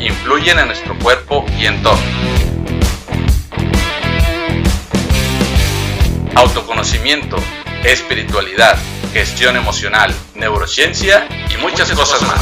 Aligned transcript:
influyen 0.00 0.58
en 0.58 0.66
nuestro 0.66 0.96
cuerpo 0.98 1.44
y 1.58 1.66
entorno. 1.66 2.02
Autoconocimiento, 6.34 7.36
espiritualidad, 7.84 8.78
gestión 9.12 9.56
emocional, 9.56 10.14
neurociencia 10.34 11.26
y 11.52 11.56
muchas 11.56 11.90
cosas 11.92 12.22
más. 12.22 12.40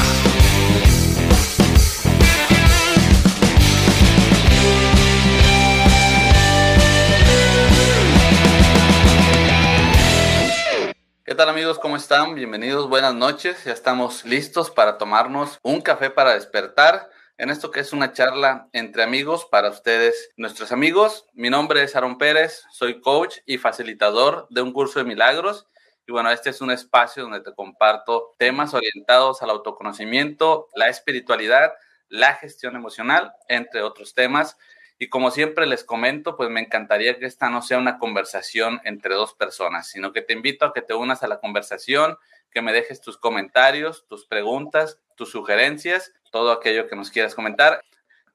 ¿Qué 11.24 11.34
tal 11.34 11.48
amigos? 11.48 11.78
¿Cómo 11.78 11.96
están? 11.96 12.34
Bienvenidos, 12.34 12.88
buenas 12.88 13.14
noches. 13.14 13.64
Ya 13.64 13.72
estamos 13.72 14.24
listos 14.24 14.70
para 14.70 14.96
tomarnos 14.96 15.58
un 15.62 15.80
café 15.80 16.10
para 16.10 16.34
despertar 16.34 17.10
en 17.38 17.50
esto 17.50 17.70
que 17.70 17.80
es 17.80 17.92
una 17.92 18.12
charla 18.12 18.68
entre 18.72 19.02
amigos 19.02 19.46
para 19.50 19.68
ustedes, 19.68 20.30
nuestros 20.36 20.72
amigos. 20.72 21.26
Mi 21.34 21.50
nombre 21.50 21.82
es 21.82 21.94
Aaron 21.94 22.16
Pérez, 22.16 22.64
soy 22.70 23.00
coach 23.00 23.38
y 23.44 23.58
facilitador 23.58 24.46
de 24.48 24.62
un 24.62 24.72
curso 24.72 24.98
de 24.98 25.04
milagros. 25.04 25.66
Y 26.06 26.12
bueno, 26.12 26.30
este 26.30 26.50
es 26.50 26.60
un 26.60 26.70
espacio 26.70 27.24
donde 27.24 27.40
te 27.40 27.52
comparto 27.52 28.34
temas 28.38 28.72
orientados 28.72 29.42
al 29.42 29.50
autoconocimiento, 29.50 30.68
la 30.74 30.88
espiritualidad, 30.88 31.74
la 32.08 32.34
gestión 32.34 32.74
emocional, 32.74 33.34
entre 33.48 33.82
otros 33.82 34.14
temas. 34.14 34.56
Y 34.98 35.08
como 35.08 35.30
siempre 35.30 35.66
les 35.66 35.84
comento, 35.84 36.36
pues 36.36 36.48
me 36.48 36.60
encantaría 36.60 37.18
que 37.18 37.26
esta 37.26 37.50
no 37.50 37.60
sea 37.60 37.76
una 37.76 37.98
conversación 37.98 38.80
entre 38.84 39.14
dos 39.14 39.34
personas, 39.34 39.88
sino 39.88 40.12
que 40.12 40.22
te 40.22 40.32
invito 40.32 40.64
a 40.64 40.72
que 40.72 40.80
te 40.80 40.94
unas 40.94 41.22
a 41.22 41.28
la 41.28 41.40
conversación, 41.40 42.16
que 42.50 42.62
me 42.62 42.72
dejes 42.72 43.02
tus 43.02 43.18
comentarios, 43.18 44.06
tus 44.08 44.24
preguntas, 44.24 45.00
tus 45.16 45.30
sugerencias, 45.30 46.14
todo 46.30 46.52
aquello 46.52 46.88
que 46.88 46.96
nos 46.96 47.10
quieras 47.10 47.34
comentar. 47.34 47.84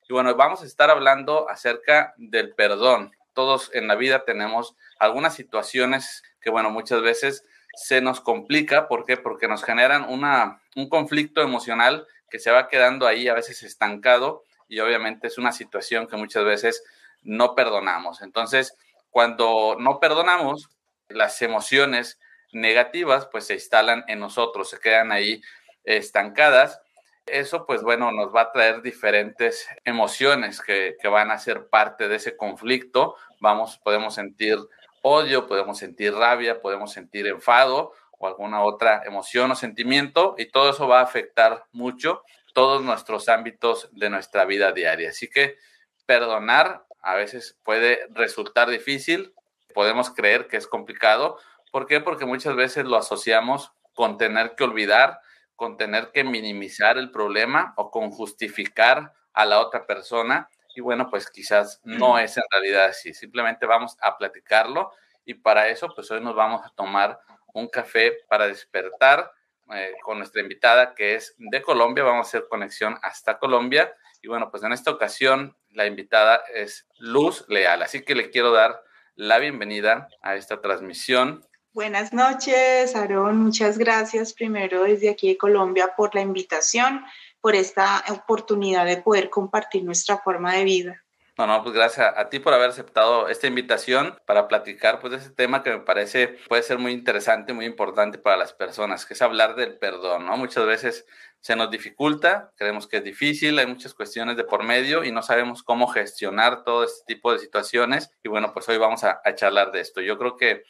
Y 0.07 0.13
bueno, 0.13 0.35
vamos 0.35 0.61
a 0.61 0.65
estar 0.65 0.89
hablando 0.89 1.49
acerca 1.49 2.13
del 2.17 2.53
perdón. 2.53 3.11
Todos 3.33 3.71
en 3.73 3.87
la 3.87 3.95
vida 3.95 4.25
tenemos 4.25 4.75
algunas 4.99 5.33
situaciones 5.35 6.23
que, 6.41 6.49
bueno, 6.49 6.69
muchas 6.69 7.01
veces 7.01 7.45
se 7.75 8.01
nos 8.01 8.19
complica. 8.19 8.87
¿Por 8.87 9.05
qué? 9.05 9.17
Porque 9.17 9.47
nos 9.47 9.63
generan 9.63 10.05
una, 10.09 10.61
un 10.75 10.89
conflicto 10.89 11.41
emocional 11.41 12.07
que 12.29 12.39
se 12.39 12.51
va 12.51 12.67
quedando 12.67 13.07
ahí 13.07 13.27
a 13.27 13.33
veces 13.33 13.63
estancado 13.63 14.43
y 14.67 14.79
obviamente 14.79 15.27
es 15.27 15.37
una 15.37 15.51
situación 15.51 16.07
que 16.07 16.15
muchas 16.15 16.45
veces 16.45 16.83
no 17.23 17.55
perdonamos. 17.55 18.21
Entonces, 18.21 18.77
cuando 19.09 19.75
no 19.77 19.99
perdonamos, 19.99 20.69
las 21.09 21.41
emociones 21.41 22.19
negativas 22.53 23.27
pues 23.31 23.45
se 23.45 23.55
instalan 23.55 24.05
en 24.07 24.19
nosotros, 24.19 24.69
se 24.69 24.79
quedan 24.79 25.11
ahí 25.11 25.41
estancadas. 25.83 26.81
Eso 27.31 27.65
pues 27.65 27.81
bueno, 27.81 28.11
nos 28.11 28.35
va 28.35 28.41
a 28.41 28.51
traer 28.51 28.81
diferentes 28.81 29.67
emociones 29.83 30.61
que, 30.61 30.95
que 31.01 31.07
van 31.07 31.31
a 31.31 31.39
ser 31.39 31.67
parte 31.67 32.07
de 32.07 32.15
ese 32.15 32.35
conflicto. 32.35 33.15
Vamos, 33.39 33.79
podemos 33.83 34.15
sentir 34.15 34.57
odio, 35.01 35.47
podemos 35.47 35.77
sentir 35.77 36.13
rabia, 36.13 36.61
podemos 36.61 36.91
sentir 36.91 37.27
enfado 37.27 37.93
o 38.17 38.27
alguna 38.27 38.61
otra 38.63 39.03
emoción 39.05 39.51
o 39.51 39.55
sentimiento 39.55 40.35
y 40.37 40.45
todo 40.45 40.69
eso 40.69 40.87
va 40.87 40.99
a 40.99 41.03
afectar 41.03 41.65
mucho 41.71 42.23
todos 42.53 42.83
nuestros 42.83 43.29
ámbitos 43.29 43.89
de 43.93 44.09
nuestra 44.09 44.45
vida 44.45 44.71
diaria. 44.71 45.09
Así 45.09 45.29
que 45.29 45.57
perdonar 46.05 46.85
a 47.01 47.15
veces 47.15 47.57
puede 47.63 48.07
resultar 48.11 48.69
difícil, 48.69 49.33
podemos 49.73 50.11
creer 50.11 50.47
que 50.47 50.57
es 50.57 50.67
complicado. 50.67 51.37
¿Por 51.71 51.87
qué? 51.87 51.99
Porque 51.99 52.25
muchas 52.25 52.55
veces 52.55 52.85
lo 52.85 52.97
asociamos 52.97 53.71
con 53.93 54.17
tener 54.17 54.55
que 54.55 54.63
olvidar, 54.63 55.19
con 55.61 55.77
tener 55.77 56.09
que 56.11 56.23
minimizar 56.23 56.97
el 56.97 57.11
problema 57.11 57.75
o 57.77 57.91
con 57.91 58.09
justificar 58.09 59.13
a 59.31 59.45
la 59.45 59.59
otra 59.59 59.85
persona. 59.85 60.49
Y 60.73 60.81
bueno, 60.81 61.07
pues 61.07 61.29
quizás 61.29 61.79
no 61.83 62.17
es 62.17 62.35
en 62.35 62.43
realidad 62.49 62.85
así. 62.85 63.13
Simplemente 63.13 63.67
vamos 63.67 63.95
a 64.01 64.17
platicarlo 64.17 64.91
y 65.23 65.35
para 65.35 65.67
eso, 65.67 65.93
pues 65.93 66.09
hoy 66.09 66.19
nos 66.19 66.33
vamos 66.33 66.65
a 66.65 66.73
tomar 66.73 67.19
un 67.53 67.67
café 67.67 68.11
para 68.27 68.47
despertar 68.47 69.31
eh, 69.71 69.93
con 70.01 70.17
nuestra 70.17 70.41
invitada 70.41 70.95
que 70.95 71.13
es 71.13 71.35
de 71.37 71.61
Colombia. 71.61 72.03
Vamos 72.03 72.25
a 72.25 72.29
hacer 72.29 72.47
conexión 72.49 72.97
hasta 73.03 73.37
Colombia. 73.37 73.93
Y 74.23 74.29
bueno, 74.29 74.49
pues 74.49 74.63
en 74.63 74.71
esta 74.71 74.89
ocasión 74.89 75.55
la 75.69 75.85
invitada 75.85 76.41
es 76.55 76.87
Luz 76.97 77.45
Leal. 77.49 77.83
Así 77.83 78.03
que 78.03 78.15
le 78.15 78.31
quiero 78.31 78.51
dar 78.51 78.81
la 79.13 79.37
bienvenida 79.37 80.07
a 80.23 80.37
esta 80.37 80.59
transmisión. 80.59 81.45
Buenas 81.73 82.11
noches, 82.11 82.95
Aarón. 82.95 83.37
Muchas 83.37 83.77
gracias 83.77 84.33
primero 84.33 84.83
desde 84.83 85.09
aquí 85.09 85.29
de 85.29 85.37
Colombia 85.37 85.93
por 85.95 86.13
la 86.13 86.21
invitación, 86.21 87.05
por 87.39 87.55
esta 87.55 88.03
oportunidad 88.09 88.85
de 88.85 88.97
poder 88.97 89.29
compartir 89.29 89.83
nuestra 89.83 90.17
forma 90.17 90.53
de 90.53 90.65
vida. 90.65 91.03
No, 91.37 91.47
no, 91.47 91.63
pues 91.63 91.73
gracias 91.73 92.13
a 92.15 92.29
ti 92.29 92.39
por 92.39 92.53
haber 92.53 92.71
aceptado 92.71 93.29
esta 93.29 93.47
invitación 93.47 94.19
para 94.25 94.49
platicar 94.49 94.99
pues 94.99 95.11
de 95.11 95.17
ese 95.17 95.29
tema 95.29 95.63
que 95.63 95.71
me 95.71 95.79
parece 95.79 96.37
puede 96.49 96.61
ser 96.61 96.77
muy 96.77 96.91
interesante, 96.91 97.53
muy 97.53 97.65
importante 97.65 98.17
para 98.17 98.35
las 98.35 98.51
personas, 98.51 99.05
que 99.05 99.13
es 99.13 99.21
hablar 99.21 99.55
del 99.55 99.77
perdón, 99.77 100.25
¿no? 100.25 100.35
Muchas 100.35 100.65
veces 100.65 101.05
se 101.39 101.55
nos 101.55 101.71
dificulta, 101.71 102.51
creemos 102.57 102.85
que 102.85 102.97
es 102.97 103.03
difícil, 103.03 103.57
hay 103.57 103.65
muchas 103.65 103.93
cuestiones 103.93 104.35
de 104.35 104.43
por 104.43 104.63
medio 104.63 105.05
y 105.05 105.11
no 105.11 105.23
sabemos 105.23 105.63
cómo 105.63 105.87
gestionar 105.87 106.63
todo 106.63 106.83
este 106.83 107.05
tipo 107.05 107.31
de 107.31 107.39
situaciones 107.39 108.11
y 108.23 108.29
bueno, 108.29 108.53
pues 108.53 108.67
hoy 108.67 108.77
vamos 108.77 109.03
a, 109.05 109.21
charlar 109.35 109.71
de 109.71 109.79
esto. 109.79 110.01
Yo 110.01 110.17
creo 110.19 110.35
que 110.35 110.63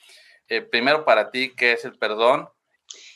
eh, 0.51 0.62
primero 0.62 1.06
para 1.06 1.31
ti, 1.31 1.53
¿qué 1.56 1.72
es 1.72 1.85
el 1.85 1.97
perdón? 1.97 2.50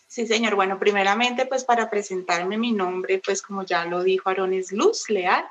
Sí, 0.08 0.26
señor. 0.26 0.56
Bueno, 0.56 0.80
primeramente, 0.80 1.46
pues 1.46 1.66
para 1.66 1.90
presentarme 1.90 2.58
mi 2.58 2.72
nombre, 2.72 3.22
pues 3.24 3.42
como 3.42 3.64
ya 3.64 3.84
lo 3.84 4.04
dijo 4.04 4.30
Aaron, 4.30 4.54
es 4.54 4.72
Luz 4.72 5.10
Leal. 5.10 5.44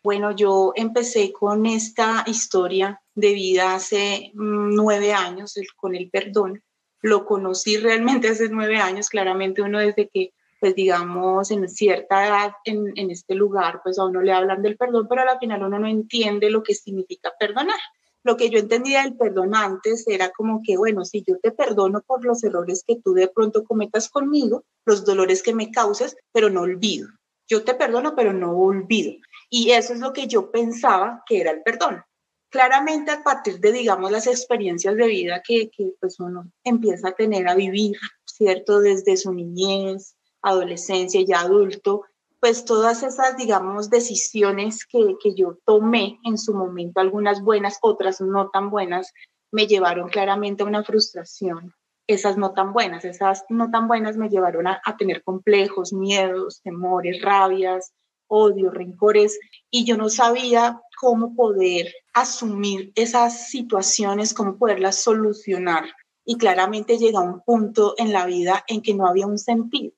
Bueno, 0.00 0.30
yo 0.30 0.72
empecé 0.76 1.32
con 1.32 1.66
esta 1.66 2.22
historia 2.28 3.02
de 3.16 3.32
vida 3.32 3.74
hace 3.74 4.30
mm, 4.34 4.76
nueve 4.76 5.12
años 5.12 5.54
con 5.74 5.96
el 5.96 6.08
perdón. 6.08 6.62
Lo 7.00 7.26
conocí 7.26 7.78
realmente 7.78 8.28
hace 8.28 8.48
nueve 8.48 8.76
años, 8.76 9.08
claramente 9.08 9.60
uno 9.60 9.80
desde 9.80 10.08
que, 10.08 10.34
pues 10.60 10.76
digamos, 10.76 11.50
en 11.50 11.68
cierta 11.68 12.28
edad 12.28 12.52
en, 12.64 12.92
en 12.94 13.10
este 13.10 13.34
lugar, 13.34 13.80
pues 13.82 13.98
a 13.98 14.04
uno 14.04 14.22
le 14.22 14.32
hablan 14.32 14.62
del 14.62 14.76
perdón, 14.76 15.08
pero 15.08 15.28
al 15.28 15.38
final 15.40 15.64
uno 15.64 15.80
no 15.80 15.88
entiende 15.88 16.48
lo 16.48 16.62
que 16.62 16.76
significa 16.76 17.32
perdonar. 17.36 17.80
Lo 18.24 18.38
que 18.38 18.48
yo 18.48 18.58
entendía 18.58 19.02
del 19.02 19.16
perdón 19.16 19.54
antes 19.54 20.08
era 20.08 20.30
como 20.30 20.62
que, 20.64 20.78
bueno, 20.78 21.04
si 21.04 21.22
yo 21.26 21.38
te 21.40 21.52
perdono 21.52 22.00
por 22.00 22.24
los 22.24 22.42
errores 22.42 22.82
que 22.86 22.96
tú 22.96 23.12
de 23.12 23.28
pronto 23.28 23.64
cometas 23.64 24.08
conmigo, 24.08 24.64
los 24.86 25.04
dolores 25.04 25.42
que 25.42 25.54
me 25.54 25.70
causes, 25.70 26.16
pero 26.32 26.48
no 26.48 26.62
olvido. 26.62 27.08
Yo 27.46 27.64
te 27.64 27.74
perdono, 27.74 28.16
pero 28.16 28.32
no 28.32 28.56
olvido. 28.56 29.12
Y 29.50 29.72
eso 29.72 29.92
es 29.92 30.00
lo 30.00 30.14
que 30.14 30.26
yo 30.26 30.50
pensaba 30.50 31.22
que 31.26 31.42
era 31.42 31.50
el 31.50 31.62
perdón. 31.62 32.02
Claramente 32.50 33.10
a 33.10 33.22
partir 33.22 33.60
de, 33.60 33.72
digamos, 33.72 34.10
las 34.10 34.26
experiencias 34.26 34.96
de 34.96 35.06
vida 35.06 35.42
que, 35.46 35.68
que 35.68 35.92
pues 36.00 36.18
uno 36.18 36.50
empieza 36.64 37.08
a 37.08 37.14
tener, 37.14 37.46
a 37.46 37.54
vivir, 37.54 37.96
¿cierto? 38.24 38.80
Desde 38.80 39.18
su 39.18 39.34
niñez, 39.34 40.16
adolescencia 40.40 41.20
y 41.20 41.30
adulto, 41.32 42.04
pues 42.44 42.66
todas 42.66 43.02
esas, 43.02 43.38
digamos, 43.38 43.88
decisiones 43.88 44.84
que, 44.84 45.16
que 45.22 45.34
yo 45.34 45.56
tomé 45.64 46.18
en 46.24 46.36
su 46.36 46.52
momento, 46.52 47.00
algunas 47.00 47.40
buenas, 47.40 47.78
otras 47.80 48.20
no 48.20 48.50
tan 48.50 48.68
buenas, 48.68 49.14
me 49.50 49.66
llevaron 49.66 50.10
claramente 50.10 50.62
a 50.62 50.66
una 50.66 50.84
frustración. 50.84 51.72
Esas 52.06 52.36
no 52.36 52.52
tan 52.52 52.74
buenas, 52.74 53.06
esas 53.06 53.46
no 53.48 53.70
tan 53.70 53.88
buenas 53.88 54.18
me 54.18 54.28
llevaron 54.28 54.66
a, 54.66 54.78
a 54.84 54.94
tener 54.98 55.22
complejos, 55.22 55.94
miedos, 55.94 56.60
temores, 56.60 57.22
rabias, 57.22 57.94
odio, 58.26 58.70
rencores, 58.70 59.40
y 59.70 59.86
yo 59.86 59.96
no 59.96 60.10
sabía 60.10 60.82
cómo 61.00 61.34
poder 61.34 61.94
asumir 62.12 62.92
esas 62.94 63.48
situaciones, 63.48 64.34
cómo 64.34 64.58
poderlas 64.58 65.02
solucionar. 65.02 65.86
Y 66.26 66.36
claramente 66.36 66.98
llega 66.98 67.20
un 67.20 67.40
punto 67.40 67.94
en 67.96 68.12
la 68.12 68.26
vida 68.26 68.64
en 68.68 68.82
que 68.82 68.92
no 68.92 69.06
había 69.06 69.26
un 69.26 69.38
sentido. 69.38 69.94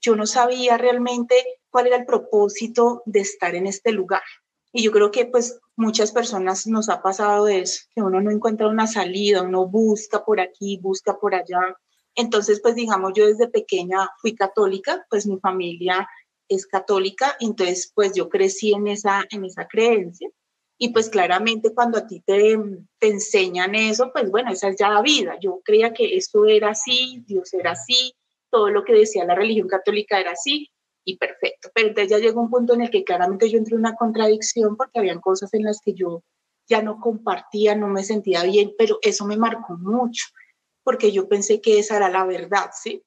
Yo 0.00 0.16
no 0.16 0.24
sabía 0.24 0.78
realmente 0.78 1.59
cuál 1.70 1.86
era 1.86 1.96
el 1.96 2.04
propósito 2.04 3.02
de 3.06 3.20
estar 3.20 3.54
en 3.54 3.66
este 3.66 3.92
lugar. 3.92 4.22
Y 4.72 4.82
yo 4.84 4.92
creo 4.92 5.10
que 5.10 5.26
pues 5.26 5.58
muchas 5.76 6.12
personas 6.12 6.66
nos 6.66 6.88
ha 6.88 7.02
pasado 7.02 7.48
eso, 7.48 7.84
que 7.94 8.02
uno 8.02 8.20
no 8.20 8.30
encuentra 8.30 8.68
una 8.68 8.86
salida, 8.86 9.42
uno 9.42 9.66
busca 9.66 10.24
por 10.24 10.40
aquí, 10.40 10.78
busca 10.80 11.18
por 11.18 11.34
allá. 11.34 11.76
Entonces, 12.14 12.60
pues 12.60 12.74
digamos, 12.74 13.12
yo 13.14 13.26
desde 13.26 13.48
pequeña 13.48 14.08
fui 14.20 14.34
católica, 14.34 15.04
pues 15.10 15.26
mi 15.26 15.38
familia 15.40 16.08
es 16.48 16.66
católica, 16.66 17.36
entonces 17.40 17.92
pues 17.94 18.12
yo 18.14 18.28
crecí 18.28 18.72
en 18.72 18.88
esa, 18.88 19.24
en 19.30 19.44
esa 19.44 19.66
creencia. 19.66 20.28
Y 20.78 20.90
pues 20.90 21.10
claramente 21.10 21.74
cuando 21.74 21.98
a 21.98 22.06
ti 22.06 22.20
te, 22.24 22.58
te 22.98 23.08
enseñan 23.08 23.74
eso, 23.74 24.10
pues 24.12 24.30
bueno, 24.30 24.50
esa 24.50 24.68
es 24.68 24.76
ya 24.78 24.88
la 24.88 25.02
vida. 25.02 25.36
Yo 25.40 25.60
creía 25.64 25.92
que 25.92 26.16
esto 26.16 26.46
era 26.46 26.70
así, 26.70 27.22
Dios 27.26 27.52
era 27.52 27.72
así, 27.72 28.14
todo 28.50 28.70
lo 28.70 28.84
que 28.84 28.94
decía 28.94 29.24
la 29.24 29.34
religión 29.34 29.68
católica 29.68 30.18
era 30.18 30.32
así 30.32 30.70
y 31.04 31.16
perfecto. 31.16 31.70
Pero 31.74 31.88
entonces 31.88 32.10
ya 32.10 32.18
llegó 32.18 32.40
un 32.40 32.50
punto 32.50 32.74
en 32.74 32.82
el 32.82 32.90
que 32.90 33.04
claramente 33.04 33.48
yo 33.50 33.58
entré 33.58 33.74
en 33.74 33.80
una 33.80 33.96
contradicción 33.96 34.76
porque 34.76 34.98
habían 34.98 35.20
cosas 35.20 35.52
en 35.54 35.64
las 35.64 35.80
que 35.84 35.94
yo 35.94 36.22
ya 36.68 36.82
no 36.82 37.00
compartía, 37.00 37.74
no 37.74 37.88
me 37.88 38.04
sentía 38.04 38.44
bien, 38.44 38.72
pero 38.78 38.98
eso 39.02 39.24
me 39.26 39.36
marcó 39.36 39.76
mucho 39.76 40.26
porque 40.84 41.12
yo 41.12 41.28
pensé 41.28 41.60
que 41.60 41.78
esa 41.78 41.96
era 41.96 42.08
la 42.08 42.24
verdad, 42.24 42.70
¿sí? 42.72 43.02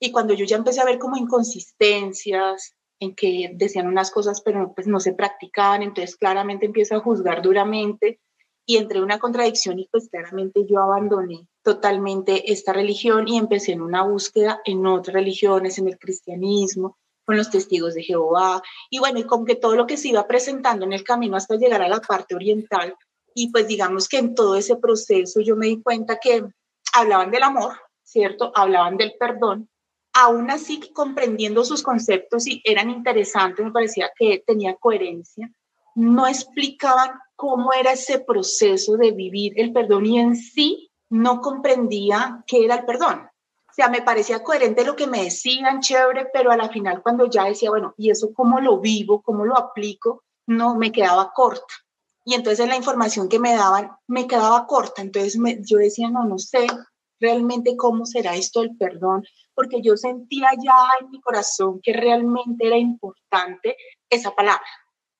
Y 0.00 0.10
cuando 0.10 0.34
yo 0.34 0.44
ya 0.44 0.56
empecé 0.56 0.80
a 0.80 0.84
ver 0.84 0.98
como 0.98 1.16
inconsistencias, 1.16 2.74
en 3.00 3.14
que 3.14 3.50
decían 3.54 3.86
unas 3.86 4.10
cosas 4.10 4.40
pero 4.40 4.72
pues 4.74 4.86
no 4.86 5.00
se 5.00 5.12
practicaban, 5.12 5.82
entonces 5.82 6.16
claramente 6.16 6.66
empiezo 6.66 6.96
a 6.96 7.00
juzgar 7.00 7.42
duramente 7.42 8.20
y 8.66 8.76
entré 8.76 8.98
en 8.98 9.04
una 9.04 9.18
contradicción 9.18 9.78
y 9.78 9.88
pues 9.88 10.08
claramente 10.08 10.64
yo 10.66 10.80
abandoné 10.80 11.46
totalmente 11.62 12.52
esta 12.52 12.72
religión 12.72 13.28
y 13.28 13.36
empecé 13.36 13.72
en 13.72 13.82
una 13.82 14.02
búsqueda 14.02 14.60
en 14.64 14.86
otras 14.86 15.14
religiones, 15.14 15.78
en 15.78 15.88
el 15.88 15.98
cristianismo, 15.98 16.96
con 17.24 17.36
los 17.36 17.50
testigos 17.50 17.94
de 17.94 18.02
Jehová 18.02 18.62
y 18.90 18.98
bueno, 18.98 19.18
y 19.18 19.24
como 19.24 19.44
que 19.44 19.56
todo 19.56 19.76
lo 19.76 19.86
que 19.86 19.96
se 19.96 20.08
iba 20.08 20.26
presentando 20.26 20.84
en 20.84 20.92
el 20.92 21.04
camino 21.04 21.36
hasta 21.36 21.56
llegar 21.56 21.82
a 21.82 21.88
la 21.88 22.00
parte 22.00 22.34
oriental 22.34 22.94
y 23.34 23.50
pues 23.50 23.66
digamos 23.66 24.08
que 24.08 24.18
en 24.18 24.34
todo 24.34 24.56
ese 24.56 24.76
proceso 24.76 25.40
yo 25.40 25.56
me 25.56 25.66
di 25.66 25.82
cuenta 25.82 26.18
que 26.18 26.44
hablaban 26.92 27.30
del 27.30 27.42
amor, 27.42 27.74
¿cierto? 28.02 28.52
Hablaban 28.54 28.96
del 28.96 29.14
perdón, 29.18 29.68
aún 30.14 30.50
así 30.50 30.80
comprendiendo 30.92 31.64
sus 31.64 31.82
conceptos 31.82 32.46
y 32.46 32.62
eran 32.64 32.88
interesantes, 32.88 33.64
me 33.64 33.72
parecía 33.72 34.10
que 34.16 34.42
tenía 34.46 34.76
coherencia, 34.76 35.50
no 35.96 36.26
explicaban 36.26 37.10
cómo 37.36 37.72
era 37.72 37.92
ese 37.92 38.20
proceso 38.20 38.96
de 38.96 39.10
vivir 39.10 39.52
el 39.56 39.72
perdón 39.72 40.06
y 40.06 40.20
en 40.20 40.36
sí 40.36 40.90
no 41.10 41.40
comprendía 41.40 42.44
qué 42.46 42.64
era 42.64 42.76
el 42.76 42.84
perdón. 42.84 43.28
O 43.74 43.76
sea, 43.76 43.88
me 43.88 44.02
parecía 44.02 44.44
coherente 44.44 44.84
lo 44.84 44.94
que 44.94 45.08
me 45.08 45.24
decían, 45.24 45.80
chévere, 45.80 46.28
pero 46.32 46.52
a 46.52 46.56
la 46.56 46.68
final 46.68 47.02
cuando 47.02 47.26
ya 47.26 47.46
decía, 47.46 47.70
bueno, 47.70 47.92
¿y 47.96 48.08
eso 48.08 48.32
cómo 48.32 48.60
lo 48.60 48.78
vivo, 48.78 49.20
cómo 49.20 49.44
lo 49.44 49.58
aplico? 49.58 50.22
No, 50.46 50.76
me 50.76 50.92
quedaba 50.92 51.32
corta. 51.32 51.74
Y 52.24 52.34
entonces 52.34 52.68
la 52.68 52.76
información 52.76 53.28
que 53.28 53.40
me 53.40 53.52
daban 53.56 53.90
me 54.06 54.28
quedaba 54.28 54.64
corta. 54.68 55.02
Entonces 55.02 55.36
yo 55.68 55.78
decía, 55.78 56.08
no, 56.08 56.24
no 56.24 56.38
sé 56.38 56.68
realmente 57.18 57.76
cómo 57.76 58.06
será 58.06 58.36
esto 58.36 58.62
el 58.62 58.76
perdón, 58.76 59.24
porque 59.54 59.82
yo 59.82 59.96
sentía 59.96 60.50
ya 60.62 60.76
en 61.00 61.10
mi 61.10 61.20
corazón 61.20 61.80
que 61.82 61.92
realmente 61.92 62.68
era 62.68 62.78
importante 62.78 63.76
esa 64.08 64.36
palabra, 64.36 64.64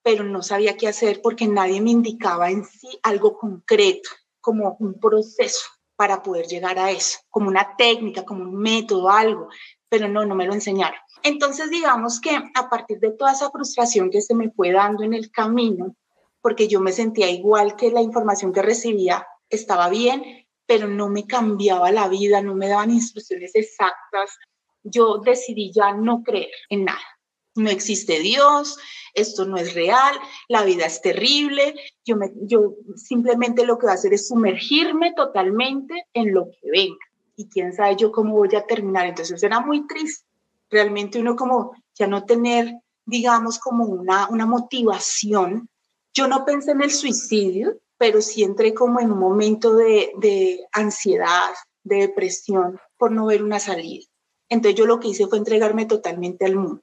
pero 0.01 0.23
no 0.23 0.45
sabía 0.45 0.77
qué 0.77 0.87
hacer 0.87 1.21
porque 1.21 1.49
nadie 1.49 1.81
me 1.81 1.91
indicaba 1.91 2.51
en 2.51 2.65
sí 2.65 3.01
algo 3.03 3.37
concreto, 3.37 4.11
como 4.41 4.77
un 4.79 5.01
proceso 5.01 5.74
para 5.97 6.23
poder 6.23 6.47
llegar 6.47 6.79
a 6.79 6.91
eso, 6.91 7.19
como 7.31 7.49
una 7.49 7.77
técnica, 7.77 8.25
como 8.25 8.43
un 8.43 8.57
método, 8.57 9.09
algo, 9.09 9.49
pero 9.89 10.09
no, 10.09 10.25
no 10.25 10.35
me 10.35 10.47
lo 10.47 10.55
enseñaron. 10.55 10.99
Entonces, 11.23 11.71
digamos 11.71 12.21
que 12.21 12.37
a 12.55 12.69
partir 12.69 12.99
de 13.01 13.13
toda 13.13 13.33
esa 13.33 13.51
frustración 13.51 14.11
que 14.11 14.21
se 14.21 14.35
me 14.35 14.51
fue 14.51 14.73
dando 14.73 15.05
en 15.05 15.15
el 15.15 15.31
camino, 15.31 15.97
porque 16.41 16.69
yo 16.69 16.81
me 16.81 16.93
sentía 16.93 17.31
igual 17.31 17.77
que 17.77 17.91
la 17.91 18.03
información 18.03 18.53
que 18.53 18.61
recibía 18.61 19.27
estaba 19.49 19.89
bien, 19.89 20.47
pero 20.67 20.89
no 20.89 21.09
me 21.09 21.27
cambiaba 21.27 21.91
la 21.91 22.09
vida, 22.09 22.43
no 22.43 22.55
me 22.55 22.69
daban 22.69 22.91
instrucciones 22.91 23.55
exactas. 23.55 24.37
Yo 24.83 25.19
decidí 25.19 25.73
ya 25.73 25.93
no 25.93 26.23
creer 26.23 26.51
en 26.69 26.85
nada. 26.85 27.14
No 27.55 27.71
existe 27.71 28.19
Dios, 28.21 28.79
esto 29.15 29.45
no 29.45 29.57
es 29.57 29.75
real, 29.75 30.15
la 30.49 30.65
vida 30.65 30.87
es 30.87 31.01
terrible. 31.01 31.75
Yo, 32.05 32.17
yo 32.43 32.75
simplemente 32.97 33.65
lo 33.65 33.79
que 33.79 33.87
voy 33.87 33.93
a 33.93 33.95
hacer 33.95 34.13
es 34.13 34.29
sumergirme 34.29 35.13
totalmente 35.15 36.07
en 36.13 36.35
lo 36.35 36.47
que 36.51 36.71
venga. 36.71 37.05
Y 37.37 37.49
quién 37.49 37.73
sabe 37.73 37.97
yo 37.97 38.13
cómo 38.13 38.35
voy 38.35 38.55
a 38.57 38.67
terminar. 38.67 39.07
Entonces 39.07 39.43
era 39.43 39.61
muy 39.61 39.87
triste. 39.87 40.27
Realmente 40.71 41.21
uno 41.21 41.37
como 41.37 41.73
ya 41.95 42.07
no 42.07 42.25
tener, 42.25 42.75
digamos, 43.07 43.59
como 43.59 43.85
una, 43.85 44.29
una 44.29 44.47
motivación. 44.47 45.69
Yo 46.13 46.27
no 46.27 46.45
pensé 46.45 46.73
en 46.73 46.83
el 46.83 46.91
suicidio, 46.91 47.79
pero 47.99 48.21
sí 48.21 48.43
entré 48.43 48.75
como 48.75 49.01
en 49.01 49.11
un 49.11 49.19
momento 49.19 49.75
de, 49.75 50.61
ansiedad, 50.73 51.51
de 51.83 51.97
depresión 51.97 52.79
por 52.97 53.13
no 53.13 53.27
ver 53.27 53.43
una 53.43 53.61
salida. 53.61 54.05
Entonces 54.49 54.79
yo 54.79 54.87
lo 54.87 55.01
que 55.01 55.09
hice 55.09 55.27
fue 55.27 55.39
entregarme 55.39 55.87
totalmente 55.87 56.45
al 56.45 56.57
mundo, 56.57 56.83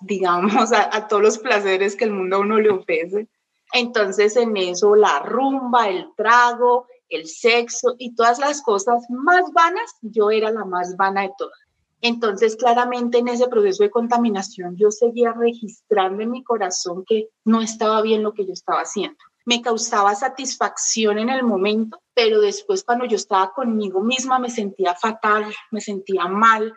digamos, 0.00 0.52
a, 0.72 1.08
todos 1.08 1.22
los 1.22 1.38
placeres 1.38 1.96
que 1.96 2.04
el 2.04 2.12
mundo 2.12 2.36
a 2.36 2.40
uno 2.40 2.60
le 2.60 2.70
ofrece. 2.70 3.28
Entonces 3.72 4.36
en 4.36 4.56
eso 4.56 4.96
la 4.96 5.20
rumba, 5.20 5.88
el 5.88 6.08
trago, 6.16 6.86
el 7.08 7.26
sexo 7.26 7.94
y 7.98 8.14
todas 8.14 8.38
las 8.38 8.62
cosas 8.62 9.04
más 9.08 9.52
vanas, 9.52 9.96
yo 10.02 10.30
era 10.30 10.50
la 10.50 10.64
más 10.64 10.96
vana 10.96 11.22
de 11.22 11.32
todas. 11.36 11.58
Entonces, 12.02 12.56
claramente 12.56 13.18
en 13.18 13.28
ese 13.28 13.46
proceso 13.48 13.82
de 13.82 13.90
contaminación, 13.90 14.74
yo 14.76 14.90
seguía 14.90 15.34
registrando 15.34 16.22
en 16.22 16.30
mi 16.30 16.42
corazón 16.42 17.04
que 17.06 17.28
no 17.44 17.60
estaba 17.60 18.00
bien 18.00 18.22
lo 18.22 18.32
que 18.32 18.46
yo 18.46 18.54
estaba 18.54 18.80
haciendo 18.80 19.18
me 19.44 19.62
causaba 19.62 20.14
satisfacción 20.14 21.18
en 21.18 21.30
el 21.30 21.42
momento, 21.42 22.00
pero 22.14 22.40
después 22.40 22.84
cuando 22.84 23.04
yo 23.04 23.16
estaba 23.16 23.52
conmigo 23.52 24.00
misma 24.00 24.38
me 24.38 24.50
sentía 24.50 24.94
fatal, 24.94 25.52
me 25.70 25.80
sentía 25.80 26.26
mal. 26.26 26.72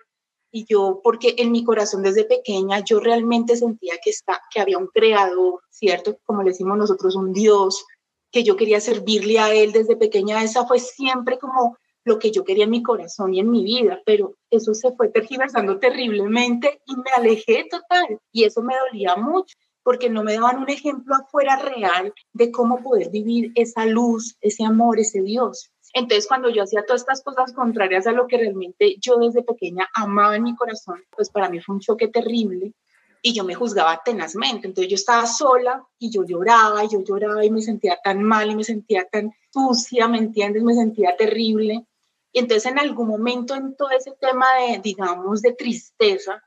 Y 0.55 0.65
yo, 0.69 1.01
porque 1.03 1.33
en 1.39 1.51
mi 1.51 1.63
corazón 1.63 2.03
desde 2.03 2.25
pequeña 2.25 2.79
yo 2.81 2.99
realmente 2.99 3.55
sentía 3.55 3.95
que, 4.03 4.11
está, 4.11 4.39
que 4.53 4.61
había 4.61 4.77
un 4.77 4.85
creador, 4.85 5.61
¿cierto? 5.71 6.19
Como 6.25 6.43
le 6.43 6.51
decimos 6.51 6.77
nosotros, 6.77 7.15
un 7.15 7.33
Dios, 7.33 7.83
que 8.31 8.43
yo 8.43 8.55
quería 8.55 8.79
servirle 8.79 9.39
a 9.39 9.51
Él 9.51 9.71
desde 9.71 9.95
pequeña. 9.95 10.43
Esa 10.43 10.67
fue 10.67 10.77
siempre 10.77 11.39
como 11.39 11.75
lo 12.05 12.19
que 12.19 12.29
yo 12.29 12.43
quería 12.43 12.65
en 12.65 12.69
mi 12.69 12.83
corazón 12.83 13.33
y 13.33 13.39
en 13.39 13.49
mi 13.49 13.63
vida, 13.63 13.99
pero 14.05 14.35
eso 14.51 14.75
se 14.75 14.91
fue 14.91 15.09
tergiversando 15.09 15.79
terriblemente 15.79 16.81
y 16.85 16.97
me 16.97 17.11
alejé 17.15 17.65
total. 17.69 18.19
Y 18.31 18.43
eso 18.43 18.61
me 18.61 18.75
dolía 18.77 19.15
mucho 19.15 19.55
porque 19.81 20.09
no 20.09 20.23
me 20.23 20.35
daban 20.35 20.59
un 20.59 20.69
ejemplo 20.69 21.15
afuera 21.15 21.55
real 21.57 22.13
de 22.31 22.51
cómo 22.51 22.83
poder 22.83 23.09
vivir 23.09 23.51
esa 23.55 23.87
luz, 23.87 24.37
ese 24.39 24.63
amor, 24.63 24.99
ese 24.99 25.21
Dios. 25.21 25.71
Entonces, 25.93 26.27
cuando 26.27 26.49
yo 26.49 26.63
hacía 26.63 26.85
todas 26.85 27.01
estas 27.01 27.21
cosas 27.21 27.53
contrarias 27.53 28.07
a 28.07 28.11
lo 28.11 28.27
que 28.27 28.37
realmente 28.37 28.95
yo 28.99 29.17
desde 29.17 29.43
pequeña 29.43 29.87
amaba 29.93 30.35
en 30.35 30.43
mi 30.43 30.55
corazón, 30.55 31.03
pues 31.15 31.29
para 31.29 31.49
mí 31.49 31.61
fue 31.61 31.75
un 31.75 31.81
choque 31.81 32.07
terrible 32.07 32.73
y 33.21 33.33
yo 33.33 33.43
me 33.43 33.53
juzgaba 33.53 34.01
tenazmente. 34.03 34.67
Entonces, 34.67 34.89
yo 34.89 34.95
estaba 34.95 35.27
sola 35.27 35.85
y 35.99 36.09
yo 36.09 36.25
lloraba 36.25 36.83
y 36.83 36.89
yo 36.89 37.03
lloraba 37.03 37.45
y 37.45 37.51
me 37.51 37.61
sentía 37.61 37.99
tan 38.03 38.23
mal 38.23 38.49
y 38.49 38.55
me 38.55 38.63
sentía 38.63 39.05
tan 39.05 39.31
sucia, 39.51 40.07
¿me 40.07 40.17
entiendes? 40.17 40.63
Me 40.63 40.73
sentía 40.73 41.15
terrible. 41.15 41.85
Y 42.31 42.39
entonces, 42.39 42.71
en 42.71 42.79
algún 42.79 43.07
momento 43.07 43.53
en 43.53 43.75
todo 43.75 43.91
ese 43.91 44.13
tema 44.19 44.47
de, 44.55 44.79
digamos, 44.79 45.43
de 45.43 45.53
tristeza, 45.53 46.43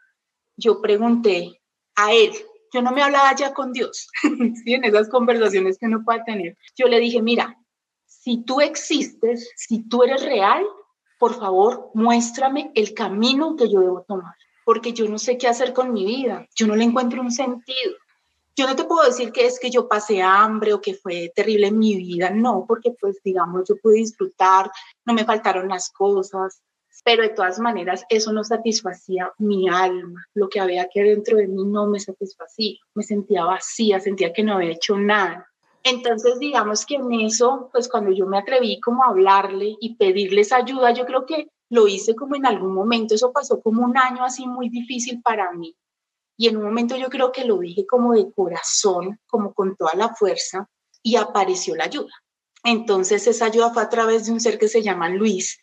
yo 0.57 0.83
pregunté 0.83 1.61
a 1.95 2.13
él, 2.13 2.33
yo 2.73 2.83
no 2.83 2.91
me 2.91 3.03
hablaba 3.03 3.35
ya 3.35 3.55
con 3.55 3.73
Dios, 3.73 4.09
¿sí? 4.65 4.75
en 4.75 4.85
esas 4.85 5.09
conversaciones 5.09 5.79
que 5.79 5.87
uno 5.87 6.03
puede 6.05 6.25
tener. 6.25 6.57
Yo 6.77 6.89
le 6.89 6.99
dije, 6.99 7.23
mira, 7.23 7.57
si 8.27 8.43
tú 8.43 8.61
existes, 8.61 9.53
si 9.55 9.89
tú 9.89 10.03
eres 10.03 10.25
real, 10.25 10.67
por 11.17 11.39
favor, 11.39 11.93
muéstrame 11.95 12.73
el 12.75 12.93
camino 12.93 13.55
que 13.55 13.71
yo 13.71 13.79
debo 13.79 14.03
tomar, 14.03 14.35
porque 14.65 14.93
yo 14.93 15.09
no 15.09 15.17
sé 15.17 15.39
qué 15.39 15.47
hacer 15.47 15.73
con 15.73 15.93
mi 15.93 16.05
vida, 16.05 16.45
yo 16.57 16.67
no 16.67 16.75
le 16.75 16.83
encuentro 16.83 17.23
un 17.23 17.31
sentido. 17.31 17.95
Yo 18.57 18.67
no 18.67 18.75
te 18.75 18.83
puedo 18.83 19.07
decir 19.07 19.31
que 19.31 19.47
es 19.47 19.61
que 19.61 19.71
yo 19.71 19.87
pasé 19.87 20.23
hambre 20.23 20.73
o 20.73 20.81
que 20.81 20.95
fue 20.95 21.31
terrible 21.37 21.69
en 21.69 21.79
mi 21.79 21.95
vida, 21.95 22.31
no, 22.31 22.65
porque 22.67 22.97
pues 23.01 23.21
digamos, 23.23 23.69
yo 23.69 23.77
pude 23.77 23.99
disfrutar, 23.99 24.73
no 25.05 25.15
me 25.15 25.25
faltaron 25.25 25.69
las 25.69 25.89
cosas, 25.91 26.61
pero 27.05 27.23
de 27.23 27.29
todas 27.29 27.61
maneras 27.61 28.05
eso 28.09 28.33
no 28.33 28.43
satisfacía 28.43 29.33
mi 29.39 29.69
alma, 29.69 30.27
lo 30.35 30.49
que 30.49 30.59
había 30.59 30.89
que 30.93 31.05
dentro 31.05 31.37
de 31.37 31.47
mí 31.47 31.65
no 31.65 31.87
me 31.87 32.01
satisfacía, 32.01 32.81
me 32.93 33.05
sentía 33.05 33.45
vacía, 33.45 34.01
sentía 34.01 34.33
que 34.33 34.43
no 34.43 34.55
había 34.55 34.73
hecho 34.73 34.99
nada. 34.99 35.49
Entonces, 35.89 36.41
digamos 36.41 36.85
que 36.85 36.97
en 36.97 37.13
eso, 37.13 37.71
pues 37.71 37.89
cuando 37.89 38.11
yo 38.11 38.27
me 38.27 38.39
atreví 38.39 38.81
como 38.81 39.05
a 39.05 39.11
hablarle 39.11 39.77
y 39.81 39.95
pedirles 39.95 40.51
ayuda, 40.51 40.93
yo 40.93 41.07
creo 41.07 41.27
que 41.27 41.47
lo 41.71 41.87
hice 41.87 42.17
como 42.17 42.35
en 42.35 42.45
algún 42.45 42.75
momento, 42.75 43.15
eso 43.15 43.33
pasó 43.33 43.63
como 43.63 43.85
un 43.85 43.97
año 43.97 44.25
así 44.25 44.49
muy 44.49 44.69
difícil 44.69 45.23
para 45.23 45.53
mí. 45.53 45.77
Y 46.37 46.49
en 46.49 46.57
un 46.57 46.65
momento 46.65 46.97
yo 46.97 47.09
creo 47.09 47.31
que 47.31 47.45
lo 47.45 47.59
dije 47.59 47.87
como 47.87 48.15
de 48.15 48.33
corazón, 48.33 49.21
como 49.29 49.55
con 49.55 49.77
toda 49.77 49.95
la 49.95 50.13
fuerza, 50.13 50.69
y 51.05 51.15
apareció 51.15 51.77
la 51.77 51.85
ayuda. 51.85 52.13
Entonces 52.65 53.29
esa 53.29 53.45
ayuda 53.45 53.73
fue 53.73 53.85
a 53.85 53.89
través 53.89 54.27
de 54.27 54.33
un 54.33 54.41
ser 54.41 54.59
que 54.59 54.67
se 54.67 54.83
llama 54.83 55.09
Luis, 55.09 55.61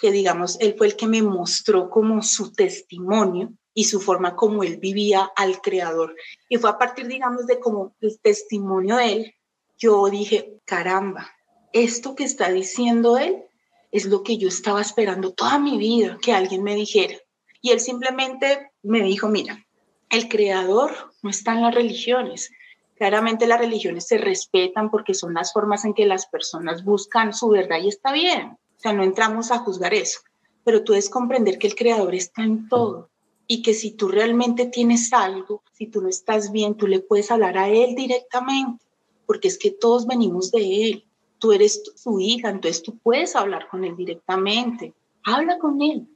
que 0.00 0.10
digamos, 0.10 0.58
él 0.58 0.74
fue 0.76 0.88
el 0.88 0.96
que 0.96 1.06
me 1.06 1.22
mostró 1.22 1.90
como 1.90 2.22
su 2.22 2.52
testimonio 2.52 3.52
y 3.72 3.84
su 3.84 4.00
forma 4.00 4.34
como 4.34 4.64
él 4.64 4.78
vivía 4.78 5.30
al 5.36 5.60
creador. 5.60 6.16
Y 6.48 6.56
fue 6.56 6.70
a 6.70 6.76
partir, 6.76 7.06
digamos, 7.06 7.46
de 7.46 7.60
como 7.60 7.94
el 8.00 8.20
testimonio 8.20 8.96
de 8.96 9.12
él, 9.12 9.34
yo 9.80 10.08
dije, 10.10 10.60
caramba, 10.66 11.30
esto 11.72 12.14
que 12.14 12.24
está 12.24 12.50
diciendo 12.50 13.16
él 13.16 13.42
es 13.90 14.04
lo 14.04 14.22
que 14.22 14.36
yo 14.36 14.48
estaba 14.48 14.80
esperando 14.80 15.32
toda 15.32 15.58
mi 15.58 15.78
vida 15.78 16.18
que 16.22 16.32
alguien 16.32 16.62
me 16.62 16.74
dijera. 16.74 17.16
Y 17.62 17.70
él 17.70 17.80
simplemente 17.80 18.70
me 18.82 19.02
dijo, 19.02 19.28
mira, 19.28 19.66
El 20.10 20.28
creador 20.28 20.92
no 21.22 21.30
está 21.30 21.52
en 21.52 21.62
las 21.62 21.74
religiones. 21.74 22.50
Claramente 22.96 23.46
las 23.46 23.60
religiones 23.60 24.08
se 24.08 24.18
respetan 24.18 24.90
porque 24.90 25.14
son 25.14 25.34
las 25.34 25.52
formas 25.52 25.84
en 25.84 25.94
que 25.94 26.04
las 26.04 26.26
personas 26.26 26.84
buscan 26.84 27.32
su 27.32 27.48
verdad 27.48 27.78
y 27.80 27.88
está 27.88 28.12
bien. 28.12 28.58
O 28.76 28.80
sea, 28.80 28.92
no 28.92 29.04
entramos 29.04 29.52
a 29.52 29.58
juzgar 29.58 29.94
eso, 29.94 30.20
pero 30.64 30.82
tú 30.82 30.92
debes 30.92 31.10
comprender 31.10 31.58
que 31.58 31.68
el 31.68 31.76
creador 31.76 32.14
está 32.14 32.42
en 32.42 32.68
todo 32.68 33.08
y 33.46 33.62
que 33.62 33.72
si 33.72 33.92
tú 33.92 34.08
realmente 34.08 34.66
tienes 34.66 35.12
algo, 35.12 35.62
si 35.72 35.86
tú 35.86 36.02
no 36.02 36.08
estás 36.08 36.50
bien, 36.50 36.76
tú 36.76 36.88
le 36.88 37.00
puedes 37.00 37.30
hablar 37.30 37.56
a 37.56 37.68
él 37.68 37.94
directamente, 37.94 38.84
porque 39.30 39.46
es 39.46 39.56
que 39.56 39.70
todos 39.70 40.08
venimos 40.08 40.50
de 40.50 40.88
él. 40.88 41.04
Tú 41.38 41.52
eres 41.52 41.80
su 41.94 42.18
hija, 42.18 42.48
entonces 42.48 42.82
tú 42.82 42.98
puedes 42.98 43.36
hablar 43.36 43.68
con 43.68 43.84
él 43.84 43.94
directamente. 43.94 44.92
Habla 45.22 45.56
con 45.60 45.80
él, 45.80 46.08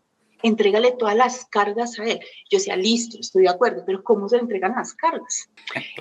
entrégale 0.42 0.90
todas 0.90 1.14
las 1.14 1.46
cargas 1.46 1.96
a 2.00 2.06
él. 2.06 2.18
Yo 2.50 2.58
decía, 2.58 2.74
listo, 2.74 3.16
estoy 3.20 3.42
de 3.42 3.50
acuerdo, 3.50 3.84
pero 3.86 4.02
¿cómo 4.02 4.28
se 4.28 4.34
le 4.34 4.42
entregan 4.42 4.74
las 4.74 4.94
cargas? 4.94 5.48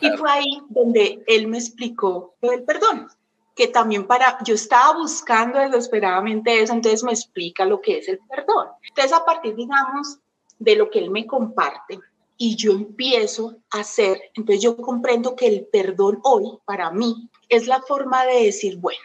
Y 0.02 0.10
fue 0.18 0.28
ahí 0.28 0.60
donde 0.70 1.24
él 1.28 1.46
me 1.46 1.60
explicó 1.60 2.34
lo 2.42 2.50
del 2.50 2.64
perdón, 2.64 3.08
que 3.56 3.68
también 3.68 4.08
para, 4.08 4.40
yo 4.44 4.56
estaba 4.56 4.98
buscando 4.98 5.60
desesperadamente 5.60 6.64
eso, 6.64 6.74
entonces 6.74 7.04
me 7.04 7.12
explica 7.12 7.64
lo 7.64 7.80
que 7.80 8.00
es 8.00 8.08
el 8.08 8.18
perdón. 8.28 8.70
Entonces, 8.90 9.14
a 9.14 9.24
partir, 9.24 9.56
digamos, 9.56 10.18
de 10.58 10.78
lo 10.78 10.90
que 10.90 10.98
él 10.98 11.12
me 11.12 11.28
comparte 11.28 12.00
y 12.44 12.56
yo 12.56 12.72
empiezo 12.72 13.56
a 13.72 13.80
hacer, 13.80 14.20
entonces 14.34 14.62
yo 14.62 14.76
comprendo 14.76 15.36
que 15.36 15.48
el 15.48 15.66
perdón 15.66 16.20
hoy, 16.24 16.58
para 16.66 16.92
mí, 16.92 17.30
es 17.48 17.68
la 17.68 17.82
forma 17.82 18.26
de 18.26 18.44
decir, 18.44 18.78
bueno, 18.78 19.00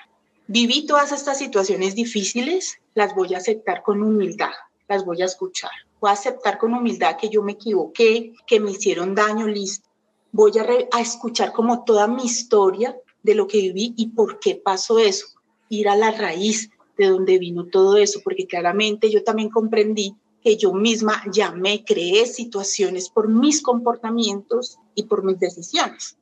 viví 0.46 0.86
todas 0.86 1.12
estas 1.12 1.38
situaciones 1.38 1.94
difíciles, 1.94 2.78
las 2.94 3.14
voy 3.14 3.34
a 3.34 3.38
aceptar 3.38 3.82
con 3.82 4.02
humildad 4.02 4.50
las 4.88 5.04
voy 5.04 5.22
a 5.22 5.26
escuchar. 5.26 5.70
Voy 6.00 6.10
a 6.10 6.14
aceptar 6.14 6.58
con 6.58 6.74
humildad 6.74 7.16
que 7.16 7.28
yo 7.28 7.42
me 7.42 7.52
equivoqué, 7.52 8.32
que 8.46 8.58
me 8.58 8.70
hicieron 8.70 9.14
daño, 9.14 9.46
listo. 9.46 9.88
Voy 10.32 10.52
a, 10.58 11.00
escuchar 11.00 11.52
como 11.52 11.84
toda 11.84 12.06
mi 12.06 12.24
historia 12.24 12.96
de 13.22 13.34
lo 13.34 13.46
que 13.46 13.58
viví 13.58 13.94
y 13.96 14.08
por 14.08 14.40
qué 14.40 14.56
pasó 14.56 14.98
eso. 14.98 15.26
Ir 15.68 15.88
a 15.88 15.96
la 15.96 16.10
raíz 16.10 16.70
de 16.96 17.06
donde 17.06 17.38
vino 17.38 17.66
todo 17.66 17.96
eso, 17.96 18.20
porque 18.24 18.46
claramente 18.46 19.10
yo 19.10 19.22
también 19.22 19.50
comprendí 19.50 20.16
que 20.48 20.56
yo 20.56 20.72
misma 20.72 21.22
ya 21.30 21.50
me 21.50 21.84
creé 21.84 22.24
situaciones 22.24 23.10
por 23.10 23.28
mis 23.28 23.60
comportamientos 23.60 24.78
y 24.94 25.02
por 25.02 25.22
mis 25.22 25.38
decisiones. 25.38 26.16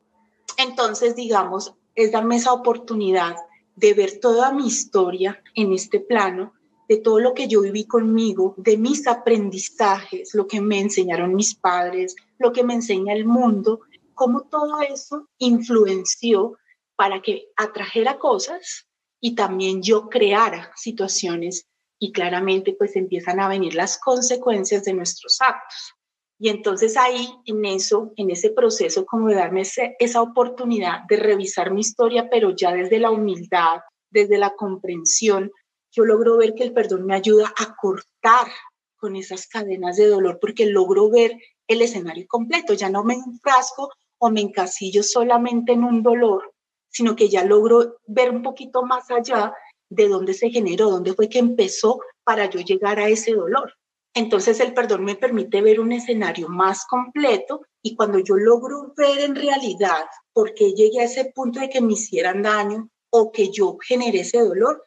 Entonces, 0.56 1.14
digamos, 1.14 1.75
es 1.95 2.11
darme 2.11 2.35
esa 2.35 2.52
oportunidad 2.52 3.37
de 3.76 3.95
ver 3.95 4.18
toda 4.18 4.50
mi 4.50 4.66
historia 4.66 5.40
en 5.54 5.73
este 5.73 6.00
plano 6.00 6.54
de 6.88 6.97
todo 6.97 7.21
lo 7.21 7.35
que 7.35 7.47
yo 7.47 7.61
viví 7.61 7.85
conmigo, 7.85 8.54
de 8.56 8.76
mis 8.76 9.06
aprendizajes, 9.06 10.35
lo 10.35 10.49
que 10.49 10.61
me 10.61 10.80
enseñaron 10.80 11.37
mis 11.37 11.54
padres, 11.54 12.16
lo 12.40 12.52
que 12.52 12.64
me 12.64 12.75
enseña 12.75 13.14
el 13.14 13.26
mundo, 13.26 13.83
cómo 14.14 14.40
todo 14.40 14.80
eso 14.80 15.28
influenció 15.38 16.59
para 16.97 17.23
que 17.23 17.47
atrajera 17.56 18.18
cosas 18.18 18.88
y 19.21 19.37
también 19.37 19.83
yo 19.83 20.09
creara 20.09 20.73
situaciones 20.75 21.68
y 21.99 22.12
claramente 22.12 22.75
pues 22.76 22.97
empiezan 22.97 23.41
a 23.41 23.49
venir 23.49 23.75
las 23.75 23.99
consecuencias 23.99 24.85
de 24.85 24.95
nuestros 24.95 25.41
actos. 25.41 25.95
Y 26.38 26.50
entonces 26.50 26.97
ahí, 26.99 27.29
en 27.47 27.65
eso, 27.65 28.12
en 28.17 28.31
ese 28.31 28.50
proceso, 28.50 29.07
como 29.07 29.29
de 29.29 29.37
darme 29.37 29.62
esa 29.62 30.23
oportunidad 30.23 31.00
de 31.09 31.17
revisar 31.17 31.73
mi 31.73 31.81
historia, 31.81 32.29
pero 32.31 32.50
ya 32.55 32.73
desde 32.73 32.99
la 32.99 33.11
humildad, 33.11 33.81
desde 34.11 34.37
la 34.37 34.50
comprensión, 34.50 35.50
yo 35.91 36.05
logro 36.05 36.37
ver 36.37 36.55
que 36.55 36.65
el 36.65 36.75
perdón 36.75 37.07
me 37.07 37.15
ayuda 37.15 37.53
a 37.57 37.75
cortar 37.75 38.49
con 38.97 39.17
esas 39.17 39.47
cadenas 39.47 39.97
de 39.97 40.09
dolor 40.09 40.38
porque 40.41 40.67
logro 40.67 41.11
ver 41.11 41.33
el 41.69 41.81
escenario 41.81 42.26
completo, 42.29 42.75
ya 42.75 42.91
no 42.91 43.03
me 43.03 43.15
enfrasco 43.15 43.91
o 44.19 44.31
me 44.31 44.41
encasillo 44.41 45.03
solamente 45.03 45.73
en 45.73 45.85
un 45.85 46.03
dolor, 46.03 46.53
sino 46.88 47.17
que 47.17 47.29
ya 47.29 47.45
logro 47.45 47.97
ver 48.07 48.31
un 48.31 48.43
poquito 48.43 48.83
más 48.83 49.11
allá 49.11 49.55
de 49.88 50.09
dónde 50.09 50.35
se 50.35 50.50
generó, 50.50 50.90
dónde 50.90 51.14
fue 51.14 51.28
que 51.28 51.38
empezó 51.38 52.00
para 52.25 52.50
yo 52.50 52.61
llegar 52.61 52.99
a 52.99 53.09
ese 53.09 53.33
dolor. 53.33 53.73
Entonces 54.14 54.61
el 54.61 54.73
perdón 54.73 55.05
me 55.05 55.14
permite 55.14 55.61
ver 55.61 55.78
un 55.78 55.93
escenario 55.93 56.49
más 56.49 56.87
completo 56.87 57.61
y 57.83 57.95
cuando 57.97 58.19
yo 58.19 58.37
logro 58.37 58.95
ver 58.97 59.19
en 59.19 59.35
realidad 59.35 60.07
por 60.33 60.55
qué 60.55 60.73
llegué 60.73 61.00
a 61.00 61.05
ese 61.05 61.33
punto 61.35 61.61
de 61.61 61.69
que 61.69 61.83
me 61.83 61.93
hicieran 61.93 62.43
daño 62.43 62.88
o 63.11 63.31
que 63.31 63.50
yo 63.50 63.76
generé 63.87 64.21
ese 64.21 64.38
dolor, 64.38 64.87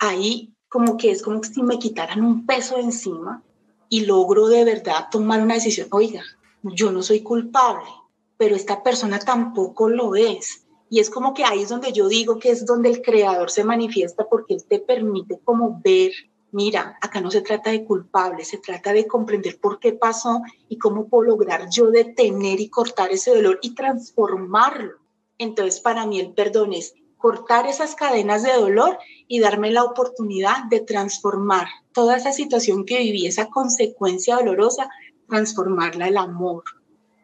ahí 0.00 0.52
como 0.68 0.96
que 0.96 1.12
es 1.12 1.22
como 1.22 1.42
si 1.44 1.62
me 1.62 1.78
quitaran 1.78 2.24
un 2.24 2.44
peso 2.44 2.76
encima 2.76 3.42
y 3.88 4.04
logro 4.04 4.48
de 4.48 4.64
verdad 4.64 5.06
tomar 5.10 5.40
una 5.40 5.54
decisión, 5.54 5.88
oiga, 5.92 6.24
yo 6.62 6.90
no 6.90 7.02
soy 7.02 7.20
culpable, 7.20 7.88
pero 8.36 8.56
esta 8.56 8.82
persona 8.82 9.18
tampoco 9.18 9.88
lo 9.88 10.16
es. 10.16 10.65
Y 10.88 11.00
es 11.00 11.10
como 11.10 11.34
que 11.34 11.44
ahí 11.44 11.62
es 11.62 11.68
donde 11.68 11.92
yo 11.92 12.08
digo 12.08 12.38
que 12.38 12.50
es 12.50 12.64
donde 12.64 12.90
el 12.90 13.02
creador 13.02 13.50
se 13.50 13.64
manifiesta 13.64 14.26
porque 14.28 14.54
él 14.54 14.64
te 14.64 14.78
permite 14.78 15.40
como 15.44 15.80
ver, 15.82 16.12
mira, 16.52 16.96
acá 17.02 17.20
no 17.20 17.30
se 17.30 17.40
trata 17.40 17.70
de 17.70 17.84
culpable, 17.84 18.44
se 18.44 18.58
trata 18.58 18.92
de 18.92 19.06
comprender 19.06 19.58
por 19.58 19.80
qué 19.80 19.92
pasó 19.92 20.42
y 20.68 20.78
cómo 20.78 21.08
puedo 21.08 21.30
lograr 21.30 21.68
yo 21.70 21.90
detener 21.90 22.60
y 22.60 22.68
cortar 22.68 23.10
ese 23.10 23.34
dolor 23.34 23.58
y 23.62 23.74
transformarlo. 23.74 24.92
Entonces 25.38 25.80
para 25.80 26.06
mí 26.06 26.20
el 26.20 26.32
perdón 26.32 26.72
es 26.72 26.94
cortar 27.16 27.66
esas 27.66 27.94
cadenas 27.94 28.42
de 28.42 28.52
dolor 28.52 28.98
y 29.26 29.40
darme 29.40 29.70
la 29.72 29.82
oportunidad 29.82 30.64
de 30.70 30.80
transformar 30.80 31.66
toda 31.92 32.16
esa 32.16 32.32
situación 32.32 32.84
que 32.84 32.98
viví, 32.98 33.26
esa 33.26 33.48
consecuencia 33.48 34.36
dolorosa, 34.36 34.88
transformarla 35.28 36.08
el 36.08 36.18
amor. 36.18 36.62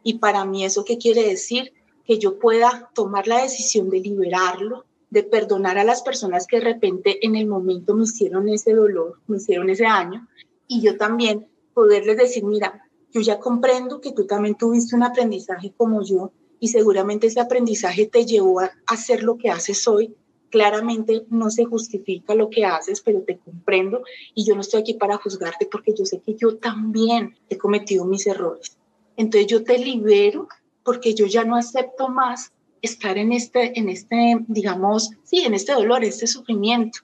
Y 0.02 0.14
para 0.14 0.44
mí 0.44 0.64
eso 0.64 0.84
qué 0.84 0.98
quiere 0.98 1.22
decir? 1.22 1.72
Que 2.04 2.18
yo 2.18 2.38
pueda 2.38 2.90
tomar 2.94 3.26
la 3.26 3.42
decisión 3.42 3.90
de 3.90 4.00
liberarlo, 4.00 4.84
de 5.10 5.22
perdonar 5.22 5.78
a 5.78 5.84
las 5.84 6.02
personas 6.02 6.46
que 6.46 6.56
de 6.56 6.64
repente 6.64 7.24
en 7.26 7.36
el 7.36 7.46
momento 7.46 7.94
me 7.94 8.04
hicieron 8.04 8.48
ese 8.48 8.72
dolor, 8.72 9.20
me 9.26 9.36
hicieron 9.36 9.68
ese 9.70 9.84
daño, 9.84 10.26
y 10.66 10.80
yo 10.80 10.96
también 10.96 11.46
poderles 11.74 12.16
decir, 12.16 12.44
mira, 12.44 12.88
yo 13.12 13.20
ya 13.20 13.38
comprendo 13.38 14.00
que 14.00 14.12
tú 14.12 14.26
también 14.26 14.54
tuviste 14.54 14.96
un 14.96 15.02
aprendizaje 15.02 15.72
como 15.76 16.02
yo, 16.02 16.32
y 16.62 16.68
seguramente 16.68 17.26
ese 17.26 17.40
aprendizaje 17.40 18.06
te 18.06 18.24
llevó 18.24 18.60
a 18.60 18.70
hacer 18.86 19.24
lo 19.24 19.36
que 19.36 19.50
haces 19.50 19.88
hoy. 19.88 20.14
Claramente 20.48 21.26
no 21.28 21.50
se 21.50 21.64
justifica 21.64 22.36
lo 22.36 22.50
que 22.50 22.64
haces, 22.64 23.00
pero 23.00 23.22
te 23.22 23.36
comprendo 23.36 24.04
y 24.32 24.44
yo 24.44 24.54
no 24.54 24.60
estoy 24.60 24.82
aquí 24.82 24.94
para 24.94 25.16
juzgarte 25.16 25.66
porque 25.66 25.92
yo 25.92 26.04
sé 26.04 26.20
que 26.20 26.36
yo 26.36 26.58
también 26.58 27.34
he 27.48 27.58
cometido 27.58 28.04
mis 28.04 28.28
errores. 28.28 28.78
Entonces 29.16 29.48
yo 29.48 29.64
te 29.64 29.76
libero 29.76 30.46
porque 30.84 31.14
yo 31.14 31.26
ya 31.26 31.44
no 31.44 31.56
acepto 31.56 32.08
más 32.08 32.52
estar 32.82 33.16
en 33.16 33.32
este, 33.32 33.78
en 33.78 33.88
este, 33.88 34.38
digamos, 34.48 35.10
sí, 35.22 35.40
en 35.40 35.54
este 35.54 35.72
dolor, 35.72 36.04
este 36.04 36.26
sufrimiento. 36.26 37.00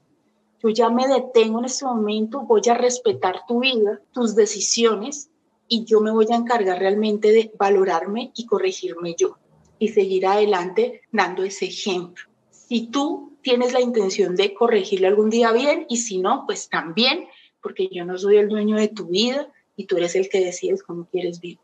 Yo 0.61 0.70
ya 0.70 0.90
me 0.90 1.06
detengo 1.06 1.61
en 1.61 1.66
este 1.66 1.85
momento, 1.85 2.40
voy 2.40 2.62
a 2.68 2.75
respetar 2.75 3.42
tu 3.47 3.61
vida, 3.61 4.00
tus 4.12 4.35
decisiones 4.35 5.30
y 5.68 5.85
yo 5.85 6.00
me 6.00 6.11
voy 6.11 6.26
a 6.32 6.37
encargar 6.37 6.80
realmente 6.80 7.30
de 7.30 7.52
valorarme 7.56 8.32
y 8.35 8.47
corregirme 8.47 9.14
yo 9.16 9.37
y 9.78 9.88
seguir 9.88 10.26
adelante 10.26 11.02
dando 11.12 11.44
ese 11.44 11.66
ejemplo. 11.66 12.25
Si 12.50 12.88
tú 12.88 13.37
tienes 13.42 13.73
la 13.73 13.80
intención 13.80 14.35
de 14.35 14.52
corregirle 14.52 15.06
algún 15.06 15.30
día 15.30 15.52
bien 15.52 15.87
y 15.88 15.99
si 15.99 16.18
no, 16.18 16.44
pues 16.44 16.68
también, 16.68 17.26
porque 17.62 17.88
yo 17.88 18.04
no 18.04 18.18
soy 18.18 18.38
el 18.38 18.49
dueño 18.49 18.76
de 18.76 18.88
tu 18.88 19.06
vida 19.06 19.49
y 19.76 19.87
tú 19.87 19.97
eres 19.97 20.16
el 20.16 20.28
que 20.28 20.44
decides 20.44 20.82
cómo 20.82 21.06
quieres 21.06 21.40
vivir. 21.40 21.61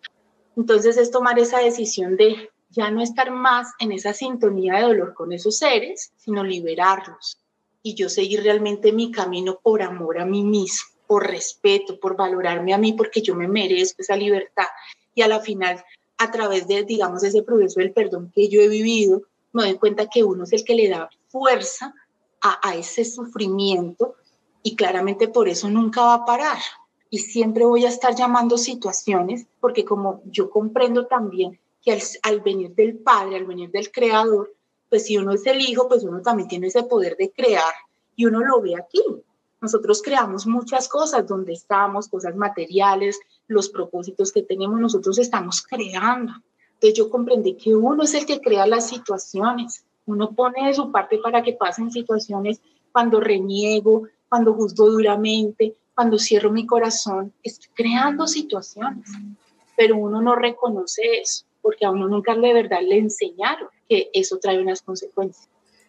Entonces 0.57 0.97
es 0.97 1.11
tomar 1.11 1.39
esa 1.39 1.59
decisión 1.59 2.17
de 2.17 2.51
ya 2.71 2.91
no 2.91 3.03
estar 3.03 3.31
más 3.31 3.73
en 3.79 3.93
esa 3.93 4.13
sintonía 4.13 4.75
de 4.75 4.83
dolor 4.83 5.15
con 5.15 5.33
esos 5.33 5.59
seres, 5.59 6.13
sino 6.17 6.43
liberarlos 6.43 7.39
y 7.87 7.95
yo 7.95 8.09
seguir 8.09 8.43
realmente 8.43 8.93
mi 8.93 9.13
camino 9.13 9.61
por 9.63 9.83
amor 9.83 10.19
a 10.19 10.25
mí 10.25 10.43
mismo, 10.43 10.89
por 11.07 11.27
respeto, 11.27 12.01
por 12.01 12.17
valorarme 12.17 12.73
a 12.73 12.79
mí, 12.79 12.95
porque 12.95 13.21
yo 13.21 13.35
me 13.35 13.47
merezco 13.47 14.01
esa 14.01 14.17
libertad. 14.17 14.67
Y 15.15 15.21
a 15.21 15.29
la 15.29 15.41
final 15.41 15.85
a 16.17 16.31
través 16.31 16.67
de, 16.67 16.83
digamos, 16.85 17.23
ese 17.23 17.43
proceso 17.43 17.81
del 17.81 17.93
perdón 17.93 18.33
que 18.35 18.49
yo 18.49 18.63
he 18.63 18.69
vivido, 18.69 19.23
me 19.53 19.65
doy 19.65 19.75
cuenta 19.75 20.09
que 20.09 20.25
uno 20.25 20.45
es 20.45 20.53
el 20.55 20.65
que 20.65 20.75
le 20.75 20.89
da 20.89 21.11
fuerza 21.29 21.95
a, 22.41 22.75
ese 22.75 23.05
sufrimiento 23.05 24.17
y 24.63 24.77
claramente 24.77 25.29
por 25.29 25.49
eso 25.49 25.69
nunca 25.69 26.03
va 26.03 26.15
a 26.15 26.25
parar. 26.25 26.59
Y 27.14 27.18
siempre 27.18 27.64
voy 27.64 27.85
a 27.85 27.90
estar 27.90 28.16
llamando 28.16 28.59
situaciones, 28.59 29.47
porque 29.61 29.85
como 29.85 30.21
yo 30.25 30.50
comprendo 30.50 31.06
también 31.06 31.61
que 31.80 31.97
al, 32.25 32.40
venir 32.40 32.75
del 32.75 32.97
Padre, 32.97 33.37
al 33.37 33.44
venir 33.44 33.71
del 33.71 33.92
Creador, 33.92 34.52
pues 34.90 35.06
si 35.06 35.16
uno 35.16 35.30
es 35.30 35.47
el 35.47 35.61
Hijo, 35.61 35.87
pues 35.87 36.02
uno 36.02 36.23
también 36.23 36.49
tiene 36.49 36.66
ese 36.66 36.83
poder 36.83 37.16
de 37.16 37.30
crear 37.30 37.73
y 38.16 38.25
uno 38.26 38.40
lo 38.40 38.61
ve 38.61 38.75
aquí. 38.75 39.00
Nosotros 39.61 40.02
creamos 40.02 40.49
muchas 40.49 40.88
cosas 40.88 41.25
donde 41.25 41.52
estamos, 41.52 42.09
cosas 42.09 42.35
materiales, 42.35 43.21
los 43.47 43.68
propósitos 43.68 44.33
que 44.33 44.42
tenemos, 44.42 44.80
nosotros 44.80 45.16
estamos 45.21 45.62
creando. 45.62 46.33
Entonces 46.73 46.99
yo 46.99 47.11
comprendí 47.11 47.54
que 47.54 47.76
uno 47.76 48.02
es 48.02 48.14
el 48.14 48.26
que 48.26 48.40
crea 48.40 48.66
las 48.66 48.88
situaciones. 48.88 49.85
Uno 50.06 50.33
pone 50.33 50.66
de 50.66 50.75
su 50.75 50.90
parte 50.90 51.18
para 51.18 51.44
que 51.44 51.52
pasen 51.52 51.92
situaciones 51.92 52.61
cuando 52.90 53.21
reniego, 53.21 54.09
cuando 54.28 54.52
juzgo 54.52 54.90
duramente, 54.90 55.76
cuando 55.95 56.19
cierro 56.19 56.51
mi 56.51 56.67
corazón. 56.67 57.33
Estoy 57.43 57.71
creando 57.75 58.27
situaciones. 58.27 59.11
pero 59.77 59.97
uno 59.97 60.23
no 60.23 60.37
reconoce 60.37 61.03
eso, 61.21 61.47
porque 61.61 61.85
a 61.85 61.91
uno 61.91 62.07
nunca 62.07 62.37
de 62.37 62.53
verdad 62.53 62.81
le 62.81 62.97
enseñaron 62.97 63.69
que 63.89 64.09
eso 64.13 64.39
trae 64.39 64.61
unas 64.61 64.83
consecuencias. 64.83 65.49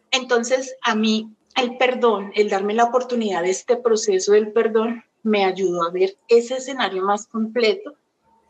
Entonces, 0.09 0.75
a 0.81 0.95
mí 0.95 1.29
el 1.55 1.77
perdón, 1.77 2.31
el 2.33 2.49
darme 2.49 2.73
la 2.73 2.85
oportunidad 2.85 3.43
de 3.43 3.51
este 3.51 3.77
proceso 3.77 4.31
del 4.31 4.51
perdón, 4.51 5.03
me 5.21 5.45
ayudó 5.45 5.83
a 5.83 5.91
ver 5.91 6.17
ese 6.27 6.55
escenario 6.57 7.03
más 7.03 7.27
completo, 7.27 7.93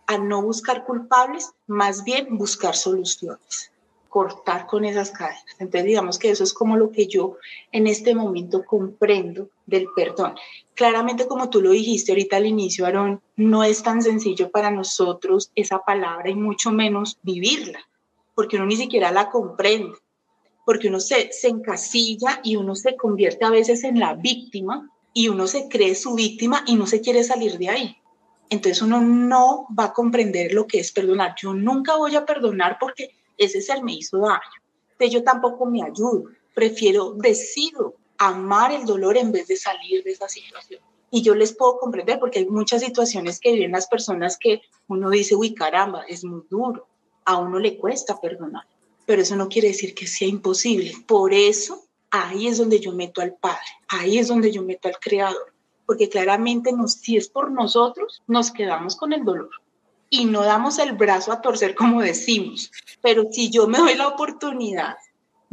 a 0.07 0.17
no 0.17 0.41
buscar 0.41 0.85
culpables, 0.85 1.51
más 1.67 2.05
bien 2.05 2.37
buscar 2.37 2.75
soluciones 2.75 3.71
cortar 4.15 4.65
con 4.65 4.85
esas 4.85 5.11
cadenas. 5.11 5.43
Entonces, 5.59 5.83
digamos 5.83 6.17
que 6.17 6.29
eso 6.29 6.45
es 6.45 6.53
como 6.53 6.77
lo 6.77 6.89
que 6.89 7.05
yo 7.05 7.35
en 7.73 7.85
este 7.85 8.15
momento 8.15 8.63
comprendo 8.63 9.49
del 9.65 9.87
perdón. 9.93 10.35
Claramente, 10.75 11.25
como 11.25 11.49
tú 11.49 11.61
lo 11.61 11.71
dijiste 11.71 12.11
ahorita 12.11 12.35
al 12.35 12.45
inicio, 12.45 12.85
Aarón, 12.85 13.21
no 13.37 13.63
es 13.63 13.81
tan 13.81 14.01
sencillo 14.01 14.51
para 14.51 14.71
nosotros 14.71 15.49
esa 15.55 15.79
palabra 15.79 16.29
y 16.29 16.35
mucho 16.35 16.71
menos 16.71 17.17
vivirla, 17.23 17.79
porque 18.35 18.57
uno 18.57 18.65
ni 18.65 18.75
siquiera 18.75 19.09
la 19.11 19.29
comprende, 19.29 19.97
porque 20.65 20.89
uno 20.89 20.99
se, 20.99 21.31
se 21.31 21.47
encasilla 21.47 22.41
y 22.43 22.57
uno 22.57 22.75
se 22.75 22.97
convierte 22.97 23.45
a 23.45 23.51
veces 23.51 23.85
en 23.85 23.99
la 23.99 24.15
víctima 24.15 24.91
y 25.13 25.29
uno 25.29 25.47
se 25.47 25.69
cree 25.69 25.95
su 25.95 26.13
víctima 26.13 26.65
y 26.67 26.75
no 26.75 26.87
se 26.87 26.99
quiere 26.99 27.23
salir 27.23 27.57
de 27.57 27.69
ahí. 27.69 27.97
Entonces 28.49 28.81
uno 28.81 28.99
no 28.99 29.67
va 29.77 29.85
a 29.85 29.93
comprender 29.93 30.53
lo 30.53 30.67
que 30.67 30.79
es 30.79 30.91
perdonar. 30.91 31.35
Yo 31.41 31.53
nunca 31.53 31.95
voy 31.95 32.17
a 32.17 32.25
perdonar 32.25 32.77
porque 32.81 33.11
ese 33.37 33.61
ser 33.61 33.81
me 33.81 33.93
hizo 33.93 34.17
daño. 34.17 34.41
Entonces 34.91 35.13
yo 35.13 35.23
tampoco 35.23 35.65
me 35.65 35.83
ayudo, 35.83 36.25
prefiero, 36.53 37.13
decido 37.13 37.95
amar 38.17 38.71
el 38.71 38.85
dolor 38.85 39.17
en 39.17 39.31
vez 39.31 39.47
de 39.47 39.57
salir 39.57 40.03
de 40.03 40.11
esa 40.11 40.27
situación. 40.27 40.81
Y 41.11 41.21
yo 41.21 41.35
les 41.35 41.53
puedo 41.53 41.77
comprender 41.77 42.19
porque 42.19 42.39
hay 42.39 42.45
muchas 42.47 42.81
situaciones 42.81 43.39
que 43.39 43.53
viven 43.53 43.71
las 43.71 43.87
personas 43.87 44.37
que 44.37 44.61
uno 44.87 45.09
dice, 45.09 45.35
uy, 45.35 45.53
caramba, 45.53 46.03
es 46.07 46.23
muy 46.23 46.41
duro, 46.49 46.87
a 47.25 47.37
uno 47.37 47.59
le 47.59 47.77
cuesta 47.77 48.19
perdonar, 48.19 48.65
pero 49.05 49.21
eso 49.21 49.35
no 49.35 49.47
quiere 49.47 49.69
decir 49.69 49.93
que 49.93 50.07
sea 50.07 50.27
imposible. 50.27 50.93
Por 51.07 51.33
eso, 51.33 51.85
ahí 52.11 52.47
es 52.47 52.57
donde 52.57 52.79
yo 52.79 52.91
meto 52.91 53.21
al 53.21 53.33
Padre, 53.33 53.65
ahí 53.87 54.17
es 54.17 54.27
donde 54.27 54.51
yo 54.51 54.63
meto 54.63 54.87
al 54.87 54.99
Creador, 54.99 55.53
porque 55.85 56.09
claramente 56.09 56.73
nos, 56.73 56.93
si 56.93 57.17
es 57.17 57.29
por 57.29 57.51
nosotros, 57.51 58.21
nos 58.27 58.51
quedamos 58.51 58.95
con 58.95 59.13
el 59.13 59.23
dolor 59.23 59.49
y 60.09 60.25
no 60.25 60.43
damos 60.43 60.79
el 60.79 60.93
brazo 60.93 61.31
a 61.31 61.41
torcer 61.41 61.75
como 61.75 62.01
decimos. 62.01 62.71
Pero 63.01 63.31
si 63.31 63.49
yo 63.49 63.67
me 63.67 63.79
doy 63.79 63.95
la 63.95 64.07
oportunidad 64.07 64.95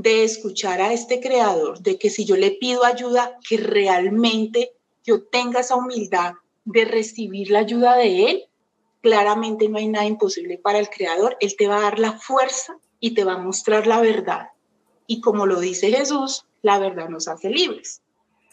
de 0.03 0.25
escuchar 0.25 0.81
a 0.81 0.93
este 0.93 1.21
creador, 1.21 1.81
de 1.81 1.97
que 1.97 2.11
si 2.11 2.25
yo 2.25 2.37
le 2.37 2.51
pido 2.51 2.85
ayuda, 2.85 3.39
que 3.49 3.57
realmente 3.57 4.73
yo 5.05 5.23
tenga 5.23 5.61
esa 5.61 5.77
humildad 5.77 6.35
de 6.65 6.85
recibir 6.85 7.51
la 7.51 7.61
ayuda 7.61 7.97
de 7.97 8.31
él, 8.31 8.45
claramente 9.01 9.69
no 9.69 9.79
hay 9.79 9.89
nada 9.89 10.07
imposible 10.07 10.59
para 10.59 10.79
el 10.79 10.91
creador. 10.91 11.37
Él 11.41 11.55
te 11.57 11.69
va 11.69 11.79
a 11.79 11.83
dar 11.83 11.99
la 11.99 12.13
fuerza 12.13 12.77
y 12.99 13.15
te 13.15 13.25
va 13.25 13.35
a 13.35 13.39
mostrar 13.39 13.87
la 13.87 14.01
verdad. 14.01 14.49
Y 15.07 15.21
como 15.21 15.47
lo 15.47 15.61
dice 15.61 15.91
Jesús, 15.91 16.47
la 16.63 16.79
verdad 16.79 17.09
nos 17.09 17.29
hace 17.29 17.51
libres. 17.51 18.03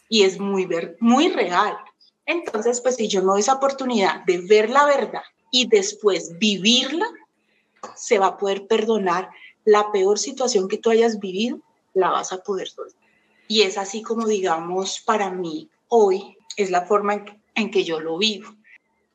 Y 0.08 0.24
es 0.24 0.40
muy, 0.40 0.68
muy 1.00 1.30
real. 1.30 1.78
Entonces, 2.26 2.82
pues 2.82 2.96
si 2.96 3.08
yo 3.08 3.22
me 3.22 3.28
doy 3.28 3.40
esa 3.42 3.56
oportunidad 3.56 4.24
de 4.26 4.40
ver 4.40 4.70
la 4.70 4.86
verdad 4.86 5.24
y 5.52 5.68
después 5.68 6.38
vivirla, 6.38 7.08
se 7.96 8.20
va 8.20 8.28
a 8.28 8.38
poder 8.38 8.68
perdonar 8.68 9.30
la 9.70 9.92
peor 9.92 10.18
situación 10.18 10.68
que 10.68 10.80
tú 10.80 10.90
hayas 10.90 11.20
vivido, 11.20 11.60
la 11.94 12.10
vas 12.10 12.34
a 12.34 12.42
poder 12.42 12.68
soltar. 12.68 13.00
Y 13.48 13.62
es 13.62 13.78
así 13.78 14.02
como, 14.02 14.26
digamos, 14.26 15.00
para 15.06 15.30
mí 15.30 15.70
hoy 15.88 16.38
es 16.58 16.72
la 16.72 16.88
forma 16.88 17.24
en 17.54 17.70
que, 17.70 17.84
yo 17.84 18.00
lo 18.00 18.18
vivo. 18.18 18.56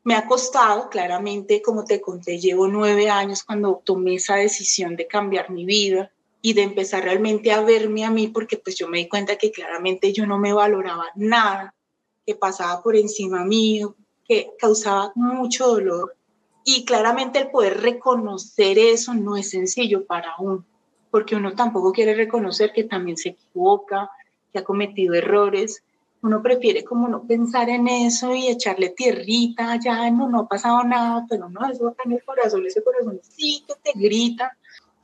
Me 0.05 0.15
ha 0.15 0.29
costado, 0.29 0.91
claramente, 0.91 1.61
como 1.61 1.85
te 1.85 2.01
conté, 2.01 2.39
llevo 2.39 2.69
nueve 2.69 3.11
años 3.11 3.43
cuando 3.43 3.83
tomé 3.85 4.15
esa 4.15 4.37
decisión 4.37 4.95
de 4.95 5.09
cambiar 5.09 5.51
mi 5.51 5.65
vida 5.65 6.13
y 6.41 6.53
de 6.53 6.63
empezar 6.63 7.03
realmente 7.03 7.51
a 7.51 7.61
verme 7.63 8.05
a 8.05 8.11
mí, 8.11 8.29
porque 8.29 8.57
pues 8.57 8.77
yo 8.77 8.87
me 8.87 8.99
di 8.99 9.09
cuenta 9.09 9.37
que 9.37 9.51
claramente 9.51 10.13
yo 10.13 10.25
no 10.25 10.39
me 10.39 10.53
valoraba 10.53 11.07
nada, 11.17 11.75
que 12.25 12.37
pasaba 12.37 12.81
por 12.81 12.95
encima 12.95 13.45
mío, 13.45 13.97
que 14.29 14.51
causaba 14.59 15.11
mucho 15.17 15.67
dolor 15.67 16.15
y 16.65 16.85
claramente 16.85 17.39
el 17.39 17.51
poder 17.51 17.81
reconocer 17.83 18.79
eso 18.79 19.13
no 19.15 19.37
es 19.37 19.51
sencillo 19.51 20.07
para 20.07 20.35
uno, 20.39 20.65
porque 21.11 21.37
uno 21.37 21.55
tampoco 21.55 21.93
quiere 21.93 22.15
reconocer 22.15 22.73
que 22.73 22.85
también 22.85 23.19
se 23.19 23.31
equivoca, 23.31 24.11
que 24.53 24.61
ha 24.61 24.65
cometido 24.65 25.15
errores. 25.15 25.85
Uno 26.23 26.43
prefiere 26.43 26.83
como 26.83 27.07
no 27.07 27.27
pensar 27.27 27.69
en 27.69 27.87
eso 27.87 28.35
y 28.35 28.49
echarle 28.49 28.89
tierrita, 28.89 29.79
ya 29.79 30.11
no, 30.11 30.29
no 30.29 30.41
ha 30.41 30.49
pasado 30.49 30.83
nada, 30.85 31.27
pero 31.29 31.51
no, 31.51 31.69
eso 31.69 31.85
va 31.85 31.95
en 32.03 32.13
el 32.13 32.25
corazón, 32.25 32.67
ese 32.67 32.83
corazón 32.83 33.21
sí 33.23 33.63
que 33.69 33.75
te 33.83 33.99
grita. 33.99 34.57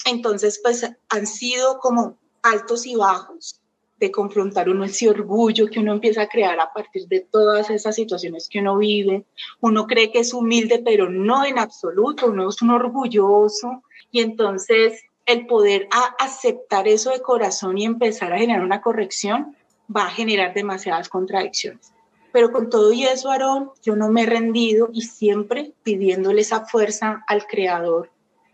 Entonces, 0.07 0.59
pues 0.63 0.91
han 1.11 1.27
sido 1.27 1.79
como 1.79 2.17
altos 2.43 2.87
y 2.87 2.97
bajos, 2.97 3.60
de 4.01 4.11
confrontar 4.11 4.71
uno 4.71 4.85
ese 4.85 5.11
orgullo 5.11 5.69
que 5.69 5.79
uno 5.79 5.93
empieza 5.93 6.23
a 6.23 6.29
crear 6.29 6.59
a 6.59 6.73
partir 6.73 7.07
de 7.07 7.21
todas 7.21 7.69
esas 7.69 7.95
situaciones 7.95 8.49
que 8.49 8.61
uno 8.61 8.79
vive. 8.79 9.27
Uno 9.61 9.87
cree 9.87 10.11
que 10.11 10.21
es 10.21 10.33
humilde, 10.33 10.81
pero 10.83 11.11
no 11.11 11.45
en 11.45 11.59
absoluto, 11.59 12.29
uno 12.29 12.49
es 12.49 12.63
un 12.63 12.71
orgulloso. 12.71 13.83
Y 14.11 14.21
entonces 14.21 15.03
el 15.27 15.47
poder 15.47 15.87
aceptar 16.19 16.89
eso 16.89 17.11
de 17.11 17.21
corazón 17.21 17.77
y 17.77 17.85
empezar 17.85 18.33
a 18.33 18.39
generar 18.39 18.65
una 18.65 18.81
corrección 18.81 19.55
va 19.95 20.07
a 20.07 20.11
generar 20.11 20.55
demasiadas 20.55 21.11
contradicciones. 21.11 21.93
Pero 22.33 22.53
con 22.53 22.71
todo 22.71 22.93
y 22.93 23.05
eso, 23.05 23.31
Aarón, 23.31 23.71
yo 23.83 23.97
no 23.97 24.09
me 24.09 24.23
he 24.23 24.27
rendido 24.27 24.89
y 24.93 25.03
siempre 25.03 25.75
pidiéndole 25.83 26.41
esa 26.41 26.65
fuerza 26.65 27.23
al 27.27 27.47
Creador, 27.47 28.11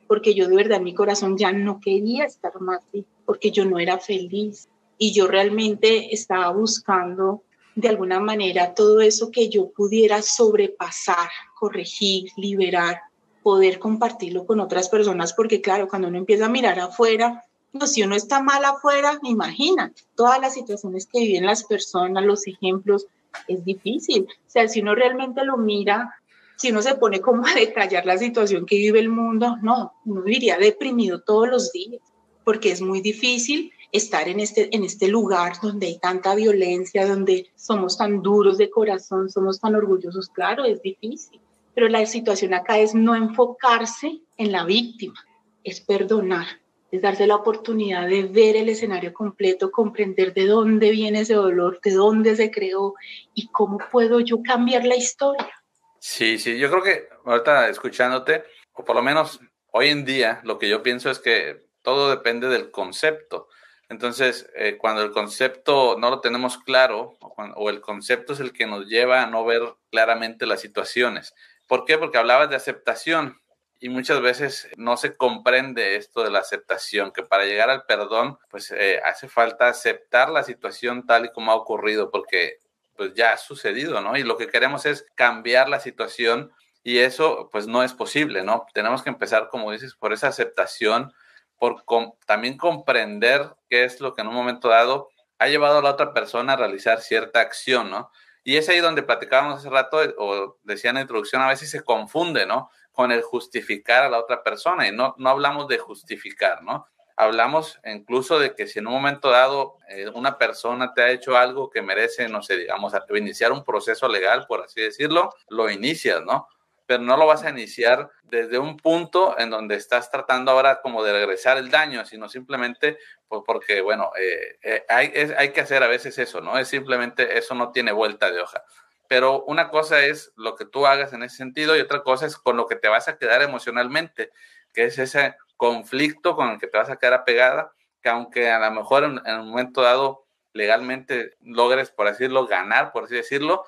porque 0.08 0.34
yo 0.34 0.48
de 0.48 0.56
verdad 0.56 0.78
en 0.78 0.84
mi 0.84 0.94
corazón 0.94 1.38
ya 1.38 1.52
no 1.52 1.78
quería 1.80 2.24
estar 2.24 2.60
más 2.60 2.80
porque 3.24 3.50
yo 3.50 3.64
no 3.64 3.78
era 3.78 3.98
feliz 3.98 4.68
y 4.98 5.12
yo 5.12 5.26
realmente 5.26 6.14
estaba 6.14 6.50
buscando 6.50 7.42
de 7.74 7.88
alguna 7.88 8.20
manera 8.20 8.74
todo 8.74 9.00
eso 9.00 9.30
que 9.30 9.50
yo 9.50 9.70
pudiera 9.70 10.22
sobrepasar, 10.22 11.28
corregir, 11.58 12.30
liberar, 12.36 13.00
poder 13.42 13.78
compartirlo 13.78 14.46
con 14.46 14.60
otras 14.60 14.88
personas, 14.88 15.34
porque 15.34 15.60
claro, 15.60 15.86
cuando 15.86 16.08
uno 16.08 16.18
empieza 16.18 16.46
a 16.46 16.50
mirar 16.50 16.80
afuera, 16.80 17.44
pues 17.78 17.92
si 17.92 18.02
uno 18.02 18.16
está 18.16 18.42
mal 18.42 18.64
afuera, 18.64 19.18
imagina 19.22 19.92
todas 20.14 20.40
las 20.40 20.54
situaciones 20.54 21.06
que 21.06 21.20
viven 21.20 21.46
las 21.46 21.64
personas, 21.64 22.24
los 22.24 22.46
ejemplos, 22.46 23.06
es 23.46 23.64
difícil. 23.64 24.22
O 24.24 24.50
sea, 24.50 24.66
si 24.66 24.80
uno 24.80 24.94
realmente 24.94 25.44
lo 25.44 25.58
mira, 25.58 26.14
si 26.56 26.70
uno 26.70 26.80
se 26.80 26.94
pone 26.94 27.20
como 27.20 27.46
a 27.46 27.54
detallar 27.54 28.06
la 28.06 28.16
situación 28.16 28.64
que 28.64 28.76
vive 28.76 29.00
el 29.00 29.10
mundo, 29.10 29.56
no, 29.62 29.92
uno 30.06 30.22
viviría 30.22 30.56
deprimido 30.56 31.20
todos 31.20 31.48
los 31.48 31.72
días, 31.72 32.00
porque 32.44 32.70
es 32.70 32.80
muy 32.80 33.02
difícil 33.02 33.70
estar 33.96 34.28
en 34.28 34.40
este, 34.40 34.74
en 34.74 34.84
este 34.84 35.08
lugar 35.08 35.54
donde 35.60 35.86
hay 35.86 35.98
tanta 35.98 36.34
violencia, 36.34 37.06
donde 37.06 37.50
somos 37.56 37.98
tan 37.98 38.22
duros 38.22 38.58
de 38.58 38.70
corazón, 38.70 39.30
somos 39.30 39.60
tan 39.60 39.74
orgullosos, 39.74 40.28
claro, 40.28 40.64
es 40.64 40.80
difícil. 40.82 41.40
Pero 41.74 41.88
la 41.88 42.04
situación 42.06 42.54
acá 42.54 42.78
es 42.78 42.94
no 42.94 43.14
enfocarse 43.14 44.20
en 44.36 44.52
la 44.52 44.64
víctima, 44.64 45.22
es 45.64 45.80
perdonar, 45.80 46.46
es 46.90 47.02
darse 47.02 47.26
la 47.26 47.36
oportunidad 47.36 48.08
de 48.08 48.22
ver 48.22 48.56
el 48.56 48.68
escenario 48.68 49.12
completo, 49.12 49.70
comprender 49.70 50.32
de 50.32 50.46
dónde 50.46 50.90
viene 50.90 51.20
ese 51.20 51.34
dolor, 51.34 51.80
de 51.82 51.92
dónde 51.92 52.36
se 52.36 52.50
creó 52.50 52.94
y 53.34 53.48
cómo 53.48 53.78
puedo 53.90 54.20
yo 54.20 54.42
cambiar 54.42 54.84
la 54.84 54.96
historia. 54.96 55.52
Sí, 55.98 56.38
sí, 56.38 56.58
yo 56.58 56.70
creo 56.70 56.82
que 56.82 57.08
ahorita 57.24 57.68
escuchándote, 57.68 58.44
o 58.72 58.84
por 58.84 58.94
lo 58.94 59.02
menos 59.02 59.40
hoy 59.72 59.88
en 59.88 60.04
día, 60.04 60.40
lo 60.44 60.58
que 60.58 60.68
yo 60.68 60.82
pienso 60.82 61.10
es 61.10 61.18
que 61.18 61.66
todo 61.82 62.10
depende 62.10 62.48
del 62.48 62.70
concepto. 62.70 63.48
Entonces, 63.88 64.50
eh, 64.56 64.76
cuando 64.78 65.02
el 65.02 65.12
concepto 65.12 65.96
no 65.98 66.10
lo 66.10 66.20
tenemos 66.20 66.58
claro, 66.58 67.16
o, 67.20 67.70
el 67.70 67.80
concepto 67.80 68.32
es 68.32 68.40
el 68.40 68.52
que 68.52 68.66
nos 68.66 68.86
lleva 68.86 69.22
a 69.22 69.26
no 69.26 69.44
ver 69.44 69.62
claramente 69.90 70.46
las 70.46 70.60
situaciones. 70.60 71.34
¿Por 71.66 71.84
qué? 71.84 71.96
Porque 71.96 72.18
hablabas 72.18 72.50
de 72.50 72.56
aceptación 72.56 73.40
y 73.78 73.88
muchas 73.88 74.20
veces 74.20 74.68
no 74.76 74.96
se 74.96 75.16
comprende 75.16 75.96
esto 75.96 76.24
de 76.24 76.30
la 76.30 76.40
aceptación, 76.40 77.12
que 77.12 77.22
para 77.22 77.44
llegar 77.44 77.70
al 77.70 77.84
perdón, 77.84 78.38
pues 78.50 78.72
eh, 78.72 79.00
hace 79.04 79.28
falta 79.28 79.68
aceptar 79.68 80.30
la 80.30 80.42
situación 80.42 81.06
tal 81.06 81.26
y 81.26 81.32
como 81.32 81.52
ha 81.52 81.56
ocurrido, 81.56 82.10
porque 82.10 82.58
pues 82.96 83.14
ya 83.14 83.32
ha 83.32 83.36
sucedido, 83.36 84.00
¿no? 84.00 84.16
Y 84.16 84.22
lo 84.22 84.36
que 84.36 84.48
queremos 84.48 84.86
es 84.86 85.06
cambiar 85.14 85.68
la 85.68 85.80
situación 85.80 86.52
y 86.82 86.98
eso 86.98 87.50
pues 87.52 87.66
no 87.66 87.82
es 87.82 87.92
posible, 87.92 88.42
¿no? 88.42 88.66
Tenemos 88.72 89.02
que 89.02 89.10
empezar, 89.10 89.48
como 89.48 89.70
dices, 89.70 89.94
por 89.94 90.12
esa 90.12 90.28
aceptación 90.28 91.12
por 91.58 91.84
también 92.26 92.56
comprender 92.56 93.54
qué 93.68 93.84
es 93.84 94.00
lo 94.00 94.14
que 94.14 94.22
en 94.22 94.28
un 94.28 94.34
momento 94.34 94.68
dado 94.68 95.08
ha 95.38 95.48
llevado 95.48 95.78
a 95.78 95.82
la 95.82 95.90
otra 95.90 96.12
persona 96.12 96.54
a 96.54 96.56
realizar 96.56 97.00
cierta 97.00 97.40
acción, 97.40 97.90
¿no? 97.90 98.10
Y 98.44 98.56
es 98.56 98.68
ahí 98.68 98.78
donde 98.78 99.02
platicábamos 99.02 99.58
hace 99.58 99.70
rato, 99.70 99.98
o 100.18 100.56
decía 100.62 100.90
en 100.90 100.96
la 100.96 101.00
introducción, 101.02 101.42
a 101.42 101.48
veces 101.48 101.70
se 101.70 101.82
confunde, 101.82 102.46
¿no? 102.46 102.70
Con 102.92 103.10
el 103.10 103.22
justificar 103.22 104.04
a 104.04 104.08
la 104.08 104.20
otra 104.20 104.42
persona 104.42 104.86
y 104.86 104.92
no, 104.92 105.14
no 105.18 105.30
hablamos 105.30 105.66
de 105.68 105.78
justificar, 105.78 106.62
¿no? 106.62 106.86
Hablamos 107.16 107.80
incluso 107.84 108.38
de 108.38 108.54
que 108.54 108.66
si 108.66 108.78
en 108.78 108.86
un 108.86 108.92
momento 108.92 109.30
dado 109.30 109.78
eh, 109.88 110.08
una 110.14 110.38
persona 110.38 110.92
te 110.94 111.02
ha 111.02 111.10
hecho 111.10 111.36
algo 111.36 111.70
que 111.70 111.82
merece, 111.82 112.28
no 112.28 112.42
sé, 112.42 112.58
digamos, 112.58 112.92
iniciar 113.16 113.52
un 113.52 113.64
proceso 113.64 114.06
legal, 114.06 114.46
por 114.46 114.62
así 114.62 114.80
decirlo, 114.80 115.34
lo 115.48 115.70
inicias, 115.70 116.22
¿no? 116.22 116.46
Pero 116.86 117.02
no 117.02 117.16
lo 117.16 117.26
vas 117.26 117.44
a 117.44 117.50
iniciar 117.50 118.10
desde 118.22 118.58
un 118.58 118.76
punto 118.76 119.38
en 119.38 119.50
donde 119.50 119.74
estás 119.74 120.10
tratando 120.10 120.52
ahora 120.52 120.80
como 120.80 121.02
de 121.02 121.12
regresar 121.12 121.58
el 121.58 121.70
daño, 121.70 122.04
sino 122.04 122.28
simplemente 122.28 122.98
pues 123.28 123.42
porque, 123.44 123.80
bueno, 123.80 124.12
eh, 124.18 124.58
eh, 124.62 124.84
hay, 124.88 125.12
hay 125.36 125.52
que 125.52 125.60
hacer 125.60 125.82
a 125.82 125.88
veces 125.88 126.16
eso, 126.18 126.40
¿no? 126.40 126.56
Es 126.58 126.68
simplemente, 126.68 127.36
eso 127.36 127.54
no 127.54 127.72
tiene 127.72 127.90
vuelta 127.90 128.30
de 128.30 128.40
hoja. 128.40 128.62
Pero 129.08 129.44
una 129.44 129.68
cosa 129.68 130.04
es 130.04 130.32
lo 130.36 130.54
que 130.54 130.64
tú 130.64 130.86
hagas 130.86 131.12
en 131.12 131.22
ese 131.22 131.36
sentido 131.36 131.76
y 131.76 131.80
otra 131.80 132.02
cosa 132.02 132.26
es 132.26 132.36
con 132.36 132.56
lo 132.56 132.66
que 132.66 132.76
te 132.76 132.88
vas 132.88 133.08
a 133.08 133.18
quedar 133.18 133.42
emocionalmente, 133.42 134.30
que 134.72 134.84
es 134.84 134.98
ese 134.98 135.36
conflicto 135.56 136.36
con 136.36 136.50
el 136.50 136.58
que 136.58 136.68
te 136.68 136.78
vas 136.78 136.90
a 136.90 136.96
quedar 136.96 137.14
apegada, 137.14 137.72
que 138.02 138.08
aunque 138.08 138.50
a 138.50 138.58
lo 138.58 138.70
mejor 138.70 139.04
en, 139.04 139.20
en 139.24 139.40
un 139.40 139.50
momento 139.50 139.82
dado 139.82 140.26
legalmente 140.52 141.36
logres, 141.40 141.90
por 141.90 142.06
así 142.06 142.24
decirlo, 142.24 142.46
ganar, 142.46 142.92
por 142.92 143.04
así 143.04 143.14
decirlo, 143.14 143.64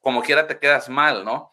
como 0.00 0.22
quiera 0.22 0.46
te 0.46 0.58
quedas 0.58 0.88
mal, 0.88 1.24
¿no? 1.24 1.52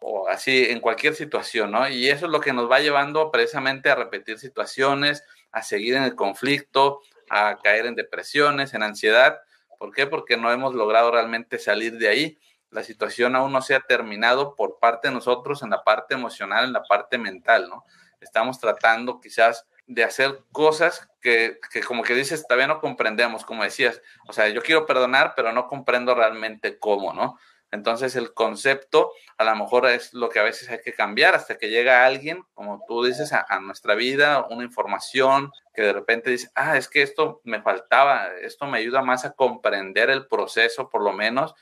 O 0.00 0.28
así 0.28 0.66
en 0.70 0.80
cualquier 0.80 1.14
situación, 1.14 1.70
¿no? 1.70 1.88
Y 1.88 2.08
eso 2.08 2.26
es 2.26 2.32
lo 2.32 2.40
que 2.40 2.52
nos 2.52 2.70
va 2.70 2.80
llevando 2.80 3.30
precisamente 3.30 3.90
a 3.90 3.94
repetir 3.94 4.38
situaciones, 4.38 5.24
a 5.52 5.62
seguir 5.62 5.94
en 5.94 6.02
el 6.02 6.14
conflicto, 6.14 7.00
a 7.30 7.58
caer 7.62 7.86
en 7.86 7.94
depresiones, 7.94 8.74
en 8.74 8.82
ansiedad. 8.82 9.40
¿Por 9.78 9.92
qué? 9.92 10.06
Porque 10.06 10.36
no 10.36 10.52
hemos 10.52 10.74
logrado 10.74 11.10
realmente 11.10 11.58
salir 11.58 11.98
de 11.98 12.08
ahí. 12.08 12.38
La 12.70 12.82
situación 12.82 13.36
aún 13.36 13.52
no 13.52 13.62
se 13.62 13.74
ha 13.74 13.80
terminado 13.80 14.54
por 14.54 14.78
parte 14.78 15.08
de 15.08 15.14
nosotros 15.14 15.62
en 15.62 15.70
la 15.70 15.84
parte 15.84 16.14
emocional, 16.14 16.64
en 16.64 16.72
la 16.72 16.82
parte 16.82 17.18
mental, 17.18 17.68
¿no? 17.68 17.84
Estamos 18.20 18.58
tratando 18.58 19.20
quizás 19.20 19.66
de 19.86 20.02
hacer 20.02 20.40
cosas 20.50 21.08
que, 21.20 21.58
que, 21.72 21.80
como 21.82 22.02
que 22.02 22.14
dices, 22.14 22.46
todavía 22.46 22.66
no 22.66 22.80
comprendemos, 22.80 23.44
como 23.44 23.62
decías. 23.62 24.02
O 24.28 24.32
sea, 24.32 24.48
yo 24.48 24.62
quiero 24.62 24.84
perdonar, 24.84 25.34
pero 25.36 25.52
no 25.52 25.68
comprendo 25.68 26.14
realmente 26.14 26.78
cómo, 26.78 27.12
¿no? 27.12 27.38
Entonces 27.76 28.16
el 28.16 28.32
concepto 28.32 29.12
a 29.38 29.44
lo 29.44 29.54
mejor 29.54 29.86
es 29.86 30.14
lo 30.14 30.30
que 30.30 30.40
a 30.40 30.42
veces 30.42 30.68
hay 30.70 30.80
que 30.80 30.94
cambiar 30.94 31.34
hasta 31.34 31.58
que 31.58 31.68
llega 31.68 32.06
alguien, 32.06 32.42
como 32.54 32.82
tú 32.88 33.04
dices, 33.04 33.32
a, 33.32 33.60
nuestra 33.60 33.94
vida, 33.94 34.46
una 34.48 34.64
información 34.64 35.52
que 35.74 35.82
de 35.82 35.92
repente 35.92 36.30
dice, 36.30 36.50
ah, 36.54 36.76
es 36.76 36.88
que 36.88 37.02
esto 37.02 37.40
me 37.44 37.60
faltaba, 37.60 38.28
esto 38.40 38.66
me 38.66 38.78
ayuda 38.78 39.02
más 39.02 39.24
a 39.24 39.32
comprender 39.32 40.10
el 40.10 40.26
proceso 40.26 40.88
por 40.88 41.02
lo 41.02 41.12
menos 41.12 41.54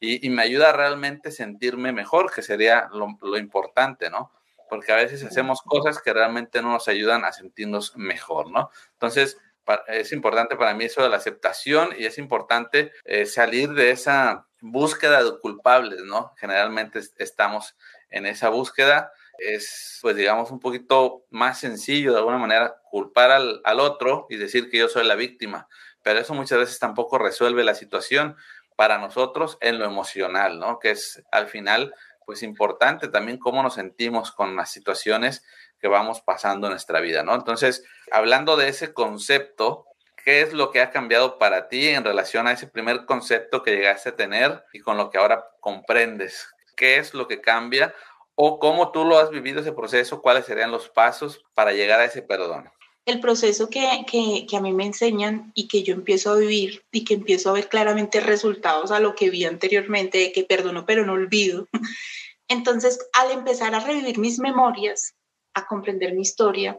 y, 0.00 0.28
me 0.30 0.42
ayuda 0.42 0.70
a 0.70 0.72
realmente 0.72 1.30
sentirme 1.30 1.92
mejor, 1.92 2.32
que 2.32 2.42
sería 2.42 2.88
lo, 2.92 3.18
lo 3.20 3.36
importante, 3.36 4.10
¿no? 4.10 4.32
Porque 4.68 4.92
a 4.92 4.96
veces 4.96 5.22
hacemos 5.24 5.60
cosas 5.62 6.00
que 6.00 6.12
realmente 6.12 6.62
no 6.62 6.72
nos 6.72 6.88
ayudan 6.88 7.24
a 7.24 7.32
sentirnos 7.32 7.96
mejor, 7.96 8.50
¿no? 8.50 8.70
Entonces, 8.92 9.38
es 9.86 10.12
importante 10.12 10.56
para 10.56 10.74
mí 10.74 10.84
eso 10.84 11.02
de 11.02 11.10
la 11.10 11.16
aceptación 11.16 11.90
y 11.96 12.06
es 12.06 12.18
importante 12.18 12.92
eh, 13.04 13.26
salir 13.26 13.70
de 13.70 13.90
esa 13.90 14.46
búsqueda 14.60 15.22
de 15.22 15.38
culpables, 15.38 16.00
¿no? 16.02 16.34
Generalmente 16.36 17.00
estamos 17.18 17.76
en 18.10 18.26
esa 18.26 18.48
búsqueda. 18.48 19.12
Es, 19.38 19.98
pues 20.02 20.16
digamos, 20.16 20.50
un 20.50 20.60
poquito 20.60 21.24
más 21.30 21.58
sencillo 21.58 22.12
de 22.12 22.18
alguna 22.18 22.36
manera 22.36 22.76
culpar 22.90 23.30
al, 23.30 23.62
al 23.64 23.80
otro 23.80 24.26
y 24.28 24.36
decir 24.36 24.68
que 24.68 24.78
yo 24.78 24.88
soy 24.88 25.06
la 25.06 25.14
víctima, 25.14 25.66
pero 26.02 26.18
eso 26.18 26.34
muchas 26.34 26.58
veces 26.58 26.78
tampoco 26.78 27.16
resuelve 27.16 27.64
la 27.64 27.74
situación 27.74 28.36
para 28.76 28.98
nosotros 28.98 29.58
en 29.60 29.78
lo 29.78 29.84
emocional, 29.84 30.58
¿no? 30.58 30.78
Que 30.78 30.90
es 30.90 31.22
al 31.30 31.48
final, 31.48 31.94
pues 32.24 32.42
importante 32.42 33.08
también 33.08 33.38
cómo 33.38 33.62
nos 33.62 33.74
sentimos 33.74 34.32
con 34.32 34.56
las 34.56 34.70
situaciones 34.70 35.44
que 35.80 35.88
vamos 35.88 36.20
pasando 36.20 36.66
en 36.66 36.72
nuestra 36.72 37.00
vida, 37.00 37.22
¿no? 37.22 37.34
Entonces, 37.34 37.84
hablando 38.12 38.56
de 38.56 38.68
ese 38.68 38.92
concepto, 38.92 39.86
¿qué 40.30 40.42
es 40.42 40.52
lo 40.52 40.70
que 40.70 40.80
ha 40.80 40.92
cambiado 40.92 41.38
para 41.38 41.68
ti 41.68 41.88
en 41.88 42.04
relación 42.04 42.46
a 42.46 42.52
ese 42.52 42.68
primer 42.68 43.04
concepto 43.04 43.64
que 43.64 43.72
llegaste 43.72 44.10
a 44.10 44.16
tener 44.16 44.62
y 44.72 44.78
con 44.78 44.96
lo 44.96 45.10
que 45.10 45.18
ahora 45.18 45.44
comprendes? 45.58 46.46
¿Qué 46.76 46.98
es 46.98 47.14
lo 47.14 47.26
que 47.26 47.40
cambia 47.40 47.92
o 48.36 48.60
cómo 48.60 48.92
tú 48.92 49.04
lo 49.04 49.18
has 49.18 49.30
vivido 49.30 49.60
ese 49.60 49.72
proceso? 49.72 50.22
¿Cuáles 50.22 50.46
serían 50.46 50.70
los 50.70 50.88
pasos 50.88 51.42
para 51.52 51.72
llegar 51.72 51.98
a 51.98 52.04
ese 52.04 52.22
perdón? 52.22 52.70
El 53.06 53.18
proceso 53.18 53.68
que, 53.70 54.04
que, 54.08 54.46
que 54.48 54.56
a 54.56 54.60
mí 54.60 54.72
me 54.72 54.86
enseñan 54.86 55.50
y 55.56 55.66
que 55.66 55.82
yo 55.82 55.94
empiezo 55.94 56.30
a 56.30 56.36
vivir 56.36 56.84
y 56.92 57.02
que 57.02 57.14
empiezo 57.14 57.50
a 57.50 57.54
ver 57.54 57.68
claramente 57.68 58.20
resultados 58.20 58.92
a 58.92 59.00
lo 59.00 59.16
que 59.16 59.30
vi 59.30 59.46
anteriormente, 59.46 60.18
de 60.18 60.30
que 60.30 60.44
perdono 60.44 60.86
pero 60.86 61.04
no 61.04 61.14
olvido. 61.14 61.66
Entonces, 62.46 63.04
al 63.14 63.32
empezar 63.32 63.74
a 63.74 63.80
revivir 63.80 64.20
mis 64.20 64.38
memorias, 64.38 65.12
a 65.54 65.66
comprender 65.66 66.14
mi 66.14 66.22
historia, 66.22 66.78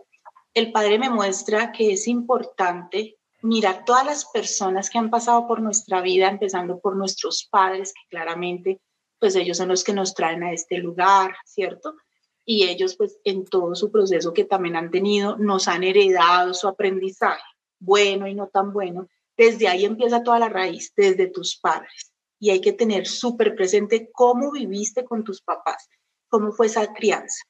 el 0.53 0.71
Padre 0.71 0.97
me 0.99 1.09
muestra 1.09 1.73
que 1.73 1.91
es 1.91 2.07
importante 2.07 3.17
mirar 3.41 3.85
todas 3.85 4.05
las 4.05 4.25
personas 4.25 4.89
que 4.89 4.97
han 4.97 5.09
pasado 5.09 5.47
por 5.47 5.61
nuestra 5.61 6.01
vida, 6.01 6.27
empezando 6.29 6.79
por 6.79 6.95
nuestros 6.95 7.47
padres, 7.49 7.93
que 7.93 8.07
claramente, 8.09 8.81
pues 9.19 9.35
ellos 9.35 9.57
son 9.57 9.69
los 9.69 9.83
que 9.83 9.93
nos 9.93 10.13
traen 10.13 10.43
a 10.43 10.53
este 10.53 10.77
lugar, 10.77 11.35
¿cierto? 11.45 11.95
Y 12.45 12.63
ellos, 12.63 12.95
pues 12.97 13.19
en 13.23 13.45
todo 13.45 13.75
su 13.75 13.91
proceso 13.91 14.33
que 14.33 14.45
también 14.45 14.75
han 14.75 14.91
tenido, 14.91 15.37
nos 15.37 15.67
han 15.67 15.83
heredado 15.83 16.53
su 16.53 16.67
aprendizaje, 16.67 17.43
bueno 17.79 18.27
y 18.27 18.35
no 18.35 18.47
tan 18.47 18.73
bueno. 18.73 19.07
Desde 19.37 19.67
ahí 19.67 19.85
empieza 19.85 20.23
toda 20.23 20.39
la 20.39 20.49
raíz, 20.49 20.91
desde 20.95 21.27
tus 21.27 21.59
padres. 21.59 22.11
Y 22.39 22.49
hay 22.49 22.61
que 22.61 22.73
tener 22.73 23.07
súper 23.07 23.55
presente 23.55 24.09
cómo 24.11 24.51
viviste 24.51 25.05
con 25.05 25.23
tus 25.23 25.41
papás, 25.41 25.87
cómo 26.27 26.51
fue 26.51 26.67
esa 26.67 26.91
crianza. 26.93 27.43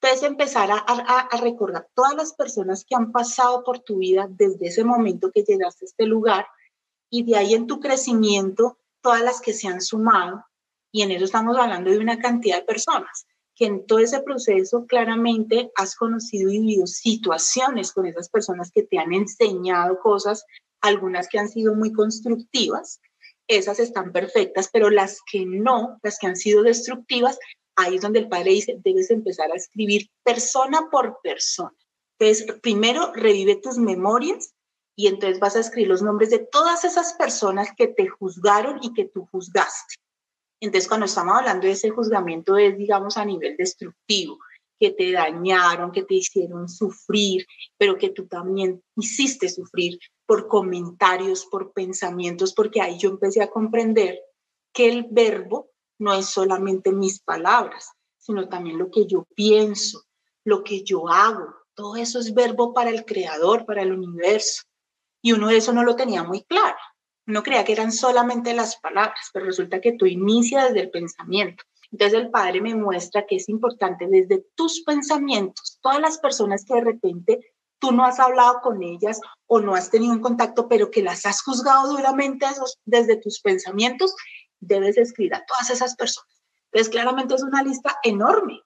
Entonces 0.00 0.28
empezar 0.28 0.70
a, 0.70 0.76
a, 0.76 1.40
recordar 1.40 1.88
todas 1.92 2.14
las 2.14 2.32
personas 2.34 2.84
que 2.84 2.94
han 2.94 3.10
pasado 3.10 3.64
por 3.64 3.80
tu 3.80 3.98
vida 3.98 4.28
desde 4.30 4.68
ese 4.68 4.84
momento 4.84 5.32
que 5.32 5.42
llegaste 5.42 5.84
a 5.84 5.88
este 5.88 6.06
lugar 6.06 6.46
y 7.10 7.24
de 7.24 7.36
ahí 7.36 7.54
en 7.54 7.66
tu 7.66 7.80
crecimiento 7.80 8.78
todas 9.02 9.22
las 9.22 9.40
que 9.40 9.52
se 9.52 9.66
han 9.66 9.80
sumado. 9.80 10.44
Y 10.92 11.02
en 11.02 11.10
eso 11.10 11.24
estamos 11.24 11.56
hablando 11.56 11.90
de 11.90 11.98
una 11.98 12.18
cantidad 12.20 12.58
de 12.58 12.64
personas 12.64 13.26
que 13.58 13.66
en 13.66 13.86
todo 13.86 13.98
ese 13.98 14.20
proceso 14.20 14.86
claramente 14.86 15.72
has 15.74 15.96
conocido 15.96 16.48
y 16.48 16.60
vivido 16.60 16.86
situaciones 16.86 17.92
con 17.92 18.06
esas 18.06 18.28
personas 18.28 18.70
que 18.70 18.84
te 18.84 18.98
han 18.98 19.12
enseñado 19.12 19.98
cosas, 19.98 20.44
algunas 20.80 21.28
que 21.28 21.40
han 21.40 21.48
sido 21.48 21.74
muy 21.74 21.92
constructivas, 21.92 23.00
esas 23.48 23.80
están 23.80 24.12
perfectas, 24.12 24.68
pero 24.72 24.90
las 24.90 25.20
que 25.28 25.44
no, 25.44 25.98
las 26.04 26.18
que 26.20 26.28
han 26.28 26.36
sido 26.36 26.62
destructivas, 26.62 27.38
ahí 27.78 27.96
es 27.96 28.02
donde 28.02 28.18
el 28.18 28.28
padre 28.28 28.50
dice, 28.50 28.78
debes 28.84 29.10
empezar 29.10 29.50
a 29.50 29.56
escribir 29.56 30.08
persona 30.24 30.88
por 30.90 31.20
persona. 31.22 31.76
Entonces, 32.18 32.58
primero 32.60 33.12
revive 33.14 33.56
tus 33.56 33.78
memorias 33.78 34.52
y 34.96 35.06
entonces 35.06 35.38
vas 35.38 35.54
a 35.54 35.60
escribir 35.60 35.88
los 35.88 36.02
nombres 36.02 36.30
de 36.30 36.40
todas 36.40 36.84
esas 36.84 37.12
personas 37.14 37.68
que 37.76 37.86
te 37.86 38.08
juzgaron 38.08 38.80
y 38.82 38.92
que 38.92 39.04
tú 39.04 39.28
juzgaste. 39.30 39.94
Entonces, 40.60 40.88
cuando 40.88 41.06
estamos 41.06 41.36
hablando 41.36 41.68
de 41.68 41.74
ese 41.74 41.90
juzgamiento 41.90 42.56
es, 42.56 42.76
digamos, 42.76 43.16
a 43.16 43.24
nivel 43.24 43.56
destructivo, 43.56 44.38
que 44.80 44.90
te 44.90 45.12
dañaron, 45.12 45.92
que 45.92 46.02
te 46.02 46.14
hicieron 46.14 46.68
sufrir, 46.68 47.46
pero 47.76 47.96
que 47.96 48.10
tú 48.10 48.26
también 48.26 48.82
hiciste 48.96 49.48
sufrir 49.48 49.98
por 50.26 50.48
comentarios, 50.48 51.46
por 51.46 51.72
pensamientos, 51.72 52.52
porque 52.54 52.80
ahí 52.80 52.98
yo 52.98 53.10
empecé 53.10 53.42
a 53.42 53.50
comprender 53.50 54.20
que 54.72 54.88
el 54.88 55.06
verbo 55.10 55.70
no 55.98 56.14
es 56.14 56.26
solamente 56.26 56.92
mis 56.92 57.20
palabras, 57.20 57.92
sino 58.18 58.48
también 58.48 58.78
lo 58.78 58.90
que 58.90 59.06
yo 59.06 59.26
pienso, 59.34 60.04
lo 60.44 60.62
que 60.62 60.84
yo 60.84 61.08
hago. 61.08 61.54
Todo 61.74 61.96
eso 61.96 62.18
es 62.18 62.34
verbo 62.34 62.72
para 62.72 62.90
el 62.90 63.04
creador, 63.04 63.66
para 63.66 63.82
el 63.82 63.92
universo. 63.92 64.62
Y 65.22 65.32
uno 65.32 65.48
de 65.48 65.56
eso 65.56 65.72
no 65.72 65.84
lo 65.84 65.96
tenía 65.96 66.22
muy 66.22 66.42
claro. 66.44 66.76
Uno 67.26 67.42
creía 67.42 67.64
que 67.64 67.72
eran 67.72 67.92
solamente 67.92 68.54
las 68.54 68.76
palabras, 68.76 69.30
pero 69.32 69.46
resulta 69.46 69.80
que 69.80 69.92
tú 69.92 70.06
inicias 70.06 70.68
desde 70.68 70.80
el 70.80 70.90
pensamiento. 70.90 71.64
Entonces 71.90 72.18
el 72.18 72.30
Padre 72.30 72.60
me 72.60 72.74
muestra 72.74 73.26
que 73.26 73.36
es 73.36 73.48
importante 73.48 74.06
desde 74.08 74.44
tus 74.54 74.82
pensamientos, 74.82 75.78
todas 75.80 76.00
las 76.00 76.18
personas 76.18 76.64
que 76.64 76.74
de 76.74 76.80
repente 76.82 77.54
tú 77.78 77.92
no 77.92 78.04
has 78.04 78.18
hablado 78.18 78.60
con 78.60 78.82
ellas 78.82 79.20
o 79.46 79.60
no 79.60 79.74
has 79.74 79.90
tenido 79.90 80.12
un 80.12 80.20
contacto, 80.20 80.68
pero 80.68 80.90
que 80.90 81.02
las 81.02 81.24
has 81.26 81.42
juzgado 81.42 81.88
duramente 81.88 82.46
desde 82.84 83.16
tus 83.16 83.40
pensamientos, 83.40 84.14
debes 84.60 84.98
escribir 84.98 85.34
a 85.34 85.44
todas 85.46 85.70
esas 85.70 85.94
personas. 85.96 86.42
Entonces, 86.70 86.90
claramente 86.90 87.34
es 87.34 87.42
una 87.42 87.62
lista 87.62 87.98
enorme, 88.02 88.60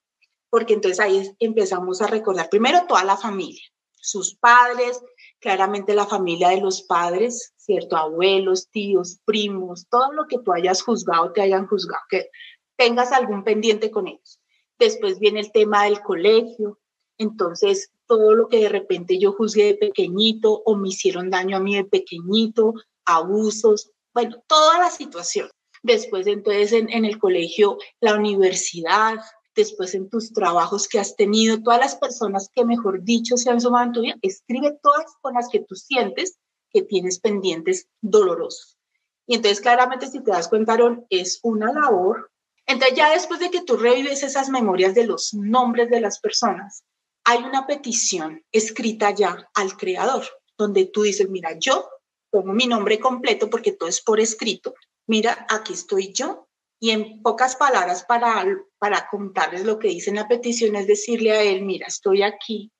porque 0.51 0.75
entonces 0.75 1.01
ahí 1.01 1.35
empezamos 1.39 2.03
a 2.03 2.07
recordar 2.07 2.49
primero 2.51 2.85
toda 2.87 3.05
la 3.05 3.17
familia, 3.17 3.63
sus 3.95 4.35
padres, 4.35 5.01
claramente 5.39 5.95
la 5.95 6.07
familia 6.07 6.49
de 6.49 6.61
los 6.61 6.83
padres, 6.83 7.53
¿cierto? 7.57 7.97
Abuelos, 7.97 8.69
tíos, 8.71 9.21
primos, 9.25 9.87
todo 9.89 10.13
lo 10.13 10.27
que 10.27 10.39
tú 10.39 10.53
hayas 10.53 10.83
juzgado, 10.83 11.33
te 11.33 11.43
hayan 11.43 11.67
juzgado, 11.67 12.03
que 12.11 12.29
tengas 12.77 13.13
algún 13.13 13.45
pendiente 13.45 13.91
con 13.91 14.09
ellos. 14.09 14.41
Después 14.79 15.21
viene 15.21 15.41
el 15.41 15.53
tema 15.53 15.85
del 15.85 16.01
colegio, 16.01 16.81
entonces 17.19 17.93
todo 18.07 18.35
lo 18.35 18.49
que 18.49 18.59
de 18.59 18.69
repente 18.69 19.19
yo 19.19 19.33
juzgué 19.33 19.67
de 19.67 19.75
pequeñito 19.75 20.63
o 20.65 20.77
me 20.77 20.89
hicieron 20.89 21.31
daño 21.31 21.57
a 21.57 21.61
mí 21.61 21.77
de 21.77 21.85
pequeñito, 21.85 22.75
abusos, 23.05 23.93
bueno, 24.13 24.43
toda 24.47 24.79
la 24.81 24.91
situación 24.91 25.49
después 25.83 26.27
entonces 26.27 26.73
en, 26.73 27.05
el 27.05 27.19
colegio, 27.19 27.79
la 28.01 28.15
universidad, 28.15 29.17
después 29.55 29.95
en 29.95 30.09
tus 30.09 30.33
trabajos 30.33 30.89
que 30.89 30.99
has 30.99 31.17
tenido, 31.17 31.63
todas 31.63 31.81
las 31.81 31.97
personas 31.97 32.49
que, 32.55 32.65
mejor 32.65 33.03
dicho, 33.03 33.37
se 33.37 33.51
han 33.51 33.61
sumado 33.61 33.87
en 33.87 33.93
tu 33.93 34.01
vida, 34.01 34.17
escribe 34.23 34.79
todas 34.83 35.07
con 35.21 35.35
las 35.35 35.49
que 35.49 35.61
tú 35.61 35.75
sientes 35.75 36.39
que 36.71 36.83
tienes 36.83 37.21
pendientes 37.21 37.89
dolorosos. 38.01 38.79
Y 39.27 39.35
entonces, 39.35 39.61
claramente, 39.61 40.07
si 40.09 40.23
te 40.23 40.31
das 40.31 40.49
cuenta, 40.49 40.73
Aaron, 40.73 41.07
es 41.11 41.39
una 41.43 41.73
labor 41.73 42.31
Entonces 42.67 42.97
ya 42.97 43.13
después 43.13 43.41
de 43.41 43.51
que 43.51 43.63
tú 43.63 43.77
revives 43.77 44.23
esas 44.23 44.49
memorias 44.49 44.95
de 44.95 45.07
los 45.07 45.35
nombres 45.35 45.91
de 45.91 46.01
las 46.01 46.19
personas, 46.21 46.85
hay 47.25 47.39
una 47.39 47.67
petición 47.67 48.43
escrita 48.51 49.11
ya 49.11 49.49
al 49.55 49.77
creador, 49.77 50.25
donde 50.59 50.87
tú 50.87 51.03
dices, 51.03 51.29
mira, 51.29 51.57
yo 51.59 51.89
pongo 52.31 52.53
mi 52.53 52.67
nombre 52.67 52.99
completo 52.99 53.51
porque 53.51 53.73
todo 53.73 53.89
es 53.89 54.01
por 54.01 54.19
escrito, 54.19 54.75
mira, 55.07 55.47
aquí 55.49 55.73
estoy 55.73 56.13
yo. 56.13 56.49
Y 56.81 56.91
en 56.91 57.23
pocas 57.23 57.55
palabras 57.55 58.05
para, 58.05 58.45
para 58.79 59.09
contarles 59.09 59.65
lo 59.65 59.79
que 59.79 59.89
dice 59.89 60.11
en 60.11 60.17
la 60.17 60.27
petición 60.27 60.75
es 60.75 60.89
decirle 60.89 61.31
a 61.31 61.43
él, 61.43 61.63
mira, 61.63 61.87
estoy 61.87 62.23
aquí 62.23 62.73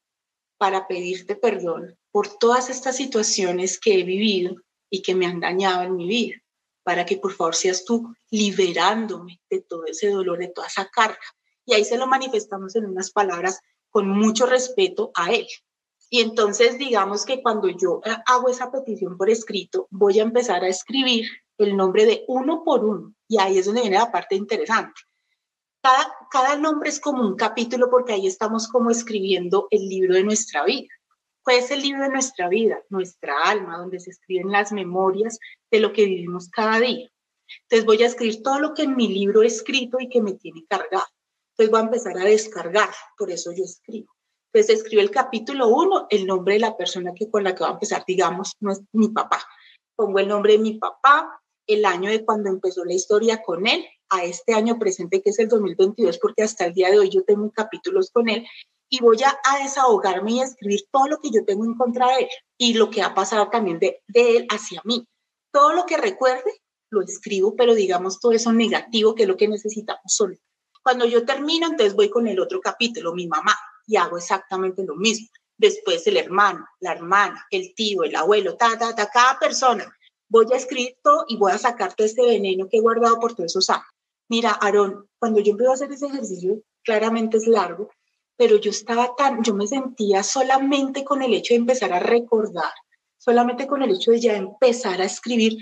para 0.59 0.89
pedirte 0.89 1.37
perdón 1.37 1.97
por 2.11 2.29
todas 2.39 2.69
estas 2.69 2.97
situaciones 2.97 3.79
que 3.79 4.01
he 4.01 4.03
vivido 4.03 4.57
y 4.91 5.03
que 5.03 5.15
me 5.15 5.27
han 5.27 5.41
dañado 5.41 5.83
en 5.83 5.97
mi 5.97 6.07
vida, 6.07 6.37
para 6.85 7.07
que 7.07 7.17
por 7.17 7.33
favor 7.33 7.55
seas 7.55 7.85
tú 7.85 8.15
liberándome 8.31 9.41
de 9.49 9.63
todo 9.63 9.87
ese 9.87 10.11
dolor, 10.11 10.39
de 10.39 10.49
toda 10.49 10.67
esa 10.67 10.89
carga. 10.89 11.19
Y 11.65 11.75
ahí 11.75 11.85
se 11.85 11.97
lo 11.97 12.07
manifestamos 12.07 12.77
en 12.77 12.87
unas 12.87 13.11
palabras 13.11 13.61
con 13.89 14.09
mucho 14.09 14.47
respeto 14.47 15.11
a 15.15 15.33
él. 15.33 15.47
Y 16.15 16.21
entonces 16.21 16.77
digamos 16.77 17.25
que 17.25 17.41
cuando 17.41 17.69
yo 17.71 18.03
hago 18.27 18.51
esa 18.51 18.71
petición 18.71 19.17
por 19.17 19.31
escrito, 19.31 19.89
voy 19.91 20.21
a 20.21 20.25
empezar 20.25 20.63
a 20.63 20.69
escribir 20.69 21.25
el 21.57 21.75
nombre 21.75 22.05
de 22.05 22.27
uno 22.29 22.65
por 22.65 22.85
uno. 22.85 23.15
Y 23.27 23.41
ahí 23.41 23.57
es 23.57 23.65
donde 23.65 23.81
viene 23.81 23.97
la 23.97 24.13
parte 24.13 24.35
interesante. 24.35 25.01
Cada, 25.83 26.15
cada 26.31 26.57
nombre 26.57 26.91
es 26.91 27.01
como 27.01 27.27
un 27.27 27.35
capítulo 27.35 27.89
porque 27.89 28.13
ahí 28.13 28.27
estamos 28.27 28.69
como 28.69 28.91
escribiendo 28.91 29.69
el 29.71 29.89
libro 29.89 30.15
de 30.15 30.23
nuestra 30.23 30.67
vida. 30.67 30.89
¿Cuál 31.43 31.57
es 31.57 31.71
el 31.71 31.81
libro 31.81 32.03
de 32.03 32.11
nuestra 32.11 32.51
vida? 32.51 32.83
Nuestra 32.91 33.45
alma, 33.45 33.79
donde 33.79 33.99
se 33.99 34.11
escriben 34.11 34.53
las 34.53 34.71
memorias 34.71 35.39
de 35.71 35.81
lo 35.81 35.95
que 35.95 36.05
vivimos 36.05 36.51
cada 36.51 36.79
día. 36.79 37.09
Entonces 37.63 37.87
voy 37.87 38.03
a 38.03 38.09
escribir 38.09 38.43
todo 38.43 38.59
lo 38.59 38.75
que 38.75 38.83
en 38.83 38.97
mi 38.97 39.09
libro 39.09 39.43
he 39.43 39.47
escrito 39.47 39.97
y 39.99 40.11
que 40.11 40.21
me 40.21 40.35
tiene 40.35 40.67
cargado. 40.69 41.07
Entonces 41.53 41.71
voy 41.71 41.81
a 41.81 41.85
empezar 41.85 42.19
a 42.19 42.25
descargar, 42.25 42.91
por 43.17 43.31
eso 43.31 43.51
yo 43.53 43.65
escribo. 43.65 44.13
Entonces 44.53 44.81
escribo 44.81 45.01
el 45.01 45.11
capítulo 45.11 45.69
1, 45.69 46.09
el 46.11 46.27
nombre 46.27 46.55
de 46.55 46.61
la 46.61 46.77
persona 46.77 47.13
que, 47.15 47.31
con 47.31 47.43
la 47.43 47.55
que 47.55 47.63
va 47.63 47.71
a 47.71 47.73
empezar, 47.73 48.05
digamos, 48.07 48.53
no 48.61 48.73
es 48.73 48.83
mi 48.93 49.09
papá. 49.09 49.43
Pongo 49.97 50.19
el 50.19 50.29
nombre 50.29 50.55
de 50.55 50.59
mi 50.59 50.75
papá, 50.75 51.41
el 51.67 51.85
año 51.87 52.11
de 52.11 52.23
cuando 52.23 52.51
empezó 52.51 52.85
la 52.85 52.93
historia 52.93 53.43
con 53.43 53.67
él, 53.67 53.87
a 54.11 54.25
este 54.25 54.53
año 54.53 54.79
presente 54.79 55.23
que 55.23 55.31
es 55.31 55.39
el 55.39 55.49
2022, 55.49 56.19
porque 56.19 56.43
hasta 56.43 56.67
el 56.67 56.75
día 56.75 56.91
de 56.91 56.99
hoy 56.99 57.09
yo 57.09 57.25
tengo 57.25 57.51
capítulos 57.51 58.11
con 58.11 58.29
él, 58.29 58.47
y 58.91 59.01
voy 59.01 59.17
a, 59.23 59.63
desahogarme 59.63 60.33
y 60.33 60.41
a 60.41 60.45
escribir 60.45 60.83
todo 60.91 61.09
lo 61.09 61.19
que 61.19 61.31
yo 61.31 61.47
tengo 61.47 61.65
en 61.65 61.75
contra 61.75 62.09
de 62.09 62.25
él 62.25 62.29
y 62.59 62.75
lo 62.75 62.91
que 62.91 63.01
ha 63.01 63.15
pasado 63.15 63.49
también 63.49 63.79
de, 63.79 64.03
de 64.07 64.37
él 64.37 64.47
hacia 64.51 64.83
mí. 64.85 65.07
Todo 65.51 65.73
lo 65.73 65.87
que 65.87 65.97
recuerde, 65.97 66.61
lo 66.91 67.01
escribo, 67.01 67.57
pero 67.57 67.75
digamos 67.75 68.21
todo 68.21 68.33
eso 68.33 68.53
negativo, 68.53 69.15
que 69.15 69.23
es 69.23 69.29
lo 69.31 69.39
que 69.39 69.49
necesitamos 69.49 70.03
solo. 70.05 70.37
Cuando 70.83 71.07
yo 71.07 71.25
termino, 71.25 71.69
entonces 71.69 71.95
voy 71.95 72.11
con 72.11 72.27
el 72.27 72.39
otro 72.39 72.61
capítulo, 72.61 73.15
mi 73.15 73.27
mamá, 73.27 73.57
y 73.87 73.97
hago 73.97 74.17
exactamente 74.17 74.85
lo 74.85 74.97
mismo. 74.97 75.29
Después 75.57 76.07
el 76.07 76.17
hermano, 76.17 76.67
la 76.81 76.93
hermana, 76.93 77.47
el 77.51 77.75
tío, 77.75 78.03
el 78.05 78.17
abuelo, 78.17 78.57
ta, 78.57 78.79
ta, 78.79 78.95
ta, 78.95 79.09
cada 79.11 79.39
persona. 79.39 79.97
Voy 80.29 80.47
a 80.53 80.57
escribir 80.57 80.97
todo 81.03 81.25
y 81.29 81.37
voy 81.37 81.53
a 81.53 81.59
sacar 81.59 81.95
todo 81.95 82.07
este 82.07 82.23
veneno 82.23 82.69
que 82.69 82.79
he 82.79 82.81
guardado 82.81 83.21
por 83.21 83.35
todos 83.35 83.53
esos 83.53 83.71
años. 83.71 83.87
Mira, 84.29 84.53
Aarón, 84.61 85.09
cuando 85.19 85.41
yo 85.41 85.53
empecé 85.53 85.71
a 85.71 85.75
hacer 85.75 85.93
ese 85.93 86.07
ejercicio, 86.07 86.63
claramente 86.83 87.37
es 87.37 87.47
largo, 87.47 87.91
pero 88.37 88.57
yo 88.57 88.71
estaba 88.71 89.15
tan, 89.15 89.43
yo 89.45 89.55
me 89.55 89.67
sentía 89.67 90.23
solamente 90.23 91.05
con 91.05 91.23
el 91.23 91.35
hecho 91.35 91.55
de 91.55 91.61
empezar 91.61 91.93
a 91.93 92.01
recordar, 92.01 92.73
solamente 93.19 93.67
con 93.67 93.83
el 93.83 93.91
hecho 93.93 94.11
de 94.11 94.21
ya 94.21 94.37
empezar 94.37 95.01
a 95.01 95.05
escribir, 95.05 95.57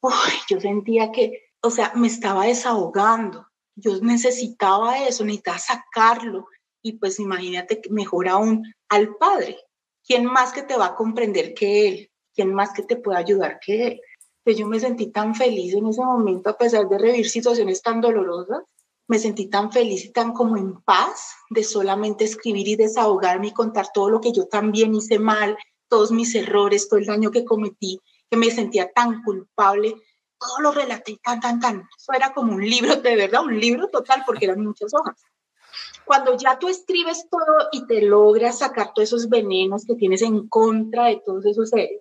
uy, 0.00 0.12
yo 0.48 0.60
sentía 0.60 1.10
que, 1.10 1.50
o 1.62 1.70
sea, 1.70 1.92
me 1.94 2.06
estaba 2.06 2.46
desahogando, 2.46 3.46
yo 3.74 4.00
necesitaba 4.00 5.06
eso, 5.06 5.24
necesitaba 5.24 5.58
sacarlo, 5.58 6.46
y 6.82 6.92
pues 6.92 7.18
imagínate, 7.20 7.80
mejor 7.90 8.28
aún, 8.28 8.64
al 8.88 9.16
Padre, 9.16 9.58
¿quién 10.06 10.24
más 10.24 10.52
que 10.52 10.62
te 10.62 10.76
va 10.76 10.86
a 10.86 10.94
comprender 10.96 11.54
que 11.54 11.88
Él? 11.88 12.10
¿Quién 12.34 12.54
más 12.54 12.72
que 12.72 12.82
te 12.82 12.96
puede 12.96 13.18
ayudar 13.18 13.58
que 13.60 13.86
Él? 13.86 14.00
Que 14.44 14.54
yo 14.54 14.66
me 14.66 14.80
sentí 14.80 15.08
tan 15.08 15.34
feliz 15.34 15.74
en 15.74 15.86
ese 15.86 16.02
momento, 16.02 16.50
a 16.50 16.56
pesar 16.56 16.88
de 16.88 16.98
revivir 16.98 17.28
situaciones 17.28 17.82
tan 17.82 18.00
dolorosas, 18.00 18.62
me 19.08 19.18
sentí 19.18 19.48
tan 19.48 19.72
feliz 19.72 20.04
y 20.04 20.12
tan 20.12 20.32
como 20.32 20.56
en 20.56 20.80
paz 20.82 21.32
de 21.50 21.64
solamente 21.64 22.24
escribir 22.24 22.68
y 22.68 22.76
desahogarme 22.76 23.48
y 23.48 23.52
contar 23.52 23.88
todo 23.92 24.08
lo 24.08 24.20
que 24.20 24.32
yo 24.32 24.46
también 24.46 24.94
hice 24.94 25.18
mal, 25.18 25.58
todos 25.88 26.12
mis 26.12 26.34
errores, 26.36 26.88
todo 26.88 27.00
el 27.00 27.06
daño 27.06 27.32
que 27.32 27.44
cometí, 27.44 28.00
que 28.30 28.36
me 28.36 28.50
sentía 28.50 28.90
tan 28.92 29.22
culpable. 29.22 29.96
Todo 30.38 30.60
lo 30.60 30.72
relaté 30.72 31.18
tan, 31.22 31.40
tan, 31.40 31.60
tan. 31.60 31.88
Eso 31.98 32.12
era 32.14 32.32
como 32.32 32.54
un 32.54 32.64
libro, 32.64 32.96
de 32.96 33.16
verdad, 33.16 33.42
un 33.42 33.58
libro 33.58 33.88
total, 33.88 34.22
porque 34.24 34.46
eran 34.46 34.64
muchas 34.64 34.94
hojas. 34.94 35.20
Cuando 36.10 36.36
ya 36.36 36.58
tú 36.58 36.66
escribes 36.66 37.28
todo 37.30 37.68
y 37.70 37.86
te 37.86 38.02
logras 38.02 38.58
sacar 38.58 38.92
todos 38.92 39.10
esos 39.10 39.28
venenos 39.28 39.84
que 39.84 39.94
tienes 39.94 40.22
en 40.22 40.48
contra 40.48 41.04
de 41.04 41.22
todos 41.24 41.46
esos 41.46 41.70
seres, 41.70 42.00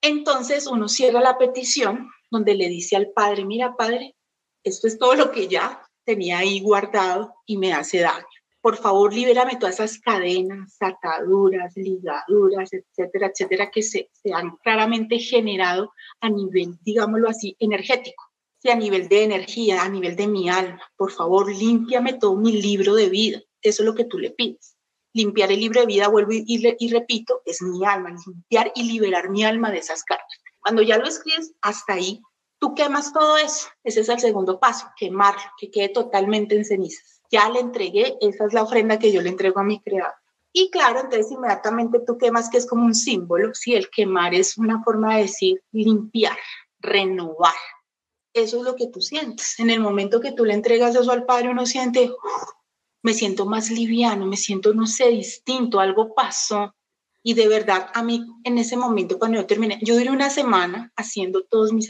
entonces 0.00 0.66
uno 0.66 0.88
cierra 0.88 1.20
la 1.20 1.36
petición 1.36 2.08
donde 2.30 2.54
le 2.54 2.70
dice 2.70 2.96
al 2.96 3.10
padre, 3.10 3.44
mira 3.44 3.76
padre, 3.76 4.16
esto 4.64 4.86
es 4.86 4.98
todo 4.98 5.14
lo 5.14 5.30
que 5.30 5.46
ya 5.46 5.86
tenía 6.06 6.38
ahí 6.38 6.60
guardado 6.60 7.34
y 7.44 7.58
me 7.58 7.74
hace 7.74 7.98
daño. 7.98 8.24
Por 8.62 8.78
favor, 8.78 9.12
libérame 9.12 9.58
todas 9.58 9.74
esas 9.74 9.98
cadenas, 9.98 10.78
ataduras, 10.80 11.76
ligaduras, 11.76 12.70
etcétera, 12.72 13.26
etcétera, 13.26 13.70
que 13.70 13.82
se, 13.82 14.08
han 14.32 14.56
claramente 14.62 15.18
generado 15.18 15.92
a 16.22 16.30
nivel, 16.30 16.78
digámoslo 16.80 17.28
así, 17.28 17.56
energético. 17.58 18.24
Si 18.56 18.70
a 18.70 18.74
nivel 18.74 19.06
de 19.10 19.24
energía, 19.24 19.82
a 19.82 19.88
nivel 19.90 20.16
de 20.16 20.28
mi 20.28 20.48
alma, 20.48 20.80
por 20.96 21.12
favor, 21.12 21.54
límpiame 21.54 22.14
todo 22.14 22.36
mi 22.36 22.52
libro 22.52 22.94
de 22.94 23.10
vida. 23.10 23.42
Eso 23.62 23.82
es 23.82 23.86
lo 23.86 23.94
que 23.94 24.04
tú 24.04 24.18
le 24.18 24.30
pides. 24.30 24.76
Limpiar 25.12 25.50
el 25.50 25.60
libro 25.60 25.84
vida, 25.86 26.08
vuelvo 26.08 26.30
y, 26.32 26.88
repito, 26.92 27.42
es 27.44 27.62
mi 27.62 27.84
alma, 27.84 28.10
limpiar 28.26 28.72
y 28.74 28.84
liberar 28.84 29.28
mi 29.28 29.44
alma 29.44 29.70
de 29.70 29.78
esas 29.78 30.04
cargas. 30.04 30.26
Cuando 30.60 30.82
ya 30.82 30.98
lo 30.98 31.06
escribes, 31.06 31.52
hasta 31.62 31.94
ahí 31.94 32.22
Tú 32.60 32.74
quemas 32.74 33.12
todo 33.14 33.38
eso. 33.38 33.68
Ese 33.82 34.00
es 34.00 34.08
el 34.10 34.20
segundo 34.20 34.60
paso, 34.60 34.86
quemar, 34.94 35.34
que 35.58 35.70
quede 35.70 35.88
totalmente 35.88 36.54
en 36.54 36.66
cenizas. 36.66 37.22
Ya 37.30 37.48
le 37.48 37.58
entregué, 37.58 38.18
esa 38.20 38.44
es 38.44 38.52
la 38.52 38.62
ofrenda 38.62 38.98
que 38.98 39.10
yo 39.10 39.22
le 39.22 39.30
entrego 39.30 39.60
a 39.60 39.64
mi 39.64 39.80
creador. 39.80 40.12
Y 40.52 40.70
claro, 40.70 41.00
entonces 41.00 41.32
inmediatamente 41.32 42.00
tú 42.06 42.18
quemas, 42.18 42.50
que 42.50 42.58
es 42.58 42.66
como 42.66 42.84
un 42.84 42.94
símbolo, 42.94 43.54
si 43.54 43.74
el 43.74 43.88
quemar 43.88 44.34
es 44.34 44.58
una 44.58 44.82
forma 44.82 45.16
de 45.16 45.22
decir 45.22 45.62
limpiar, 45.72 46.36
renovar. 46.80 47.54
Eso 48.34 48.58
es 48.58 48.62
lo 48.62 48.76
que 48.76 48.88
tú 48.88 49.00
sientes. 49.00 49.58
En 49.58 49.70
el 49.70 49.80
momento 49.80 50.20
que 50.20 50.32
tú 50.32 50.44
le 50.44 50.52
entregas 50.52 50.94
eso 50.94 51.10
al 51.12 51.24
Padre, 51.24 51.48
uno 51.48 51.64
siente, 51.64 52.12
me 53.02 53.14
siento 53.14 53.46
más 53.46 53.70
liviano, 53.70 54.26
me 54.26 54.36
siento, 54.36 54.74
no 54.74 54.86
sé, 54.86 55.10
distinto, 55.10 55.80
algo 55.80 56.14
pasó. 56.14 56.74
Y 57.22 57.34
de 57.34 57.48
verdad, 57.48 57.88
a 57.94 58.02
mí 58.02 58.24
en 58.44 58.58
ese 58.58 58.76
momento, 58.76 59.18
cuando 59.18 59.38
yo 59.38 59.46
terminé, 59.46 59.78
yo 59.82 59.94
duré 59.94 60.10
una 60.10 60.30
semana 60.30 60.92
haciendo 60.96 61.44
todos 61.44 61.72
mis 61.72 61.88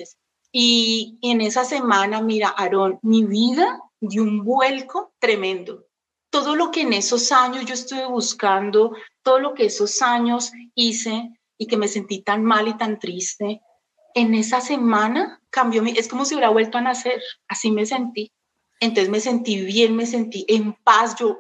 y 0.53 1.19
en 1.23 1.41
esa 1.41 1.65
semana, 1.65 2.21
mira, 2.21 2.49
Aarón, 2.49 2.99
mi 3.03 3.25
vida 3.25 3.81
dio 4.01 4.23
un 4.23 4.45
vuelco 4.45 5.13
tremendo. 5.21 5.87
Todo 6.31 6.57
lo 6.57 6.71
que 6.71 6.83
en 6.83 6.93
esos 6.93 7.31
años 7.33 7.65
yo 7.67 7.75
estuve 7.75 8.07
buscando, 8.07 8.93
todo 9.23 9.39
lo 9.39 9.55
que 9.55 9.67
esos 9.67 10.03
años 10.03 10.51
hice 10.75 11.31
y 11.57 11.67
que 11.67 11.77
me 11.77 11.89
sentí 11.89 12.23
tan 12.23 12.45
mal 12.45 12.67
y 12.69 12.77
tan 12.77 12.99
triste, 12.99 13.61
en 14.15 14.35
esa 14.35 14.61
semana 14.61 15.41
cambió, 15.51 15.85
es 15.85 16.09
como 16.09 16.25
si 16.25 16.35
hubiera 16.35 16.51
vuelto 16.51 16.79
a 16.79 16.83
nacer, 16.83 17.21
así 17.47 17.71
me 17.71 17.87
sentí. 17.87 18.33
Entonces 18.81 19.11
me 19.11 19.21
sentí 19.21 19.65
bien, 19.65 19.95
me 19.95 20.07
sentí 20.07 20.45
en 20.49 20.73
paz. 20.85 21.15
Yo 21.19 21.39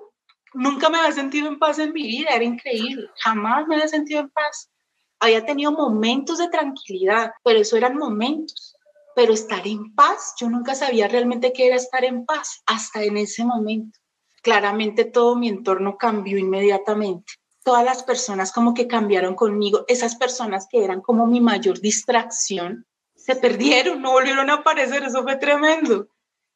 nunca 0.55 0.89
me 0.89 0.99
había 0.99 1.13
sentido 1.13 1.49
en 1.49 1.59
paz 1.59 1.79
en 1.79 1.93
mi 1.93 2.03
vida, 2.03 2.31
era 2.31 2.45
increíble, 2.45 3.09
jamás 3.17 3.67
me 3.67 3.75
había 3.77 3.89
sentido 3.89 4.21
en 4.21 4.31
paz. 4.31 4.71
Había 5.19 5.45
tenido 5.45 5.73
momentos 5.73 6.39
de 6.39 6.49
tranquilidad, 6.49 7.33
pero 7.43 7.61
eso 7.61 7.77
eran 7.77 7.97
momentos 7.97 8.77
pero 9.15 9.33
estar 9.33 9.67
en 9.67 9.95
paz, 9.95 10.35
yo 10.39 10.49
nunca 10.49 10.75
sabía 10.75 11.09
realmente 11.09 11.53
qué 11.53 11.67
era 11.67 11.77
estar 11.77 12.05
en 12.05 12.25
paz 12.25 12.63
hasta 12.67 13.03
en 13.03 13.17
ese 13.17 13.45
momento. 13.45 13.99
Claramente 14.43 15.05
todo 15.05 15.37
mi 15.37 15.49
entorno 15.49 15.99
cambió 15.99 16.39
inmediatamente. 16.39 17.35
Todas 17.63 17.85
las 17.85 18.03
personas 18.03 18.53
como 18.53 18.73
que 18.73 18.87
cambiaron 18.89 19.35
conmigo, 19.35 19.85
esas 19.89 20.17
personas 20.17 20.67
que 20.71 20.83
eran 20.83 21.03
como 21.03 21.27
mi 21.27 21.41
mayor 21.41 21.81
distracción, 21.81 22.87
se 23.15 23.37
perdieron, 23.37 24.01
no 24.01 24.13
volvieron 24.13 24.49
a 24.49 24.55
aparecer, 24.55 25.03
eso 25.03 25.23
fue 25.23 25.37
tremendo. 25.37 26.09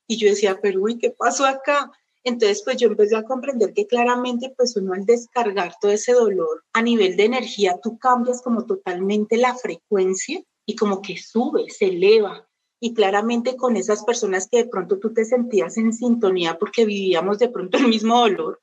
Y 0.06 0.16
yo 0.16 0.28
decía, 0.28 0.58
pero 0.60 0.82
uy, 0.82 0.98
¿qué 0.98 1.10
pasó 1.10 1.46
acá? 1.46 1.90
Entonces, 2.24 2.62
pues 2.64 2.78
yo 2.78 2.88
empecé 2.88 3.16
a 3.16 3.24
comprender 3.24 3.74
que 3.74 3.86
claramente, 3.86 4.52
pues 4.56 4.76
uno 4.76 4.94
al 4.94 5.04
descargar 5.04 5.74
todo 5.78 5.92
ese 5.92 6.12
dolor 6.12 6.64
a 6.72 6.80
nivel 6.80 7.16
de 7.16 7.24
energía, 7.24 7.78
tú 7.82 7.98
cambias 7.98 8.40
como 8.40 8.64
totalmente 8.64 9.36
la 9.36 9.54
frecuencia 9.54 10.42
y 10.64 10.74
como 10.74 11.02
que 11.02 11.18
sube, 11.18 11.68
se 11.68 11.86
eleva. 11.86 12.48
Y 12.80 12.94
claramente 12.94 13.56
con 13.56 13.76
esas 13.76 14.04
personas 14.04 14.48
que 14.50 14.58
de 14.58 14.68
pronto 14.68 14.98
tú 14.98 15.12
te 15.12 15.24
sentías 15.24 15.76
en 15.76 15.92
sintonía 15.92 16.58
porque 16.58 16.86
vivíamos 16.86 17.38
de 17.38 17.50
pronto 17.50 17.78
el 17.78 17.88
mismo 17.88 18.18
dolor, 18.18 18.60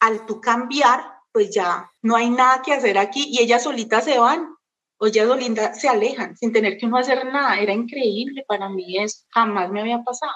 al 0.00 0.26
tú 0.26 0.40
cambiar, 0.40 1.00
pues 1.32 1.50
ya 1.50 1.90
no 2.02 2.16
hay 2.16 2.30
nada 2.30 2.62
que 2.62 2.72
hacer 2.72 2.98
aquí 2.98 3.26
y 3.30 3.40
ellas 3.42 3.62
solitas 3.62 4.04
se 4.04 4.18
van 4.18 4.54
o 4.98 5.06
ellas 5.06 5.26
solitas 5.26 5.80
se 5.80 5.88
alejan 5.88 6.36
sin 6.36 6.52
tener 6.52 6.78
que 6.78 6.86
uno 6.86 6.98
hacer 6.98 7.24
nada. 7.26 7.58
Era 7.58 7.72
increíble 7.72 8.44
para 8.46 8.68
mí 8.68 8.98
eso, 8.98 9.24
jamás 9.30 9.70
me 9.70 9.80
había 9.80 10.02
pasado. 10.02 10.32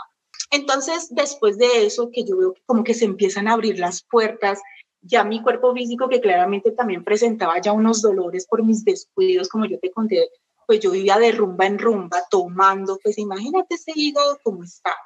Entonces, 0.50 1.08
después 1.10 1.58
de 1.58 1.86
eso, 1.86 2.10
que 2.10 2.24
yo 2.24 2.36
veo 2.36 2.54
como 2.66 2.84
que 2.84 2.94
se 2.94 3.04
empiezan 3.04 3.48
a 3.48 3.52
abrir 3.52 3.78
las 3.78 4.02
puertas, 4.02 4.60
ya 5.02 5.24
mi 5.24 5.42
cuerpo 5.42 5.74
físico, 5.74 6.08
que 6.08 6.20
claramente 6.20 6.72
también 6.72 7.04
presentaba 7.04 7.60
ya 7.60 7.72
unos 7.72 8.02
dolores 8.02 8.46
por 8.46 8.64
mis 8.64 8.84
descuidos, 8.84 9.48
como 9.48 9.66
yo 9.66 9.78
te 9.78 9.90
conté, 9.90 10.28
pues 10.66 10.80
yo 10.80 10.90
vivía 10.90 11.18
de 11.18 11.32
rumba 11.32 11.66
en 11.66 11.78
rumba, 11.78 12.22
tomando, 12.30 12.98
pues 13.02 13.18
imagínate 13.18 13.74
ese 13.74 13.92
hígado 13.94 14.38
como 14.42 14.64
estaba. 14.64 14.96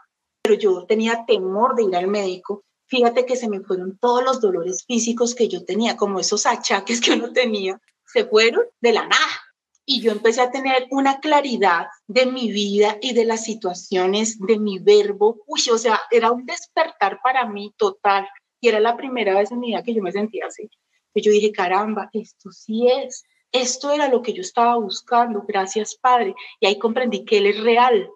Pero 0.42 0.54
yo 0.56 0.86
tenía 0.86 1.24
temor 1.26 1.74
de 1.76 1.84
ir 1.84 1.96
al 1.96 2.08
médico. 2.08 2.64
Fíjate 2.86 3.26
que 3.26 3.36
se 3.36 3.48
me 3.48 3.60
fueron 3.60 3.96
todos 3.98 4.24
los 4.24 4.40
dolores 4.40 4.84
físicos 4.86 5.34
que 5.34 5.48
yo 5.48 5.64
tenía, 5.64 5.96
como 5.96 6.20
esos 6.20 6.46
achaques 6.46 7.00
que 7.00 7.12
uno 7.12 7.32
tenía, 7.32 7.80
se 8.06 8.24
fueron 8.24 8.64
de 8.80 8.92
la 8.92 9.06
nada 9.06 9.51
y 9.84 10.00
yo 10.00 10.12
empecé 10.12 10.40
a 10.40 10.50
tener 10.50 10.86
una 10.90 11.20
claridad 11.20 11.86
de 12.06 12.26
mi 12.26 12.52
vida 12.52 12.98
y 13.00 13.14
de 13.14 13.24
las 13.24 13.44
situaciones 13.44 14.38
de 14.38 14.58
mi 14.58 14.78
verbo. 14.78 15.42
Uy, 15.46 15.60
o 15.72 15.78
sea, 15.78 16.00
era 16.10 16.30
un 16.30 16.46
despertar 16.46 17.20
para 17.22 17.46
mí 17.46 17.74
total. 17.76 18.28
Y 18.60 18.68
era 18.68 18.78
la 18.78 18.96
primera 18.96 19.34
vez 19.34 19.50
en 19.50 19.58
mi 19.58 19.68
vida 19.68 19.82
que 19.82 19.94
yo 19.94 20.02
me 20.02 20.12
sentía 20.12 20.46
así. 20.46 20.70
Y 21.14 21.22
yo 21.22 21.32
dije, 21.32 21.50
caramba, 21.50 22.08
esto 22.12 22.50
sí 22.52 22.86
es. 22.88 23.24
Esto 23.50 23.90
era 23.90 24.08
lo 24.08 24.22
que 24.22 24.32
yo 24.32 24.40
estaba 24.40 24.76
buscando. 24.76 25.44
Gracias, 25.46 25.96
Padre. 25.96 26.34
Y 26.60 26.66
ahí 26.66 26.78
comprendí 26.78 27.24
que 27.24 27.38
Él 27.38 27.46
es 27.46 27.60
real. 27.60 28.08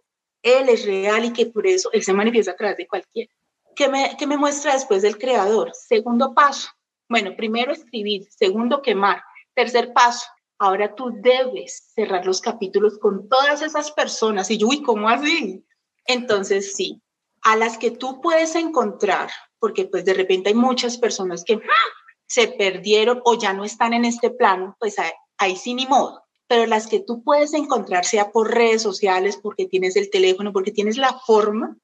Él 0.42 0.68
es 0.68 0.86
real 0.86 1.24
y 1.24 1.32
que 1.32 1.46
por 1.46 1.66
eso 1.66 1.90
Él 1.92 2.04
se 2.04 2.12
manifiesta 2.12 2.52
a 2.52 2.56
través 2.56 2.76
de 2.76 2.86
cualquiera. 2.86 3.32
¿Qué 3.74 3.88
me, 3.88 4.16
qué 4.16 4.26
me 4.26 4.38
muestra 4.38 4.72
después 4.72 5.02
del 5.02 5.18
Creador? 5.18 5.72
Segundo 5.74 6.32
paso. 6.32 6.70
Bueno, 7.08 7.34
primero 7.36 7.72
escribir. 7.72 8.28
Segundo, 8.30 8.80
quemar. 8.80 9.22
Tercer 9.54 9.92
paso, 9.92 10.26
Ahora 10.58 10.94
tú 10.94 11.10
debes 11.20 11.92
cerrar 11.94 12.24
los 12.24 12.40
capítulos 12.40 12.98
con 12.98 13.28
todas 13.28 13.60
esas 13.60 13.90
personas. 13.90 14.50
Y 14.50 14.58
yo, 14.58 14.68
uy, 14.68 14.82
¿cómo 14.82 15.08
así? 15.08 15.64
Entonces, 16.06 16.74
sí, 16.74 17.02
a 17.42 17.56
las 17.56 17.76
que 17.78 17.90
tú 17.90 18.20
puedes 18.20 18.54
encontrar, 18.54 19.30
porque 19.58 19.84
pues 19.84 20.04
de 20.04 20.14
repente 20.14 20.48
hay 20.48 20.54
muchas 20.54 20.98
personas 20.98 21.44
que 21.44 21.54
¡ah! 21.54 21.92
se 22.26 22.48
perdieron 22.48 23.20
o 23.24 23.38
ya 23.38 23.52
no 23.52 23.64
están 23.64 23.92
en 23.92 24.04
este 24.04 24.30
plano, 24.30 24.76
pues 24.80 24.96
ahí, 25.38 25.56
sí 25.56 25.74
ni 25.74 25.86
modo. 25.86 26.22
Pero 26.48 26.66
las 26.66 26.86
que 26.86 27.00
tú 27.00 27.22
puedes 27.22 27.52
encontrar, 27.54 28.04
sea 28.04 28.30
por 28.30 28.54
redes 28.54 28.82
sociales, 28.82 29.36
porque 29.36 29.66
tienes 29.66 29.96
el 29.96 30.10
teléfono, 30.10 30.52
porque 30.52 30.72
tienes 30.72 30.96
la 30.96 31.18
forma, 31.26 31.76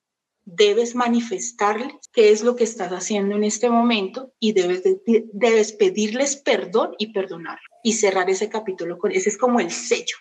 debes 0.44 0.94
manifestarles 0.94 1.94
qué 2.12 2.30
es 2.30 2.42
lo 2.42 2.56
que 2.56 2.64
estás 2.64 2.90
haciendo 2.90 3.36
en 3.36 3.44
este 3.44 3.68
momento 3.68 4.32
y 4.40 4.52
debes, 4.52 4.82
debes 5.32 5.72
pedirles 5.72 6.36
perdón 6.36 6.94
y 6.98 7.12
perdonar 7.12 7.58
y 7.82 7.94
cerrar 7.94 8.30
ese 8.30 8.48
capítulo 8.48 8.98
con 8.98 9.12
ese 9.12 9.28
es 9.28 9.38
como 9.38 9.60
el 9.60 9.70
sello. 9.70 10.16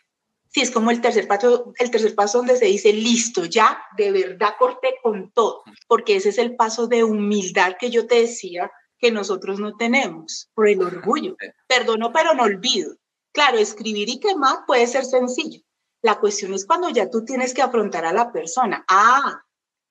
Sí, 0.49 0.61
es 0.61 0.71
como 0.71 0.91
el 0.91 0.99
tercer 0.99 1.27
paso, 1.27 1.71
el 1.77 1.91
tercer 1.91 2.13
paso 2.13 2.39
donde 2.39 2.57
se 2.57 2.65
dice, 2.65 2.91
listo, 2.91 3.45
ya, 3.45 3.81
de 3.95 4.11
verdad 4.11 4.55
corté 4.59 4.95
con 5.01 5.31
todo, 5.31 5.63
porque 5.87 6.17
ese 6.17 6.29
es 6.29 6.37
el 6.37 6.57
paso 6.57 6.87
de 6.87 7.05
humildad 7.05 7.77
que 7.79 7.89
yo 7.89 8.05
te 8.05 8.15
decía 8.21 8.69
que 8.99 9.11
nosotros 9.11 9.59
no 9.59 9.77
tenemos, 9.77 10.49
por 10.53 10.67
el 10.67 10.81
orgullo. 10.81 11.35
Perdono, 11.67 12.11
pero 12.11 12.33
no 12.33 12.43
olvido. 12.43 12.95
Claro, 13.31 13.57
escribir 13.57 14.09
y 14.09 14.19
quemar 14.19 14.65
puede 14.67 14.85
ser 14.87 15.05
sencillo. 15.05 15.61
La 16.01 16.19
cuestión 16.19 16.53
es 16.53 16.65
cuando 16.65 16.89
ya 16.89 17.09
tú 17.09 17.23
tienes 17.23 17.53
que 17.53 17.61
afrontar 17.61 18.05
a 18.05 18.13
la 18.13 18.31
persona. 18.31 18.83
Ah, 18.89 19.41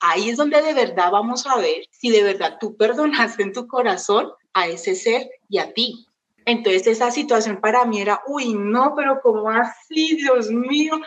ahí 0.01 0.29
es 0.29 0.37
donde 0.37 0.61
de 0.61 0.75
verdad 0.75 1.11
vamos 1.11 1.47
a 1.47 1.57
ver 1.57 1.85
si 1.91 2.11
de 2.11 2.23
verdad 2.23 2.59
tú 2.61 2.77
perdonaste 2.79 3.43
en 3.43 3.53
tu 3.53 3.67
corazón 3.67 4.31
a 4.53 4.67
ese 4.69 4.95
ser 4.95 5.31
y 5.49 5.59
a 5.59 5.73
ti. 5.73 6.07
Entonces 6.45 6.87
esa 6.87 7.11
situación 7.11 7.61
para 7.61 7.85
mí 7.85 8.01
era, 8.01 8.21
uy, 8.27 8.55
no, 8.55 8.95
pero 8.97 9.21
¿cómo 9.23 9.51
así? 9.51 10.17
Dios 10.17 10.51
mío. 10.51 11.01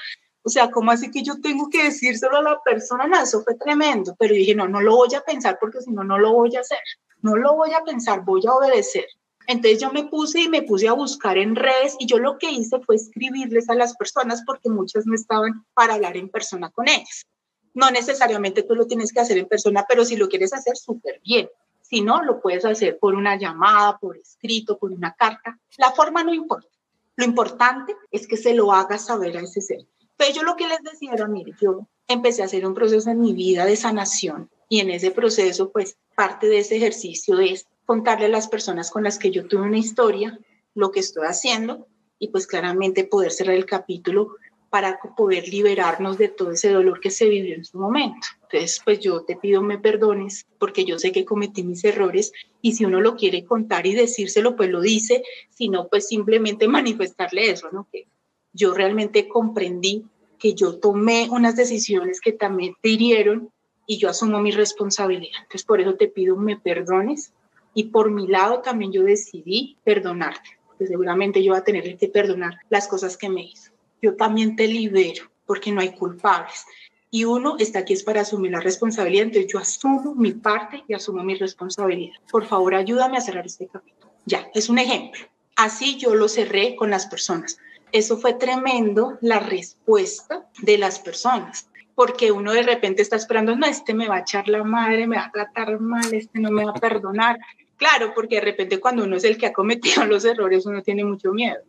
O 0.44 0.50
sea, 0.50 0.70
¿cómo 0.70 0.92
así 0.92 1.10
que 1.10 1.24
yo 1.24 1.40
tengo 1.42 1.70
que 1.70 1.86
decírselo 1.86 2.38
a 2.38 2.42
la 2.42 2.62
persona? 2.64 3.08
No, 3.08 3.22
eso 3.22 3.42
fue 3.44 3.56
tremendo. 3.56 4.16
Pero 4.20 4.36
dije, 4.36 4.54
no, 4.54 4.68
no 4.68 4.82
lo 4.82 4.96
voy 4.98 5.14
a 5.16 5.22
pensar 5.22 5.58
porque 5.60 5.82
si 5.82 5.92
no, 5.92 6.04
no 6.04 6.18
lo 6.20 6.34
voy 6.34 6.56
a 6.56 6.60
hacer. 6.60 6.80
No 7.22 7.36
lo 7.36 7.56
voy 7.56 7.74
a 7.74 7.84
pensar, 7.84 8.24
voy 8.26 8.46
a 8.46 8.54
obedecer. 8.54 9.06
Entonces 9.48 9.80
yo 9.82 9.92
me 9.92 10.06
puse 10.06 10.42
y 10.42 10.50
me 10.50 10.62
puse 10.62 10.88
a 10.88 10.94
buscar 10.94 11.38
en 11.38 11.56
redes 11.56 11.96
y 12.00 12.06
yo 12.06 12.18
lo 12.18 12.38
que 12.38 12.52
hice 12.52 12.80
fue 12.80 12.96
escribirles 12.96 13.70
a 13.70 13.76
las 13.76 13.96
personas 13.96 14.44
porque 14.46 14.70
muchas 14.70 15.06
no 15.06 15.16
estaban 15.16 15.66
para 15.74 15.96
hablar 15.96 16.18
en 16.18 16.30
persona 16.30 16.70
con 16.70 16.88
ellas. 16.88 17.26
No 17.74 17.90
necesariamente 17.92 18.64
tú 18.64 18.76
lo 18.76 18.86
tienes 18.86 19.12
que 19.12 19.20
hacer 19.20 19.38
en 19.38 19.48
persona, 19.48 19.86
pero 19.88 20.06
si 20.06 20.16
lo 20.16 20.30
quieres 20.30 20.54
hacer, 20.54 20.78
súper 20.78 21.20
bien. 21.24 21.50
Si 21.94 22.02
no, 22.02 22.24
lo 22.24 22.42
puedes 22.42 22.66
hacer 22.66 22.98
por 22.98 23.14
una 23.14 23.38
llamada, 23.38 24.00
por 24.00 24.18
escrito, 24.18 24.80
por 24.80 24.92
una 24.92 25.14
carta. 25.14 25.60
La 25.78 25.92
forma 25.92 26.24
no 26.24 26.34
importa. 26.34 26.68
Lo 27.16 27.24
importante 27.24 27.96
es 28.10 28.26
que 28.26 28.36
se 28.36 28.56
lo 28.56 28.74
hagas 28.74 29.06
saber 29.06 29.38
a 29.38 29.42
ese 29.42 29.62
ser. 29.62 29.86
Pero 30.18 30.34
yo 30.34 30.42
lo 30.42 30.56
que 30.56 30.68
les 30.68 30.82
decía 30.82 31.12
era, 31.14 31.28
mire, 31.28 31.54
yo 31.62 31.88
empecé 32.08 32.42
a 32.42 32.46
hacer 32.46 32.66
un 32.66 32.74
proceso 32.74 33.12
en 33.12 33.22
mi 33.22 33.34
vida 33.34 33.68
de 33.68 33.76
sanación 33.76 34.50
y 34.70 34.80
en 34.80 34.90
ese 34.90 35.12
proceso, 35.12 35.72
pues 35.72 35.96
parte 36.16 36.48
de 36.48 36.58
ese 36.58 36.78
ejercicio 36.78 37.40
es 37.40 37.68
contarle 37.86 38.26
a 38.26 38.30
las 38.30 38.48
personas 38.48 38.90
con 38.90 39.04
las 39.04 39.20
que 39.20 39.30
yo 39.30 39.46
tuve 39.48 39.62
una 39.62 39.78
historia, 39.78 40.40
lo 40.74 40.90
que 40.90 41.00
estoy 41.00 41.28
haciendo 41.28 41.86
y 42.18 42.30
pues 42.30 42.48
claramente 42.48 43.04
poder 43.04 43.32
cerrar 43.32 43.54
el 43.54 43.68
capítulo 43.68 44.38
para 44.74 45.00
poder 45.16 45.50
liberarnos 45.50 46.18
de 46.18 46.30
todo 46.30 46.54
ese 46.54 46.72
dolor 46.72 47.00
que 47.00 47.12
se 47.12 47.30
vivió 47.30 47.54
en 47.54 47.64
su 47.64 47.78
momento. 47.78 48.26
Entonces, 48.42 48.82
pues 48.84 49.00
yo 49.00 49.22
te 49.22 49.36
pido 49.36 49.62
me 49.62 49.78
perdones 49.78 50.48
porque 50.58 50.84
yo 50.84 50.98
sé 50.98 51.12
que 51.12 51.26
cometí 51.26 51.62
mis 51.62 51.84
errores 51.84 52.32
y 52.60 52.72
si 52.74 52.84
uno 52.84 53.00
lo 53.00 53.16
quiere 53.16 53.46
contar 53.46 53.86
y 53.86 53.94
decírselo, 53.94 54.56
pues 54.56 54.72
lo 54.72 54.82
dice, 54.82 55.22
si 55.52 55.70
no, 55.70 55.90
pues 55.90 56.08
simplemente 56.08 56.68
manifestarle 56.80 57.52
eso, 57.52 57.70
¿no? 57.72 57.88
Que 57.92 58.08
yo 58.52 58.74
realmente 58.74 59.28
comprendí 59.28 60.06
que 60.40 60.56
yo 60.56 60.80
tomé 60.80 61.28
unas 61.30 61.56
decisiones 61.56 62.20
que 62.20 62.32
también 62.32 62.74
te 62.82 62.90
hirieron 62.90 63.52
y 63.86 64.00
yo 64.00 64.10
asumo 64.10 64.42
mi 64.42 64.50
responsabilidad. 64.50 65.38
Entonces, 65.44 65.66
por 65.66 65.82
eso 65.82 65.94
te 65.94 66.08
pido 66.08 66.36
me 66.36 66.58
perdones 66.58 67.32
y 67.76 67.90
por 67.90 68.10
mi 68.10 68.26
lado 68.26 68.62
también 68.62 68.92
yo 68.92 69.04
decidí 69.04 69.78
perdonarte, 69.84 70.58
que 70.80 70.88
seguramente 70.88 71.44
yo 71.44 71.52
voy 71.52 71.60
a 71.60 71.64
tener 71.64 71.96
que 71.96 72.08
perdonar 72.08 72.56
las 72.72 72.88
cosas 72.88 73.18
que 73.18 73.30
me 73.30 73.44
hizo 73.44 73.73
yo 74.04 74.16
también 74.16 74.56
te 74.58 74.68
libero 74.68 75.32
porque 75.46 75.72
no 75.72 75.82
hay 75.82 75.94
culpables. 75.94 76.66
Y 77.10 77.24
uno 77.26 77.56
está 77.58 77.80
aquí 77.80 77.94
es 77.94 78.04
para 78.04 78.22
asumir 78.22 78.52
la 78.52 78.60
responsabilidad, 78.60 79.26
entonces 79.26 79.52
yo 79.52 79.60
asumo 79.60 80.14
mi 80.16 80.34
parte 80.34 80.84
y 80.88 80.94
asumo 80.94 81.24
mi 81.24 81.36
responsabilidad. 81.36 82.16
Por 82.30 82.46
favor, 82.46 82.76
ayúdame 82.76 83.18
a 83.18 83.22
cerrar 83.22 83.46
este 83.46 83.68
capítulo. 83.68 84.12
Ya, 84.26 84.50
es 84.54 84.68
un 84.68 84.80
ejemplo. 84.80 85.26
Así 85.56 85.98
yo 85.98 86.16
lo 86.16 86.28
cerré 86.28 86.76
con 86.76 86.90
las 86.90 87.06
personas. 87.06 87.58
Eso 87.92 88.18
fue 88.18 88.34
tremendo 88.34 89.18
la 89.22 89.40
respuesta 89.40 90.50
de 90.64 90.80
las 90.80 91.00
personas, 91.00 91.70
porque 91.94 92.32
uno 92.32 92.52
de 92.52 92.64
repente 92.64 93.04
está 93.04 93.16
esperando, 93.16 93.56
no, 93.56 93.68
este 93.68 93.94
me 93.94 94.08
va 94.08 94.16
a 94.16 94.22
echar 94.22 94.50
la 94.50 94.64
madre, 94.64 95.06
me 95.06 95.18
va 95.18 95.26
a 95.26 95.32
tratar 95.32 95.80
mal, 95.80 96.12
este 96.14 96.40
no 96.40 96.50
me 96.50 96.66
va 96.66 96.72
a 96.72 96.80
perdonar. 96.80 97.38
Claro, 97.78 98.14
porque 98.16 98.36
de 98.36 98.42
repente 98.42 98.80
cuando 98.80 99.04
uno 99.04 99.16
es 99.16 99.24
el 99.24 99.38
que 99.38 99.46
ha 99.46 99.54
cometido 99.54 100.04
los 100.08 100.26
errores, 100.26 100.66
uno 100.66 100.82
tiene 100.82 101.06
mucho 101.06 101.32
miedo 101.32 101.62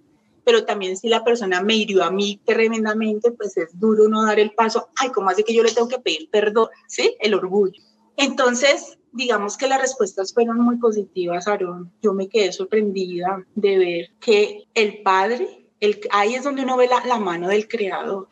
pero 0.45 0.65
también 0.65 0.97
si 0.97 1.09
la 1.09 1.25
persona 1.25 1.63
me 1.63 1.77
hirió 1.77 2.05
a 2.05 2.11
mí 2.11 2.41
tremendamente, 2.45 3.31
pues 3.33 3.57
es 3.57 3.79
duro 3.79 4.09
no 4.09 4.25
dar 4.25 4.39
el 4.39 4.53
paso, 4.53 4.89
ay, 4.97 5.11
¿cómo 5.11 5.31
hace 5.31 5.45
que 5.45 5.55
yo 5.55 5.63
le 5.63 5.73
tengo 5.73 5.89
que 5.89 5.99
pedir 5.99 6.29
perdón? 6.31 6.69
¿Sí? 6.87 7.17
El 7.21 7.35
orgullo. 7.35 7.83
Entonces, 8.17 8.99
digamos 9.13 9.57
que 9.57 9.69
las 9.69 9.81
respuestas 9.81 10.33
fueron 10.33 10.59
muy 10.59 10.77
positivas, 10.77 11.49
Aaron. 11.49 11.91
Yo 12.03 12.13
me 12.13 12.29
quedé 12.29 12.53
sorprendida 12.53 13.45
de 13.55 13.79
ver 13.79 14.11
que 14.21 14.65
el 14.75 15.03
padre, 15.03 15.71
el, 15.81 16.01
ahí 16.11 16.35
es 16.35 16.45
donde 16.45 16.63
uno 16.63 16.77
ve 16.77 16.89
la, 16.89 17.05
la 17.07 17.19
mano 17.19 17.49
del 17.49 17.67
creador, 17.67 18.29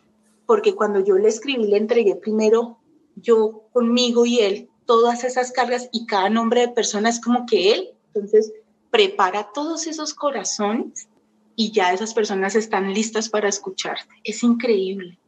porque 0.47 0.75
cuando 0.75 1.01
yo 1.01 1.17
le 1.17 1.29
escribí, 1.29 1.65
le 1.65 1.79
entregué 1.79 2.17
primero 2.17 2.79
yo 3.17 3.65
conmigo 3.73 4.25
y 4.25 4.41
él 4.41 4.69
todas 4.87 5.25
esas 5.25 5.53
cargas 5.53 5.89
y 5.93 6.07
cada 6.07 6.29
nombre 6.29 6.63
de 6.63 6.69
persona 6.69 7.09
es 7.09 7.21
como 7.21 7.47
que 7.47 7.73
él, 7.73 7.91
entonces 8.15 8.53
prepara 8.91 9.51
todos 9.55 9.87
esos 9.87 10.13
corazones 10.15 11.09
y 11.57 11.73
ya 11.73 11.93
esas 11.93 12.15
personas 12.15 12.55
están 12.55 12.93
listas 12.93 13.29
para 13.29 13.49
escucharte. 13.49 14.15
Es 14.25 14.43
increíble, 14.43 15.19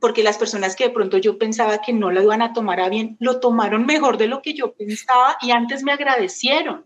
porque 0.00 0.22
las 0.22 0.38
personas 0.38 0.76
que 0.76 0.84
de 0.84 0.90
pronto 0.90 1.18
yo 1.18 1.38
pensaba 1.38 1.78
que 1.78 1.92
no 1.92 2.10
lo 2.10 2.22
iban 2.22 2.42
a 2.42 2.52
tomar 2.52 2.80
a 2.80 2.88
bien, 2.88 3.16
lo 3.20 3.40
tomaron 3.40 3.86
mejor 3.86 4.18
de 4.18 4.26
lo 4.26 4.42
que 4.42 4.54
yo 4.54 4.72
pensaba 4.72 5.36
y 5.40 5.50
antes 5.50 5.82
me 5.82 5.92
agradecieron. 5.92 6.84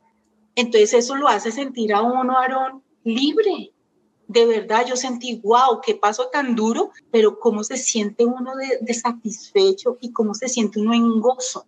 Entonces 0.55 0.93
eso 0.95 1.17
lo 1.17 1.29
hace 1.29 1.53
sentir 1.53 1.93
a 1.95 2.03
uno, 2.03 2.37
Aarón, 2.39 2.83
libre. 3.05 3.73
De 4.27 4.45
verdad, 4.45 4.85
yo 4.87 4.97
sentí, 4.97 5.41
wow, 5.43 5.81
qué 5.83 5.95
paso 5.95 6.29
tan 6.29 6.55
duro, 6.55 6.91
pero 7.11 7.39
cómo 7.39 7.65
se 7.65 7.77
siente 7.77 8.25
uno 8.25 8.57
de, 8.57 8.79
de 8.81 8.95
satisfecho 8.95 9.97
y 10.01 10.13
cómo 10.13 10.35
se 10.35 10.49
siente 10.49 10.81
uno 10.81 10.93
en 10.93 11.21
gozo. 11.21 11.67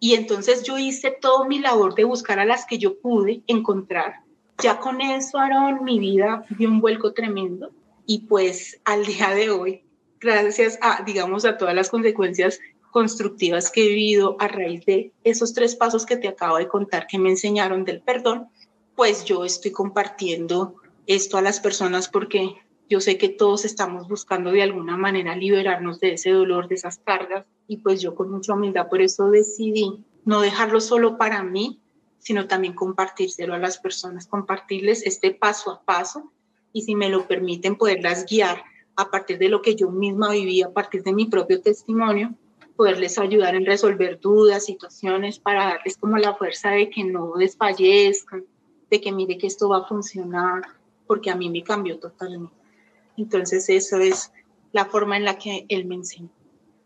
Y 0.00 0.14
entonces 0.14 0.64
yo 0.64 0.78
hice 0.78 1.16
todo 1.20 1.44
mi 1.44 1.60
labor 1.60 1.94
de 1.94 2.02
buscar 2.02 2.40
a 2.40 2.44
las 2.44 2.66
que 2.66 2.78
yo 2.78 2.98
pude 2.98 3.42
encontrar 3.46 4.21
ya 4.58 4.78
con 4.78 5.00
eso, 5.00 5.38
Aaron, 5.38 5.84
mi 5.84 5.98
vida 5.98 6.44
dio 6.50 6.68
un 6.68 6.80
vuelco 6.80 7.12
tremendo 7.12 7.70
y 8.06 8.26
pues 8.26 8.80
al 8.84 9.04
día 9.06 9.30
de 9.30 9.50
hoy, 9.50 9.84
gracias 10.20 10.78
a, 10.82 11.02
digamos, 11.04 11.44
a 11.44 11.56
todas 11.56 11.74
las 11.74 11.90
consecuencias 11.90 12.60
constructivas 12.90 13.70
que 13.70 13.84
he 13.84 13.88
vivido 13.88 14.36
a 14.38 14.48
raíz 14.48 14.84
de 14.84 15.12
esos 15.24 15.54
tres 15.54 15.74
pasos 15.76 16.04
que 16.04 16.16
te 16.16 16.28
acabo 16.28 16.58
de 16.58 16.68
contar 16.68 17.06
que 17.06 17.18
me 17.18 17.30
enseñaron 17.30 17.84
del 17.84 18.02
perdón, 18.02 18.48
pues 18.94 19.24
yo 19.24 19.44
estoy 19.44 19.70
compartiendo 19.72 20.76
esto 21.06 21.38
a 21.38 21.42
las 21.42 21.58
personas 21.58 22.08
porque 22.08 22.56
Yo 22.92 23.00
sé 23.00 23.16
que 23.16 23.30
todos 23.30 23.64
estamos 23.64 24.06
buscando 24.06 24.52
de 24.52 24.62
alguna 24.62 24.98
manera 24.98 25.34
liberarnos 25.34 25.98
de 25.98 26.12
ese 26.12 26.30
dolor, 26.30 26.68
de 26.68 26.74
esas 26.74 26.98
cargas, 26.98 27.46
y 27.66 27.78
pues 27.78 28.02
yo 28.02 28.14
con 28.14 28.30
mucha 28.30 28.52
humildad 28.52 28.90
por 28.90 29.00
eso 29.00 29.30
decidí 29.30 30.04
no 30.26 30.42
dejarlo 30.42 30.78
solo 30.78 31.16
para 31.16 31.42
mí, 31.42 31.80
sino 32.22 32.46
también 32.46 32.74
compartírselo 32.74 33.52
a 33.54 33.58
las 33.58 33.78
personas, 33.78 34.28
compartirles 34.28 35.04
este 35.04 35.32
paso 35.32 35.72
a 35.72 35.82
paso 35.82 36.32
y 36.72 36.82
si 36.82 36.94
me 36.94 37.08
lo 37.08 37.26
permiten 37.26 37.76
poderlas 37.76 38.26
guiar 38.26 38.62
a 38.94 39.10
partir 39.10 39.38
de 39.38 39.48
lo 39.48 39.60
que 39.60 39.74
yo 39.74 39.90
misma 39.90 40.30
viví, 40.30 40.62
a 40.62 40.70
partir 40.70 41.02
de 41.02 41.12
mi 41.12 41.26
propio 41.26 41.60
testimonio, 41.60 42.34
poderles 42.76 43.18
ayudar 43.18 43.56
en 43.56 43.66
resolver 43.66 44.20
dudas, 44.20 44.64
situaciones, 44.64 45.40
para 45.40 45.64
darles 45.64 45.96
como 45.96 46.16
la 46.16 46.34
fuerza 46.34 46.70
de 46.70 46.90
que 46.90 47.02
no 47.02 47.32
desfallezcan, 47.36 48.44
de 48.88 49.00
que 49.00 49.10
mire 49.10 49.36
que 49.36 49.48
esto 49.48 49.68
va 49.68 49.78
a 49.78 49.88
funcionar, 49.88 50.62
porque 51.08 51.30
a 51.30 51.34
mí 51.34 51.50
me 51.50 51.64
cambió 51.64 51.98
totalmente. 51.98 52.54
Entonces, 53.16 53.68
eso 53.68 53.98
es 53.98 54.32
la 54.70 54.86
forma 54.86 55.16
en 55.16 55.24
la 55.24 55.38
que 55.38 55.66
él 55.68 55.86
me 55.86 55.96
enseñó. 55.96 56.30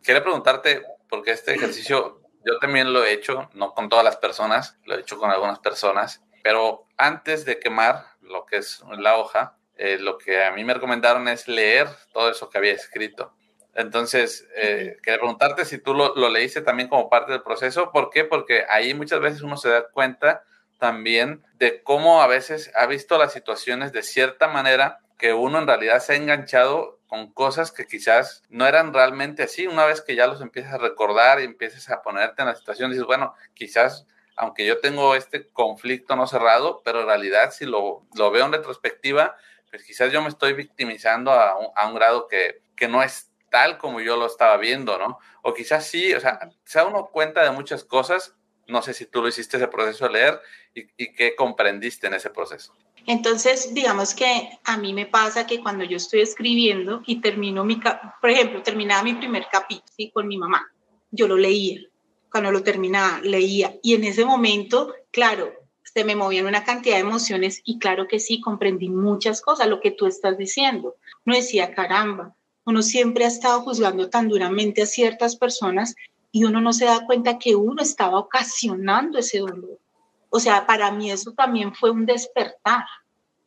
Quería 0.02 0.22
preguntarte, 0.22 0.82
porque 1.08 1.32
este 1.32 1.54
ejercicio 1.54 2.20
yo 2.46 2.58
también 2.60 2.92
lo 2.92 3.04
he 3.04 3.12
hecho, 3.12 3.50
no 3.54 3.74
con 3.74 3.88
todas 3.88 4.04
las 4.04 4.16
personas, 4.16 4.78
lo 4.84 4.94
he 4.94 5.00
hecho 5.00 5.18
con 5.18 5.30
algunas 5.30 5.58
personas, 5.58 6.22
pero 6.44 6.86
antes 6.96 7.44
de 7.44 7.58
quemar 7.58 8.04
lo 8.20 8.46
que 8.46 8.58
es 8.58 8.82
la 8.98 9.16
hoja, 9.16 9.56
eh, 9.76 9.98
lo 9.98 10.16
que 10.16 10.44
a 10.44 10.52
mí 10.52 10.62
me 10.62 10.72
recomendaron 10.72 11.26
es 11.26 11.48
leer 11.48 11.88
todo 12.12 12.30
eso 12.30 12.48
que 12.48 12.58
había 12.58 12.72
escrito. 12.72 13.34
Entonces, 13.74 14.46
eh, 14.54 14.96
quería 15.02 15.18
preguntarte 15.18 15.64
si 15.64 15.78
tú 15.78 15.92
lo, 15.92 16.14
lo, 16.14 16.30
leíste 16.30 16.62
también 16.62 16.88
como 16.88 17.10
parte 17.10 17.32
del 17.32 17.42
proceso. 17.42 17.90
¿Por 17.92 18.10
qué? 18.10 18.24
Porque 18.24 18.64
ahí 18.70 18.94
muchas 18.94 19.20
veces 19.20 19.42
uno 19.42 19.56
se 19.56 19.68
da 19.68 19.88
cuenta 19.88 20.44
también 20.78 21.44
de 21.54 21.82
cómo 21.82 22.22
a 22.22 22.26
veces 22.28 22.70
ha 22.76 22.86
visto 22.86 23.18
las 23.18 23.32
situaciones 23.32 23.92
de 23.92 24.02
cierta 24.02 24.46
manera 24.46 25.00
que 25.18 25.34
uno 25.34 25.58
en 25.58 25.66
realidad 25.66 25.98
se 26.00 26.12
ha 26.12 26.16
enganchado 26.16 26.95
con 27.06 27.32
cosas 27.32 27.72
que 27.72 27.86
quizás 27.86 28.42
no 28.48 28.66
eran 28.66 28.92
realmente 28.92 29.42
así. 29.44 29.66
Una 29.66 29.86
vez 29.86 30.00
que 30.00 30.16
ya 30.16 30.26
los 30.26 30.40
empiezas 30.40 30.74
a 30.74 30.78
recordar 30.78 31.40
y 31.40 31.44
empiezas 31.44 31.88
a 31.90 32.02
ponerte 32.02 32.42
en 32.42 32.48
la 32.48 32.56
situación, 32.56 32.90
dices, 32.90 33.06
bueno, 33.06 33.34
quizás 33.54 34.06
aunque 34.36 34.66
yo 34.66 34.80
tengo 34.80 35.14
este 35.14 35.48
conflicto 35.48 36.14
no 36.14 36.26
cerrado, 36.26 36.82
pero 36.84 37.00
en 37.00 37.06
realidad 37.06 37.52
si 37.52 37.64
lo, 37.64 38.06
lo 38.14 38.30
veo 38.30 38.44
en 38.44 38.52
retrospectiva, 38.52 39.34
pues 39.70 39.82
quizás 39.82 40.12
yo 40.12 40.22
me 40.22 40.28
estoy 40.28 40.52
victimizando 40.52 41.32
a 41.32 41.58
un, 41.58 41.68
a 41.74 41.88
un 41.88 41.94
grado 41.94 42.28
que, 42.28 42.60
que 42.76 42.86
no 42.86 43.02
es 43.02 43.30
tal 43.50 43.78
como 43.78 44.00
yo 44.00 44.16
lo 44.16 44.26
estaba 44.26 44.56
viendo, 44.58 44.98
¿no? 44.98 45.18
O 45.42 45.54
quizás 45.54 45.86
sí, 45.86 46.12
o 46.12 46.20
sea, 46.20 46.50
se 46.64 46.82
uno 46.82 47.06
cuenta 47.06 47.42
de 47.42 47.50
muchas 47.50 47.84
cosas. 47.84 48.34
No 48.66 48.82
sé 48.82 48.92
si 48.92 49.06
tú 49.06 49.22
lo 49.22 49.28
hiciste 49.28 49.56
ese 49.56 49.68
proceso 49.68 50.06
de 50.06 50.12
leer 50.12 50.40
y 50.74 51.14
qué 51.14 51.34
comprendiste 51.36 52.08
en 52.08 52.14
ese 52.14 52.30
proceso. 52.30 52.74
Entonces, 53.06 53.72
digamos 53.72 54.14
que 54.14 54.50
a 54.64 54.76
mí 54.76 54.92
me 54.92 55.06
pasa 55.06 55.46
que 55.46 55.60
cuando 55.60 55.84
yo 55.84 55.96
estoy 55.96 56.20
escribiendo 56.20 57.02
y 57.06 57.20
termino 57.20 57.64
mi, 57.64 57.80
por 58.20 58.30
ejemplo, 58.30 58.62
terminaba 58.62 59.04
mi 59.04 59.14
primer 59.14 59.46
capítulo 59.50 59.86
¿sí? 59.96 60.10
con 60.10 60.26
mi 60.26 60.36
mamá, 60.36 60.66
yo 61.10 61.28
lo 61.28 61.36
leía. 61.36 61.80
Cuando 62.30 62.50
lo 62.50 62.62
terminaba, 62.62 63.20
leía. 63.22 63.76
Y 63.82 63.94
en 63.94 64.04
ese 64.04 64.24
momento, 64.24 64.92
claro, 65.12 65.52
se 65.84 66.04
me 66.04 66.16
movían 66.16 66.46
una 66.46 66.64
cantidad 66.64 66.96
de 66.96 67.02
emociones 67.02 67.62
y 67.64 67.78
claro 67.78 68.08
que 68.08 68.18
sí, 68.18 68.40
comprendí 68.40 68.88
muchas 68.88 69.40
cosas, 69.40 69.68
lo 69.68 69.80
que 69.80 69.92
tú 69.92 70.06
estás 70.06 70.36
diciendo. 70.36 70.96
No 71.24 71.34
decía, 71.34 71.74
caramba, 71.74 72.34
uno 72.66 72.82
siempre 72.82 73.24
ha 73.24 73.28
estado 73.28 73.62
juzgando 73.62 74.10
tan 74.10 74.28
duramente 74.28 74.82
a 74.82 74.86
ciertas 74.86 75.36
personas 75.36 75.94
y 76.32 76.44
uno 76.44 76.60
no 76.60 76.72
se 76.72 76.84
da 76.84 77.06
cuenta 77.06 77.38
que 77.38 77.54
uno 77.54 77.80
estaba 77.80 78.18
ocasionando 78.18 79.18
ese 79.18 79.38
dolor. 79.38 79.78
O 80.30 80.40
sea, 80.40 80.66
para 80.66 80.90
mí 80.90 81.10
eso 81.10 81.32
también 81.32 81.74
fue 81.74 81.90
un 81.90 82.06
despertar, 82.06 82.84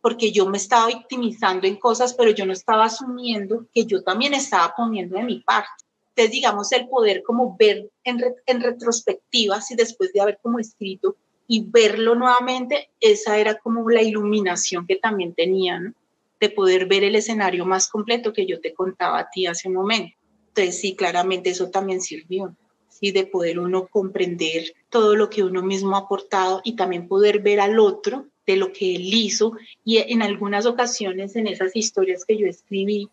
porque 0.01 0.32
yo 0.32 0.45
me 0.45 0.57
estaba 0.57 0.88
victimizando 0.88 1.67
en 1.67 1.75
cosas, 1.75 2.13
pero 2.13 2.32
yo 2.32 2.45
no 2.45 2.53
estaba 2.53 2.86
asumiendo 2.86 3.65
que 3.73 3.86
yo 3.86 4.01
también 4.03 4.34
estaba 4.34 4.73
poniendo 4.75 5.17
de 5.17 5.23
mi 5.23 5.41
parte. 5.41 5.84
Entonces, 6.09 6.32
digamos, 6.32 6.71
el 6.71 6.88
poder 6.88 7.23
como 7.23 7.55
ver 7.57 7.89
en, 8.03 8.21
en 8.45 8.61
retrospectiva, 8.61 9.61
si 9.61 9.75
después 9.75 10.11
de 10.13 10.21
haber 10.21 10.39
como 10.41 10.59
escrito 10.59 11.15
y 11.47 11.63
verlo 11.63 12.15
nuevamente, 12.15 12.89
esa 12.99 13.38
era 13.38 13.57
como 13.57 13.89
la 13.89 14.01
iluminación 14.01 14.86
que 14.86 14.95
también 14.95 15.34
tenía, 15.34 15.80
¿no? 15.80 15.93
de 16.39 16.49
poder 16.49 16.86
ver 16.86 17.03
el 17.03 17.15
escenario 17.15 17.65
más 17.65 17.89
completo 17.89 18.32
que 18.32 18.45
yo 18.45 18.61
te 18.61 18.73
contaba 18.73 19.19
a 19.19 19.30
ti 19.30 19.45
hace 19.45 19.67
un 19.67 19.75
momento. 19.75 20.15
Entonces, 20.49 20.80
sí, 20.80 20.95
claramente 20.95 21.49
eso 21.49 21.69
también 21.69 22.01
sirvió 22.01 22.55
y 23.01 23.11
de 23.11 23.25
poder 23.25 23.59
uno 23.59 23.87
comprender 23.87 24.73
todo 24.89 25.15
lo 25.15 25.29
que 25.29 25.43
uno 25.43 25.61
mismo 25.61 25.95
ha 25.95 25.99
aportado 25.99 26.61
y 26.63 26.75
también 26.75 27.07
poder 27.07 27.39
ver 27.39 27.59
al 27.59 27.79
otro 27.79 28.27
de 28.45 28.57
lo 28.57 28.71
que 28.73 28.95
él 28.95 29.13
hizo. 29.13 29.53
Y 29.83 29.97
en 29.97 30.21
algunas 30.21 30.65
ocasiones 30.65 31.35
en 31.35 31.47
esas 31.47 31.75
historias 31.75 32.25
que 32.25 32.37
yo 32.37 32.47
escribí, 32.47 33.09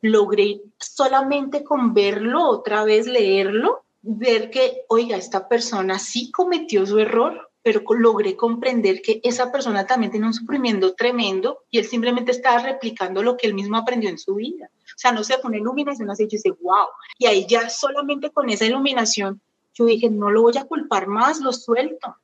logré 0.00 0.60
solamente 0.78 1.64
con 1.64 1.94
verlo 1.94 2.48
otra 2.48 2.84
vez, 2.84 3.06
leerlo, 3.06 3.84
ver 4.02 4.50
que, 4.50 4.84
oiga, 4.88 5.16
esta 5.16 5.48
persona 5.48 5.98
sí 5.98 6.30
cometió 6.30 6.86
su 6.86 6.98
error, 6.98 7.50
pero 7.62 7.82
logré 7.98 8.36
comprender 8.36 9.02
que 9.02 9.20
esa 9.24 9.50
persona 9.52 9.86
también 9.86 10.12
tiene 10.12 10.26
un 10.26 10.34
sufrimiento 10.34 10.94
tremendo 10.94 11.64
y 11.70 11.78
él 11.78 11.84
simplemente 11.84 12.30
estaba 12.30 12.60
replicando 12.60 13.22
lo 13.22 13.36
que 13.36 13.46
él 13.46 13.54
mismo 13.54 13.76
aprendió 13.76 14.08
en 14.08 14.18
su 14.18 14.36
vida. 14.36 14.70
O 14.98 15.00
sea, 15.00 15.12
no 15.12 15.22
sé, 15.22 15.40
con 15.40 15.54
iluminación 15.54 16.10
así, 16.10 16.24
yo 16.24 16.30
dice, 16.30 16.50
wow. 16.50 16.88
Y 17.18 17.26
ahí 17.26 17.46
ya 17.46 17.70
solamente 17.70 18.30
con 18.30 18.50
esa 18.50 18.66
iluminación, 18.66 19.40
yo 19.72 19.84
dije, 19.84 20.10
no 20.10 20.28
lo 20.28 20.42
voy 20.42 20.58
a 20.58 20.64
culpar 20.64 21.06
más, 21.06 21.38
lo 21.38 21.52
suelto. 21.52 22.16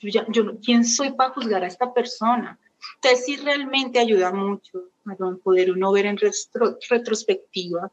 Yo, 0.00 0.08
ya, 0.08 0.24
yo 0.30 0.58
¿quién 0.64 0.86
soy 0.86 1.12
para 1.12 1.34
juzgar 1.34 1.62
a 1.62 1.66
esta 1.66 1.92
persona? 1.92 2.58
Entonces 2.94 3.26
sí 3.26 3.36
realmente 3.36 3.98
ayuda 3.98 4.32
mucho 4.32 4.84
a 5.04 5.34
poder 5.44 5.72
uno 5.72 5.92
ver 5.92 6.06
en 6.06 6.16
retro, 6.16 6.78
retrospectiva 6.88 7.90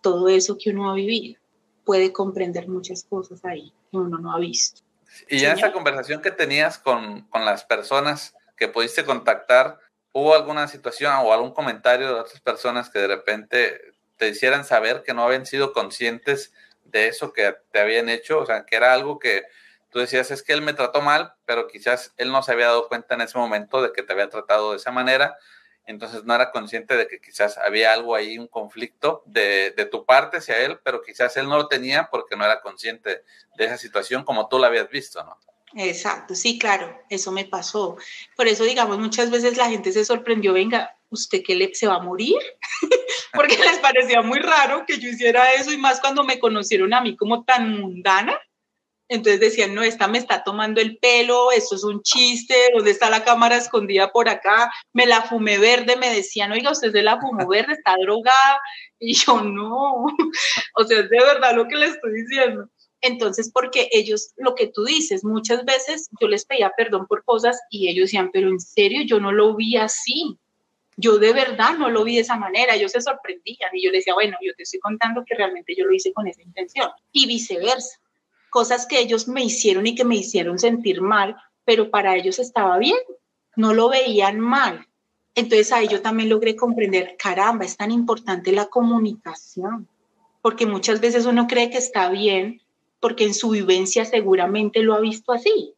todo 0.00 0.28
eso 0.28 0.56
que 0.56 0.70
uno 0.70 0.88
ha 0.88 0.94
vivido. 0.94 1.40
Puede 1.84 2.12
comprender 2.12 2.68
muchas 2.68 3.02
cosas 3.02 3.44
ahí 3.44 3.72
que 3.90 3.96
uno 3.96 4.18
no 4.18 4.32
ha 4.32 4.38
visto. 4.38 4.82
Y 5.28 5.40
ya 5.40 5.50
en 5.50 5.58
esa 5.58 5.72
conversación 5.72 6.22
que 6.22 6.30
tenías 6.30 6.78
con, 6.78 7.22
con 7.22 7.44
las 7.44 7.64
personas 7.64 8.36
que 8.56 8.68
pudiste 8.68 9.04
contactar, 9.04 9.80
¿hubo 10.12 10.34
alguna 10.34 10.68
situación 10.68 11.12
o 11.22 11.32
algún 11.32 11.52
comentario 11.52 12.06
de 12.08 12.20
otras 12.20 12.40
personas 12.40 12.90
que 12.90 12.98
de 12.98 13.08
repente 13.08 13.80
te 14.16 14.28
hicieran 14.28 14.64
saber 14.64 15.02
que 15.02 15.14
no 15.14 15.24
habían 15.24 15.46
sido 15.46 15.72
conscientes 15.72 16.52
de 16.84 17.08
eso 17.08 17.32
que 17.32 17.56
te 17.72 17.80
habían 17.80 18.08
hecho? 18.08 18.38
O 18.38 18.46
sea, 18.46 18.66
que 18.66 18.76
era 18.76 18.92
algo 18.92 19.18
que 19.18 19.44
tú 19.90 19.98
decías, 19.98 20.30
es 20.30 20.42
que 20.42 20.52
él 20.52 20.62
me 20.62 20.72
trató 20.72 21.02
mal, 21.02 21.34
pero 21.46 21.68
quizás 21.68 22.12
él 22.16 22.30
no 22.30 22.42
se 22.42 22.52
había 22.52 22.66
dado 22.66 22.88
cuenta 22.88 23.14
en 23.14 23.22
ese 23.22 23.38
momento 23.38 23.82
de 23.82 23.92
que 23.92 24.02
te 24.02 24.12
había 24.12 24.28
tratado 24.28 24.72
de 24.72 24.76
esa 24.76 24.92
manera 24.92 25.36
entonces 25.90 26.24
no 26.24 26.34
era 26.34 26.52
consciente 26.52 26.96
de 26.96 27.08
que 27.08 27.20
quizás 27.20 27.58
había 27.58 27.92
algo 27.92 28.14
ahí, 28.14 28.38
un 28.38 28.46
conflicto 28.46 29.22
de, 29.26 29.72
de, 29.76 29.86
tu 29.86 30.04
parte 30.04 30.38
hacia 30.38 30.58
él, 30.58 30.78
pero 30.84 31.02
quizás 31.02 31.36
él 31.36 31.48
no 31.48 31.56
lo 31.56 31.68
tenía 31.68 32.08
porque 32.10 32.36
no 32.36 32.44
era 32.44 32.60
consciente 32.60 33.24
de 33.56 33.64
esa 33.64 33.76
situación 33.76 34.24
como 34.24 34.48
tú 34.48 34.58
la 34.58 34.68
habías 34.68 34.88
visto, 34.88 35.22
¿no? 35.24 35.38
Exacto, 35.74 36.34
sí, 36.34 36.58
claro, 36.58 37.00
eso 37.08 37.30
me 37.30 37.44
pasó. 37.44 37.96
Por 38.36 38.48
eso, 38.48 38.64
digamos, 38.64 38.98
muchas 38.98 39.30
veces 39.30 39.56
la 39.56 39.70
gente 39.70 39.92
se 39.92 40.04
sorprendió, 40.04 40.52
venga, 40.52 40.96
¿usted 41.10 41.42
qué 41.46 41.54
le, 41.54 41.74
se 41.74 41.86
va 41.86 41.96
a 41.96 42.02
morir? 42.02 42.36
porque 43.34 43.56
les 43.56 43.78
parecía 43.78 44.22
muy 44.22 44.40
raro 44.40 44.84
que 44.86 44.98
yo 44.98 45.08
hiciera 45.08 45.52
eso 45.52 45.72
y 45.72 45.78
más 45.78 46.00
cuando 46.00 46.24
me 46.24 46.40
conocieron 46.40 46.92
a 46.92 47.00
mí 47.00 47.16
como 47.16 47.44
tan 47.44 47.80
mundana. 47.80 48.38
Entonces 49.08 49.40
decían, 49.40 49.74
no, 49.74 49.82
esta 49.82 50.06
me 50.06 50.18
está 50.18 50.44
tomando 50.44 50.80
el 50.80 50.96
pelo, 50.98 51.50
esto 51.50 51.74
es 51.74 51.82
un 51.82 52.00
chiste, 52.02 52.54
¿dónde 52.72 52.92
está 52.92 53.10
la 53.10 53.24
cámara 53.24 53.56
escondida 53.56 54.12
por 54.12 54.28
acá? 54.28 54.72
Me 54.92 55.04
la 55.04 55.22
fumé 55.22 55.58
verde, 55.58 55.96
me 55.96 56.14
decían, 56.14 56.52
oiga, 56.52 56.70
usted 56.70 56.92
se 56.92 57.02
la 57.02 57.20
fumó 57.20 57.46
verde, 57.48 57.72
está 57.72 57.96
drogada. 58.00 58.60
Y 59.00 59.14
yo, 59.14 59.40
no, 59.40 60.04
o 60.74 60.84
sea, 60.84 61.00
es 61.00 61.10
de 61.10 61.18
verdad 61.18 61.54
lo 61.56 61.66
que 61.66 61.76
le 61.76 61.86
estoy 61.86 62.12
diciendo. 62.22 62.68
Entonces, 63.02 63.50
porque 63.52 63.88
ellos, 63.92 64.32
lo 64.36 64.54
que 64.54 64.66
tú 64.66 64.84
dices, 64.84 65.24
muchas 65.24 65.64
veces 65.64 66.08
yo 66.20 66.28
les 66.28 66.44
pedía 66.44 66.72
perdón 66.76 67.06
por 67.06 67.24
cosas 67.24 67.58
y 67.70 67.88
ellos 67.88 68.04
decían, 68.04 68.30
pero 68.32 68.48
en 68.48 68.60
serio, 68.60 69.02
yo 69.02 69.20
no 69.20 69.32
lo 69.32 69.56
vi 69.56 69.76
así. 69.76 70.38
Yo 70.96 71.18
de 71.18 71.32
verdad 71.32 71.78
no 71.78 71.88
lo 71.88 72.04
vi 72.04 72.16
de 72.16 72.20
esa 72.22 72.36
manera, 72.36 72.74
ellos 72.74 72.92
se 72.92 73.00
sorprendían 73.00 73.70
y 73.72 73.84
yo 73.84 73.90
les 73.90 74.00
decía, 74.00 74.12
bueno, 74.12 74.36
yo 74.42 74.52
te 74.54 74.64
estoy 74.64 74.80
contando 74.80 75.24
que 75.26 75.34
realmente 75.34 75.74
yo 75.74 75.86
lo 75.86 75.94
hice 75.94 76.12
con 76.12 76.26
esa 76.26 76.42
intención 76.42 76.90
y 77.10 77.26
viceversa 77.26 77.98
cosas 78.50 78.86
que 78.86 78.98
ellos 78.98 79.28
me 79.28 79.44
hicieron 79.44 79.86
y 79.86 79.94
que 79.94 80.04
me 80.04 80.16
hicieron 80.16 80.58
sentir 80.58 81.00
mal, 81.00 81.36
pero 81.64 81.90
para 81.90 82.16
ellos 82.16 82.38
estaba 82.38 82.76
bien, 82.78 82.98
no 83.56 83.72
lo 83.72 83.88
veían 83.88 84.40
mal. 84.40 84.86
Entonces 85.34 85.72
ahí 85.72 85.88
yo 85.88 86.02
también 86.02 86.28
logré 86.28 86.56
comprender, 86.56 87.16
caramba, 87.16 87.64
es 87.64 87.76
tan 87.76 87.92
importante 87.92 88.52
la 88.52 88.66
comunicación, 88.66 89.88
porque 90.42 90.66
muchas 90.66 91.00
veces 91.00 91.24
uno 91.24 91.46
cree 91.46 91.70
que 91.70 91.78
está 91.78 92.10
bien, 92.10 92.60
porque 93.00 93.24
en 93.24 93.34
su 93.34 93.50
vivencia 93.50 94.04
seguramente 94.04 94.82
lo 94.82 94.94
ha 94.94 95.00
visto 95.00 95.32
así. 95.32 95.74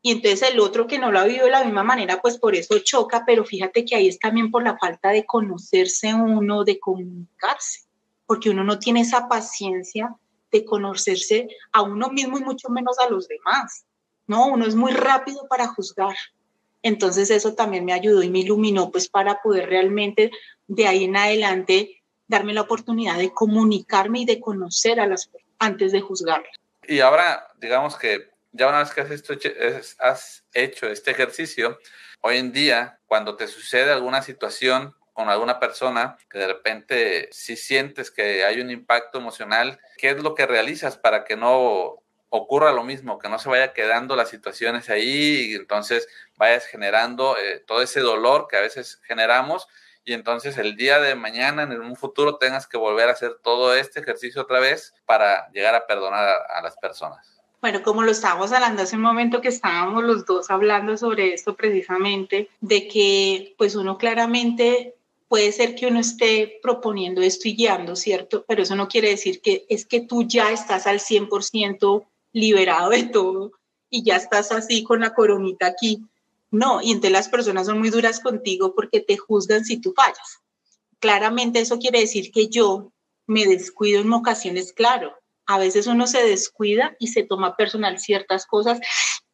Y 0.00 0.12
entonces 0.12 0.50
el 0.52 0.60
otro 0.60 0.86
que 0.86 0.98
no 0.98 1.10
lo 1.10 1.18
ha 1.18 1.24
vivido 1.24 1.46
de 1.46 1.50
la 1.50 1.64
misma 1.64 1.82
manera, 1.82 2.20
pues 2.22 2.38
por 2.38 2.54
eso 2.54 2.78
choca, 2.78 3.24
pero 3.26 3.44
fíjate 3.44 3.84
que 3.84 3.96
ahí 3.96 4.08
es 4.08 4.18
también 4.18 4.50
por 4.50 4.62
la 4.62 4.78
falta 4.78 5.10
de 5.10 5.26
conocerse 5.26 6.14
uno, 6.14 6.62
de 6.62 6.78
comunicarse, 6.78 7.80
porque 8.26 8.50
uno 8.50 8.62
no 8.62 8.78
tiene 8.78 9.00
esa 9.00 9.28
paciencia 9.28 10.14
de 10.52 10.64
conocerse 10.64 11.48
a 11.72 11.82
uno 11.82 12.10
mismo 12.10 12.38
y 12.38 12.44
mucho 12.44 12.68
menos 12.68 12.98
a 13.00 13.10
los 13.10 13.26
demás. 13.26 13.84
No, 14.26 14.46
uno 14.46 14.66
es 14.66 14.76
muy 14.76 14.92
rápido 14.92 15.46
para 15.48 15.66
juzgar. 15.66 16.14
Entonces 16.82 17.30
eso 17.30 17.54
también 17.54 17.84
me 17.84 17.92
ayudó 17.92 18.22
y 18.22 18.30
me 18.30 18.40
iluminó 18.40 18.90
pues 18.90 19.08
para 19.08 19.42
poder 19.42 19.68
realmente 19.68 20.30
de 20.68 20.86
ahí 20.86 21.04
en 21.04 21.16
adelante 21.16 22.02
darme 22.28 22.54
la 22.54 22.60
oportunidad 22.60 23.18
de 23.18 23.32
comunicarme 23.32 24.20
y 24.20 24.24
de 24.26 24.40
conocer 24.40 25.00
a 25.00 25.06
las 25.06 25.26
personas 25.26 25.47
antes 25.58 25.92
de 25.92 26.00
juzgarlas. 26.00 26.52
Y 26.86 27.00
ahora, 27.00 27.48
digamos 27.58 27.96
que 27.96 28.30
ya 28.52 28.68
una 28.68 28.78
vez 28.80 28.92
que 28.92 29.00
has 29.02 29.10
hecho, 29.10 29.34
has 29.98 30.44
hecho 30.52 30.86
este 30.86 31.10
ejercicio, 31.10 31.78
hoy 32.20 32.38
en 32.38 32.52
día, 32.52 33.00
cuando 33.06 33.36
te 33.36 33.46
sucede 33.46 33.92
alguna 33.92 34.22
situación 34.22 34.94
con 35.12 35.28
alguna 35.28 35.58
persona 35.58 36.16
que 36.30 36.38
de 36.38 36.46
repente 36.46 37.28
si 37.32 37.56
sientes 37.56 38.10
que 38.10 38.44
hay 38.44 38.60
un 38.60 38.70
impacto 38.70 39.18
emocional, 39.18 39.80
¿qué 39.96 40.10
es 40.10 40.22
lo 40.22 40.34
que 40.34 40.46
realizas 40.46 40.96
para 40.96 41.24
que 41.24 41.36
no 41.36 41.96
ocurra 42.30 42.72
lo 42.72 42.84
mismo, 42.84 43.18
que 43.18 43.28
no 43.28 43.38
se 43.38 43.48
vaya 43.48 43.72
quedando 43.72 44.14
las 44.14 44.28
situaciones 44.28 44.90
ahí 44.90 45.50
y 45.50 45.54
entonces 45.54 46.08
vayas 46.36 46.66
generando 46.66 47.36
eh, 47.38 47.64
todo 47.66 47.82
ese 47.82 48.00
dolor 48.00 48.46
que 48.48 48.58
a 48.58 48.60
veces 48.60 49.00
generamos 49.04 49.66
y 50.08 50.14
entonces 50.14 50.56
el 50.56 50.74
día 50.74 50.98
de 51.00 51.14
mañana, 51.14 51.64
en 51.64 51.82
un 51.82 51.94
futuro, 51.94 52.38
tengas 52.38 52.66
que 52.66 52.78
volver 52.78 53.10
a 53.10 53.12
hacer 53.12 53.36
todo 53.42 53.74
este 53.74 54.00
ejercicio 54.00 54.40
otra 54.40 54.58
vez 54.58 54.94
para 55.04 55.50
llegar 55.52 55.74
a 55.74 55.86
perdonar 55.86 56.26
a, 56.48 56.62
las 56.62 56.78
personas. 56.78 57.38
Bueno, 57.60 57.82
como 57.82 58.02
lo 58.02 58.12
estábamos 58.12 58.50
hablando 58.52 58.82
hace 58.82 58.96
un 58.96 59.02
momento 59.02 59.42
que 59.42 59.48
estábamos 59.48 60.02
los 60.04 60.24
dos 60.24 60.48
hablando 60.48 60.96
sobre 60.96 61.34
esto 61.34 61.54
precisamente, 61.54 62.48
de 62.62 62.88
que 62.88 63.54
pues 63.58 63.76
uno 63.76 63.98
claramente 63.98 64.94
puede 65.28 65.52
ser 65.52 65.74
que 65.74 65.88
uno 65.88 66.00
esté 66.00 66.58
proponiendo 66.62 67.20
esto 67.20 67.46
y 67.46 67.54
guiando, 67.54 67.94
¿cierto? 67.94 68.46
Pero 68.48 68.62
eso 68.62 68.76
no 68.76 68.88
quiere 68.88 69.10
decir 69.10 69.42
que 69.42 69.66
es 69.68 69.84
que 69.84 70.00
tú 70.00 70.22
ya 70.22 70.50
estás 70.52 70.86
al 70.86 71.00
100% 71.00 72.06
liberado 72.32 72.88
de 72.88 73.02
todo 73.02 73.52
y 73.90 74.04
ya 74.04 74.16
estás 74.16 74.52
así 74.52 74.84
con 74.84 75.00
la 75.00 75.12
coronita 75.12 75.66
aquí. 75.66 76.02
No, 76.50 76.80
y 76.80 76.92
entonces 76.92 77.12
las 77.12 77.28
personas 77.28 77.66
son 77.66 77.78
muy 77.78 77.90
duras 77.90 78.20
contigo 78.20 78.74
porque 78.74 79.00
te 79.00 79.16
juzgan 79.16 79.64
si 79.64 79.80
tú 79.80 79.92
fallas. 79.94 80.38
Claramente 80.98 81.60
eso 81.60 81.78
quiere 81.78 82.00
decir 82.00 82.30
que 82.32 82.48
yo 82.48 82.92
me 83.26 83.46
descuido 83.46 84.00
en 84.00 84.12
ocasiones, 84.12 84.72
claro. 84.72 85.14
A 85.46 85.58
veces 85.58 85.86
uno 85.86 86.06
se 86.06 86.22
descuida 86.22 86.96
y 86.98 87.08
se 87.08 87.22
toma 87.22 87.56
personal 87.56 87.98
ciertas 87.98 88.46
cosas 88.46 88.80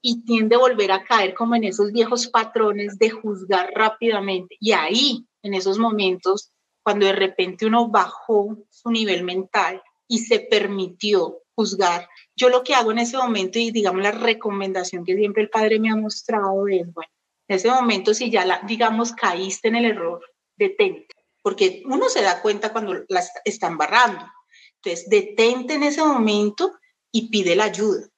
y 0.00 0.24
tiende 0.24 0.56
a 0.56 0.58
volver 0.58 0.92
a 0.92 1.02
caer 1.02 1.34
como 1.34 1.54
en 1.54 1.64
esos 1.64 1.90
viejos 1.92 2.28
patrones 2.28 2.98
de 2.98 3.10
juzgar 3.10 3.70
rápidamente. 3.74 4.56
Y 4.60 4.72
ahí 4.72 5.26
en 5.42 5.54
esos 5.54 5.78
momentos, 5.78 6.52
cuando 6.82 7.06
de 7.06 7.14
repente 7.14 7.66
uno 7.66 7.88
bajó 7.88 8.58
su 8.70 8.90
nivel 8.90 9.24
mental 9.24 9.82
y 10.06 10.18
se 10.18 10.40
permitió 10.40 11.38
juzgar. 11.54 12.08
Yo 12.36 12.48
lo 12.48 12.64
que 12.64 12.74
hago 12.74 12.92
en 12.92 12.98
ese 12.98 13.16
momento 13.16 13.58
y 13.58 13.70
digamos 13.70 14.02
la 14.02 14.10
recomendación 14.10 15.04
que 15.04 15.16
siempre 15.16 15.42
el 15.42 15.50
padre 15.50 15.78
me 15.78 15.90
ha 15.90 15.96
mostrado 15.96 16.66
es, 16.66 16.92
bueno, 16.92 17.12
en 17.48 17.56
ese 17.56 17.70
momento 17.70 18.14
si 18.14 18.30
ya, 18.30 18.44
la, 18.44 18.60
digamos, 18.66 19.12
caíste 19.12 19.68
en 19.68 19.76
el 19.76 19.84
error, 19.84 20.20
detente, 20.56 21.14
porque 21.42 21.82
uno 21.86 22.08
se 22.08 22.22
da 22.22 22.42
cuenta 22.42 22.72
cuando 22.72 23.04
la 23.08 23.22
están 23.44 23.76
barrando. 23.76 24.24
Entonces, 24.82 25.08
detente 25.08 25.74
en 25.74 25.84
ese 25.84 26.02
momento 26.02 26.72
y 27.12 27.28
pide 27.28 27.54
la 27.54 27.64
ayuda. 27.64 28.08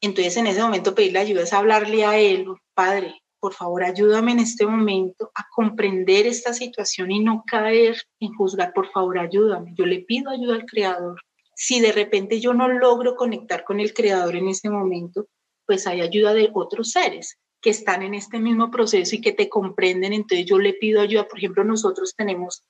Entonces, 0.00 0.36
en 0.38 0.46
ese 0.46 0.62
momento 0.62 0.94
pedir 0.94 1.12
la 1.12 1.20
ayuda 1.20 1.42
es 1.42 1.52
hablarle 1.52 2.04
a 2.04 2.18
él, 2.18 2.46
padre, 2.74 3.20
por 3.40 3.54
favor, 3.54 3.82
ayúdame 3.82 4.32
en 4.32 4.40
este 4.40 4.66
momento 4.66 5.30
a 5.34 5.46
comprender 5.54 6.26
esta 6.26 6.52
situación 6.52 7.10
y 7.10 7.20
no 7.20 7.42
caer 7.46 7.96
en 8.20 8.34
juzgar, 8.34 8.72
por 8.72 8.90
favor, 8.90 9.18
ayúdame. 9.18 9.72
Yo 9.74 9.86
le 9.86 10.00
pido 10.00 10.30
ayuda 10.30 10.54
al 10.54 10.66
Creador. 10.66 11.20
Si 11.62 11.78
de 11.78 11.92
repente 11.92 12.40
yo 12.40 12.54
no 12.54 12.68
logro 12.68 13.16
conectar 13.16 13.64
con 13.64 13.80
el 13.80 13.92
Creador 13.92 14.34
en 14.34 14.48
este 14.48 14.70
momento, 14.70 15.28
pues 15.66 15.86
hay 15.86 16.00
ayuda 16.00 16.32
de 16.32 16.48
otros 16.54 16.92
seres 16.92 17.36
que 17.60 17.68
están 17.68 18.02
en 18.02 18.14
este 18.14 18.38
mismo 18.38 18.70
proceso 18.70 19.14
y 19.14 19.20
que 19.20 19.32
te 19.32 19.50
comprenden. 19.50 20.14
Entonces 20.14 20.46
yo 20.46 20.58
le 20.58 20.72
pido 20.72 21.02
ayuda. 21.02 21.28
Por 21.28 21.36
ejemplo, 21.36 21.62
nosotros 21.62 22.14
tenemos, 22.16 22.64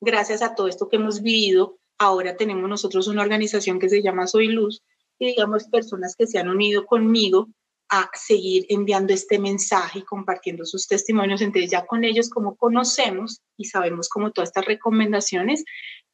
gracias 0.00 0.40
a 0.40 0.54
todo 0.54 0.68
esto 0.68 0.88
que 0.88 0.96
hemos 0.96 1.20
vivido, 1.20 1.76
ahora 1.98 2.34
tenemos 2.34 2.66
nosotros 2.66 3.08
una 3.08 3.20
organización 3.20 3.78
que 3.78 3.90
se 3.90 4.02
llama 4.02 4.26
Soy 4.26 4.48
Luz 4.48 4.82
y 5.18 5.26
digamos 5.26 5.64
personas 5.64 6.16
que 6.16 6.26
se 6.26 6.38
han 6.38 6.48
unido 6.48 6.86
conmigo 6.86 7.50
a 7.90 8.08
seguir 8.14 8.64
enviando 8.70 9.12
este 9.12 9.38
mensaje 9.38 9.98
y 9.98 10.04
compartiendo 10.04 10.64
sus 10.64 10.86
testimonios. 10.86 11.42
Entonces 11.42 11.70
ya 11.70 11.84
con 11.84 12.04
ellos 12.04 12.30
como 12.30 12.56
conocemos 12.56 13.42
y 13.58 13.66
sabemos 13.66 14.08
como 14.08 14.32
todas 14.32 14.48
estas 14.48 14.64
recomendaciones, 14.64 15.62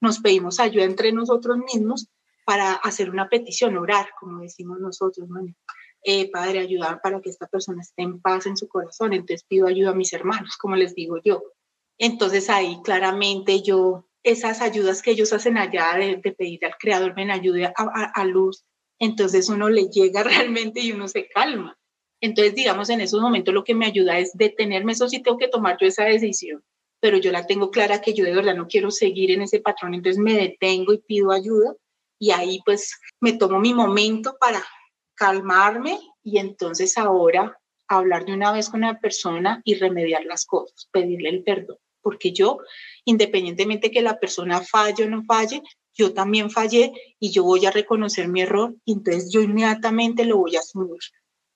nos 0.01 0.19
pedimos 0.19 0.59
ayuda 0.59 0.85
entre 0.87 1.13
nosotros 1.13 1.59
mismos 1.73 2.09
para 2.47 2.73
hacer 2.73 3.11
una 3.11 3.29
petición, 3.29 3.77
orar, 3.77 4.07
como 4.19 4.41
decimos 4.41 4.81
nosotros, 4.81 5.29
eh, 6.03 6.31
Padre, 6.31 6.61
ayudar 6.61 7.01
para 7.03 7.21
que 7.21 7.29
esta 7.29 7.47
persona 7.47 7.83
esté 7.83 8.03
en 8.03 8.21
paz 8.21 8.47
en 8.47 8.57
su 8.57 8.69
corazón. 8.69 9.13
Entonces 9.13 9.45
pido 9.47 9.67
ayuda 9.67 9.91
a 9.91 9.95
mis 9.95 10.13
hermanos, 10.15 10.57
como 10.57 10.77
les 10.77 10.95
digo 10.95 11.19
yo. 11.23 11.43
Entonces 11.99 12.49
ahí 12.49 12.79
claramente 12.83 13.63
yo, 13.63 14.09
esas 14.23 14.63
ayudas 14.63 15.03
que 15.03 15.11
ellos 15.11 15.33
hacen 15.33 15.59
allá 15.59 15.95
de, 15.99 16.19
pedir 16.19 16.65
al 16.65 16.77
Creador, 16.79 17.15
me 17.15 17.31
ayude 17.31 17.67
a, 17.67 17.73
a 17.75 18.25
luz 18.25 18.65
entonces 18.99 19.49
uno 19.49 19.69
le 19.69 19.89
llega 19.89 20.23
realmente 20.25 20.81
y 20.81 20.93
uno 20.93 21.09
se 21.09 21.29
calma. 21.29 21.79
Entonces, 22.21 22.55
digamos, 22.55 22.89
en 22.89 23.01
esos 23.01 23.21
momentos 23.21 23.53
lo 23.53 23.65
que 23.65 23.75
me 23.75 23.87
ayuda 23.87 24.19
es 24.19 24.33
detenerme, 24.35 24.93
eso 24.93 25.09
sí 25.09 25.23
tengo 25.23 25.37
que 25.37 25.49
tomar 25.49 25.77
yo 25.79 25.87
esa 25.87 26.05
decisión, 26.05 26.65
pero 26.99 27.19
yo 27.19 27.31
la 27.31 27.47
tengo 27.47 27.71
clara 27.71 28.01
que 28.01 28.15
yo 28.15 28.25
de 28.25 28.35
verdad 28.35 28.55
no 28.55 28.69
quiero 28.69 28.91
seguir 28.91 29.31
en 29.31 29.43
ese 29.43 29.61
patrón, 29.61 29.95
entonces 29.95 30.21
me 30.21 30.35
detengo 30.35 30.95
y 30.95 30.99
pido 30.99 31.31
ayuda 31.31 31.75
y 32.19 32.31
ahí 32.31 32.61
pues 32.65 32.99
me 33.21 33.33
tomo 33.33 33.59
mi 33.59 33.75
momento 33.75 34.37
para 34.41 34.65
calmarme 35.15 35.99
y 36.23 36.39
entonces 36.39 36.99
ahora 36.99 37.59
hablar 37.89 38.25
de 38.25 38.35
una 38.35 38.53
vez 38.53 38.69
con 38.69 38.81
la 38.81 38.99
persona 38.99 39.63
y 39.65 39.75
remediar 39.75 40.25
las 40.25 40.45
cosas, 40.45 40.89
pedirle 40.91 41.29
el 41.31 41.45
perdón, 41.45 41.79
porque 42.03 42.33
yo, 42.33 42.59
independientemente 43.05 43.91
que 43.91 44.03
la 44.03 44.19
persona 44.19 44.61
falle 44.61 45.05
o 45.05 45.11
no 45.11 45.25
falle, 45.25 45.63
yo 45.95 46.13
también 46.13 46.51
fallé 46.51 46.93
y 47.19 47.31
yo 47.31 47.45
voy 47.45 47.65
a 47.65 47.71
reconocer 47.71 48.29
mi 48.29 48.43
error 48.43 48.75
y 48.85 48.93
entonces 48.93 49.31
yo 49.33 49.41
inmediatamente 49.41 50.25
lo 50.25 50.39
voy 50.39 50.57
a 50.57 50.61
asumir. 50.61 50.99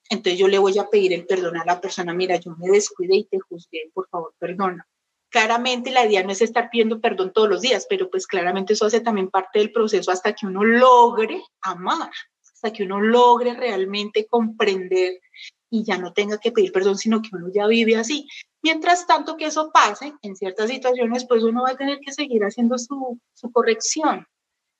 Entonces 0.09 0.39
yo 0.39 0.47
le 0.47 0.57
voy 0.57 0.77
a 0.77 0.89
pedir 0.89 1.13
el 1.13 1.25
perdón 1.25 1.57
a 1.57 1.65
la 1.65 1.79
persona, 1.79 2.13
mira, 2.13 2.35
yo 2.37 2.55
me 2.57 2.69
descuidé 2.69 3.15
y 3.17 3.23
te 3.25 3.39
juzgué, 3.39 3.91
por 3.93 4.09
favor, 4.09 4.33
perdona. 4.39 4.87
Claramente 5.31 5.91
la 5.91 6.05
idea 6.05 6.23
no 6.23 6.31
es 6.33 6.41
estar 6.41 6.69
pidiendo 6.69 6.99
perdón 6.99 7.31
todos 7.31 7.47
los 7.47 7.61
días, 7.61 7.87
pero 7.89 8.09
pues 8.09 8.27
claramente 8.27 8.73
eso 8.73 8.85
hace 8.85 8.99
también 8.99 9.29
parte 9.29 9.59
del 9.59 9.71
proceso 9.71 10.11
hasta 10.11 10.33
que 10.33 10.45
uno 10.45 10.65
logre 10.65 11.41
amar, 11.61 12.11
hasta 12.53 12.73
que 12.73 12.83
uno 12.83 12.99
logre 12.99 13.53
realmente 13.53 14.27
comprender 14.27 15.21
y 15.69 15.85
ya 15.85 15.97
no 15.97 16.11
tenga 16.11 16.37
que 16.37 16.51
pedir 16.51 16.73
perdón, 16.73 16.97
sino 16.97 17.21
que 17.21 17.29
uno 17.31 17.47
ya 17.49 17.65
vive 17.65 17.95
así. 17.95 18.27
Mientras 18.61 19.07
tanto 19.07 19.37
que 19.37 19.45
eso 19.45 19.71
pase, 19.71 20.13
en 20.21 20.35
ciertas 20.35 20.69
situaciones, 20.69 21.25
pues 21.25 21.43
uno 21.43 21.63
va 21.63 21.71
a 21.71 21.77
tener 21.77 21.99
que 21.99 22.11
seguir 22.11 22.43
haciendo 22.43 22.77
su, 22.77 23.17
corrección. 23.53 24.27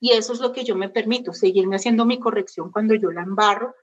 Y 0.02 0.12
eso 0.12 0.34
es 0.34 0.42
lo 0.42 0.52
que 0.52 0.66
yo 0.66 0.76
me 0.76 0.90
permito, 0.90 1.32
seguirme 1.32 1.78
haciendo 1.78 2.06
mi 2.06 2.20
corrección 2.20 2.72
cuando 2.72 2.94
yo 2.94 3.10
la 3.12 3.22
embarro, 3.22 3.74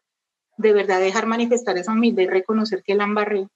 de 0.58 0.74
verdad 0.74 1.00
dejar 1.00 1.26
manifestar 1.26 1.78
esa 1.78 1.92
humildad 1.92 2.24
y 2.24 2.26
reconocer 2.26 2.82
que 2.82 2.94
la 2.94 3.04
embarré 3.04 3.48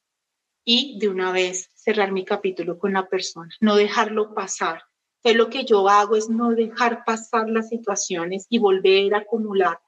y 0.65 0.99
de 0.99 1.09
una 1.09 1.33
vez 1.33 1.71
cerrar 1.75 2.13
mi 2.13 2.25
capítulo 2.25 2.79
con 2.79 2.93
la 2.93 3.09
persona, 3.09 3.51
no 3.61 3.77
dejarlo 3.77 4.35
pasar. 4.35 4.83
Entonces 5.17 5.39
lo 5.39 5.51
que 5.51 5.65
yo 5.65 5.89
hago 5.89 6.17
es 6.17 6.29
no 6.29 6.51
dejar 6.51 7.05
pasar 7.05 7.49
las 7.49 7.69
situaciones 7.69 8.47
y 8.49 8.59
volver 8.59 9.15
a 9.15 9.19
acumular 9.19 9.79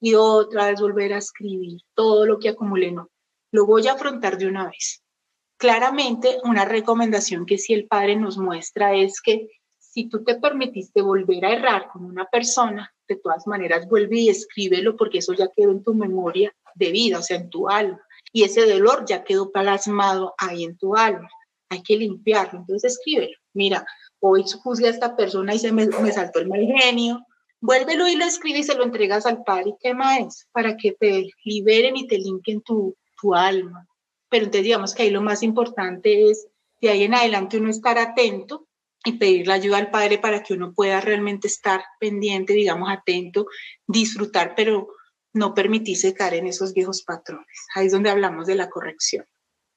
y 0.00 0.14
otra 0.14 0.70
vez 0.70 0.80
volver 0.80 1.12
a 1.12 1.18
escribir 1.18 1.82
todo 1.94 2.26
lo 2.26 2.38
que 2.38 2.48
acumulé, 2.48 2.90
no. 2.90 3.10
Lo 3.52 3.66
voy 3.66 3.86
a 3.86 3.92
afrontar 3.92 4.38
de 4.38 4.46
una 4.46 4.66
vez. 4.66 5.02
Claramente, 5.56 6.38
una 6.44 6.64
recomendación 6.64 7.44
que 7.44 7.58
si 7.58 7.74
el 7.74 7.86
padre 7.86 8.16
nos 8.16 8.38
muestra 8.38 8.94
es 8.94 9.20
que 9.20 9.48
si 9.78 10.08
tú 10.08 10.24
te 10.24 10.36
permitiste 10.36 11.02
volver 11.02 11.44
a 11.44 11.52
errar 11.52 11.88
con 11.92 12.04
una 12.04 12.24
persona, 12.26 12.94
de 13.08 13.16
todas 13.16 13.46
maneras 13.46 13.88
vuelve 13.88 14.20
y 14.20 14.28
escríbelo 14.28 14.96
porque 14.96 15.18
eso 15.18 15.34
ya 15.34 15.48
quedó 15.54 15.72
en 15.72 15.82
tu 15.82 15.94
memoria 15.94 16.54
de 16.74 16.92
vida, 16.92 17.18
o 17.18 17.22
sea, 17.22 17.36
en 17.36 17.50
tu 17.50 17.68
alma. 17.68 18.00
Y 18.32 18.44
ese 18.44 18.66
dolor 18.66 19.04
ya 19.06 19.24
quedó 19.24 19.50
plasmado 19.50 20.34
ahí 20.38 20.64
en 20.64 20.76
tu 20.76 20.96
alma. 20.96 21.28
Hay 21.68 21.82
que 21.82 21.96
limpiarlo. 21.96 22.60
Entonces 22.60 22.92
escríbelo. 22.92 23.36
Mira, 23.54 23.84
hoy 24.20 24.44
juzgué 24.62 24.88
a 24.88 24.90
esta 24.90 25.16
persona 25.16 25.54
y 25.54 25.58
se 25.58 25.72
me, 25.72 25.86
me 25.86 26.12
saltó 26.12 26.40
el 26.40 26.48
mal 26.48 26.60
genio. 26.60 27.24
Vuélvelo 27.60 28.08
y 28.08 28.16
lo 28.16 28.24
escribes 28.24 28.60
y 28.60 28.64
se 28.64 28.74
lo 28.74 28.84
entregas 28.84 29.26
al 29.26 29.42
Padre. 29.42 29.74
¿Qué 29.80 29.94
más? 29.94 30.46
Para 30.52 30.76
que 30.76 30.92
te 30.92 31.28
liberen 31.44 31.96
y 31.96 32.06
te 32.06 32.18
limpien 32.18 32.62
tu, 32.62 32.96
tu 33.20 33.34
alma. 33.34 33.86
Pero 34.28 34.44
entonces 34.44 34.64
digamos 34.64 34.94
que 34.94 35.02
ahí 35.02 35.10
lo 35.10 35.20
más 35.20 35.42
importante 35.42 36.30
es 36.30 36.46
de 36.80 36.88
ahí 36.88 37.02
en 37.02 37.14
adelante 37.14 37.58
uno 37.58 37.70
estar 37.70 37.98
atento 37.98 38.66
y 39.04 39.12
pedir 39.12 39.46
la 39.46 39.54
ayuda 39.54 39.78
al 39.78 39.90
Padre 39.90 40.18
para 40.18 40.42
que 40.42 40.54
uno 40.54 40.72
pueda 40.72 41.00
realmente 41.00 41.48
estar 41.48 41.82
pendiente, 41.98 42.52
digamos, 42.52 42.90
atento, 42.90 43.46
disfrutar, 43.86 44.54
pero 44.54 44.88
no 45.32 45.54
permitirse 45.54 46.14
caer 46.14 46.34
en 46.34 46.46
esos 46.46 46.74
viejos 46.74 47.02
patrones. 47.02 47.66
Ahí 47.74 47.86
es 47.86 47.92
donde 47.92 48.10
hablamos 48.10 48.46
de 48.46 48.54
la 48.54 48.68
corrección. 48.68 49.26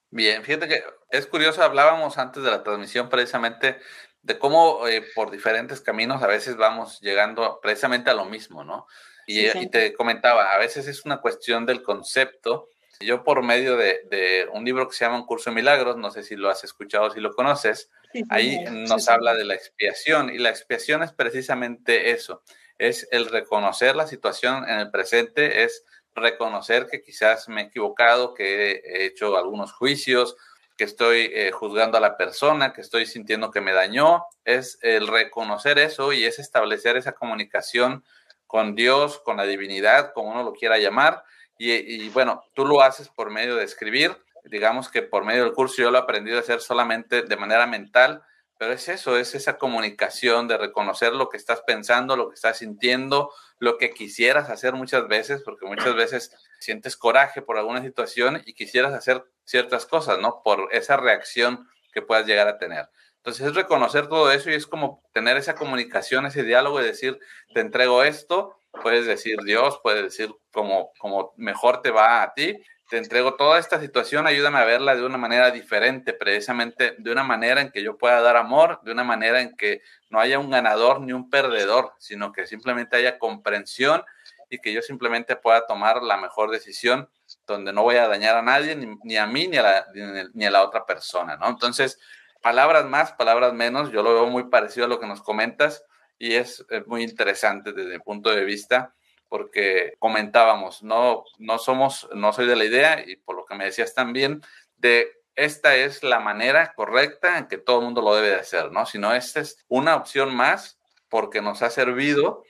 Bien, 0.10 0.44
fíjate 0.44 0.68
que 0.68 0.84
es 1.10 1.26
curioso, 1.26 1.64
hablábamos 1.64 2.18
antes 2.18 2.44
de 2.44 2.52
la 2.52 2.64
transmisión 2.64 3.10
precisamente 3.10 3.78
de 4.22 4.40
cómo 4.40 4.88
eh, 4.88 5.04
por 5.16 5.32
diferentes 5.32 5.82
caminos 5.82 6.24
a 6.24 6.28
veces 6.28 6.56
vamos 6.56 7.00
llegando 7.02 7.60
precisamente 7.62 8.10
a 8.10 8.14
lo 8.14 8.26
mismo, 8.26 8.64
¿no? 8.64 8.88
Y, 9.26 9.46
y 9.58 9.70
te 9.70 9.94
comentaba, 9.94 10.54
a 10.54 10.58
veces 10.58 10.88
es 10.88 11.06
una 11.06 11.22
cuestión 11.22 11.66
del 11.66 11.82
concepto 11.82 12.70
Yo 13.00 13.24
por 13.24 13.42
medio 13.42 13.78
de, 13.78 14.48
un 14.52 14.66
libro 14.66 14.88
que 14.88 14.96
se 14.96 15.06
llama 15.06 15.18
Un 15.18 15.26
curso 15.26 15.50
de 15.50 15.56
milagros, 15.56 15.98
no 15.98 16.12
sé 16.12 16.24
si 16.24 16.36
lo 16.36 16.50
has 16.50 16.64
escuchado, 16.64 17.10
si 17.10 17.20
lo 17.20 17.34
conoces, 17.34 17.90
ahí 18.30 18.64
nos 18.70 19.08
habla 19.10 19.34
de 19.34 19.46
la 19.46 19.56
expiación 19.56 20.30
y 20.30 20.38
la 20.38 20.50
expiación 20.50 21.04
es 21.04 21.12
precisamente 21.12 22.12
eso, 22.12 22.44
es 22.78 23.08
el 23.12 23.28
reconocer 23.28 23.96
la 23.96 24.08
situación 24.08 24.68
en 24.68 24.80
el 24.80 24.92
presente, 24.92 25.64
es 25.64 25.86
reconocer 26.16 26.88
que 26.88 27.02
quizás 27.02 27.50
me 27.50 27.62
he 27.62 27.66
equivocado, 27.66 28.34
que 28.34 28.82
he 28.84 29.06
hecho 29.06 29.38
algunos 29.38 29.74
juicios, 29.74 30.36
que 30.78 30.84
estoy 30.84 31.32
eh, 31.34 31.52
juzgando 31.52 31.98
a 31.98 32.02
la 32.02 32.18
persona, 32.18 32.74
que 32.74 32.82
estoy 32.82 33.06
sintiendo 33.06 33.52
que 33.52 33.62
me 33.62 33.74
dañó, 33.74 34.26
es 34.44 34.80
el 34.82 35.08
reconocer 35.08 35.78
eso 35.78 36.14
y 36.14 36.26
es 36.26 36.40
establecer 36.40 36.98
esa 36.98 37.14
comunicación 37.14 38.04
con 38.48 38.76
Dios, 38.76 39.20
con 39.20 39.38
la 39.38 39.46
divinidad, 39.46 40.14
como 40.14 40.32
uno 40.32 40.44
lo 40.44 40.54
quiera 40.54 40.78
llamar. 40.78 41.24
Y, 41.58 42.10
bueno, 42.10 42.44
tú 42.54 42.66
lo 42.66 42.82
haces 42.82 43.08
por 43.08 43.30
medio 43.30 43.56
de 43.56 43.64
escribir, 43.64 44.18
digamos 44.44 44.90
que 44.90 45.02
por 45.02 45.24
medio 45.24 45.44
del 45.44 45.54
curso 45.54 45.82
yo 45.82 45.92
lo 45.92 45.98
he 45.98 46.02
aprendido 46.02 46.38
a 46.38 46.42
hacer 46.42 46.60
solamente 46.60 47.22
de 47.22 47.38
manera 47.38 47.68
mental, 47.68 48.22
pero 48.64 48.76
es 48.76 48.88
eso, 48.88 49.18
es 49.18 49.36
esa 49.36 49.58
comunicación 49.58 50.48
de 50.48 50.58
reconocer 50.58 51.12
lo 51.12 51.28
que 51.28 51.36
estás 51.36 51.60
pensando, 51.68 52.16
lo 52.16 52.30
que 52.30 52.36
estás 52.36 52.60
sintiendo, 52.60 53.30
lo 53.60 53.78
que 53.78 53.90
quisieras 53.90 54.50
hacer 54.50 54.72
muchas 54.74 55.06
veces, 55.10 55.42
porque 55.44 55.66
muchas 55.66 55.94
veces 55.98 56.34
sientes 56.60 56.96
coraje 56.96 57.42
por 57.42 57.58
alguna 57.58 57.82
situación 57.82 58.42
y 58.46 58.54
quisieras 58.54 58.94
hacer 58.94 59.22
ciertas 59.44 59.86
cosas, 59.86 60.20
¿no? 60.20 60.42
Por 60.46 60.70
esa 60.72 60.96
reacción 60.96 61.68
que 61.92 62.02
puedas 62.02 62.26
llegar 62.26 62.48
a 62.48 62.58
tener. 62.58 62.88
Entonces 63.18 63.48
es 63.48 63.54
reconocer 63.54 64.08
todo 64.08 64.32
eso 64.32 64.50
y 64.50 64.54
es 64.54 64.66
como 64.66 65.04
tener 65.12 65.36
esa 65.36 65.56
comunicación, 65.56 66.26
ese 66.26 66.44
diálogo 66.44 66.80
y 66.80 66.86
decir, 66.86 67.20
te 67.54 67.60
entrego 67.60 68.02
esto, 68.02 68.58
puedes 68.82 69.06
decir 69.06 69.40
Dios, 69.44 69.82
puedes 69.84 70.04
decir 70.04 70.34
como, 70.54 70.94
como 71.00 71.34
mejor 71.36 71.82
te 71.82 71.92
va 71.92 72.24
a 72.24 72.34
ti, 72.34 72.64
te 72.90 72.98
entrego 72.98 73.36
toda 73.36 73.60
esta 73.60 73.80
situación, 73.80 74.28
ayúdame 74.28 74.60
a 74.60 74.66
verla 74.66 74.96
de 74.96 75.06
una 75.06 75.18
manera 75.18 75.52
diferente, 75.52 76.14
precisamente 76.14 76.96
de 76.98 77.12
una 77.12 77.24
manera 77.24 77.62
en 77.62 77.72
que 77.72 77.82
yo 77.82 77.98
pueda 77.98 78.22
dar 78.22 78.38
amor, 78.38 78.80
de 78.84 78.92
una 78.92 79.04
manera 79.04 79.42
en 79.42 79.56
que 79.56 79.82
no 80.10 80.20
haya 80.20 80.40
un 80.40 80.50
ganador 80.50 81.02
ni 81.02 81.14
un 81.14 81.30
perdedor, 81.30 81.94
sino 81.98 82.32
que 82.32 82.46
simplemente 82.46 82.98
haya 82.98 83.18
comprensión 83.18 84.04
y 84.50 84.60
que 84.60 84.74
yo 84.74 84.82
simplemente 84.82 85.36
pueda 85.36 85.66
tomar 85.66 86.04
la 86.04 86.18
mejor 86.18 86.52
decisión 86.52 87.10
donde 87.48 87.74
no 87.74 87.84
voy 87.84 87.96
a 87.96 88.08
dañar 88.08 88.36
a 88.36 88.42
nadie, 88.42 88.76
ni, 88.76 89.18
a 89.18 89.26
mí, 89.26 89.48
ni 89.48 89.58
a, 89.58 89.64
la, 89.64 89.88
ni 90.34 90.46
a 90.46 90.52
la 90.52 90.62
otra 90.62 90.86
persona, 90.86 91.36
¿no? 91.38 91.50
Entonces, 91.50 92.00
palabras 92.42 92.86
más, 92.86 93.14
palabras 93.14 93.54
menos, 93.54 93.92
yo 93.92 94.04
lo 94.04 94.14
veo 94.14 94.28
muy 94.28 94.50
parecido 94.50 94.86
a 94.86 94.90
lo 94.90 95.00
que 95.00 95.08
nos 95.08 95.22
comentas 95.22 95.84
y 96.20 96.36
es, 96.36 96.64
es 96.70 96.86
muy 96.86 97.02
interesante 97.02 97.72
desde 97.72 97.96
el 97.96 98.02
punto 98.02 98.30
de 98.30 98.44
vista 98.44 98.94
porque 99.34 99.96
comentábamos, 99.98 100.84
no, 100.84 101.24
no 101.40 101.58
somos, 101.58 102.08
no 102.14 102.32
soy 102.34 102.46
de 102.46 102.56
la 102.56 102.66
idea 102.66 103.04
y 103.04 103.16
por 103.16 103.36
lo 103.36 103.46
que 103.46 103.56
me 103.56 103.66
decías 103.66 103.96
también, 103.96 104.44
de 104.78 105.12
esta 105.34 105.76
es 105.76 106.04
la 106.04 106.20
manera 106.20 106.74
correcta 106.76 107.40
en 107.40 107.48
que 107.48 107.58
todo 107.58 107.80
el 107.80 107.86
mundo 107.86 108.04
lo 108.04 108.14
debe 108.14 108.30
de 108.30 108.36
hacer, 108.36 108.72
¿no? 108.72 108.86
Sino 108.86 109.12
esta 109.12 109.40
es 109.40 109.58
una 109.68 109.96
opción 109.96 110.36
más 110.36 110.78
porque 111.10 111.42
nos 111.42 111.64
ha 111.64 111.72
servido 111.72 112.44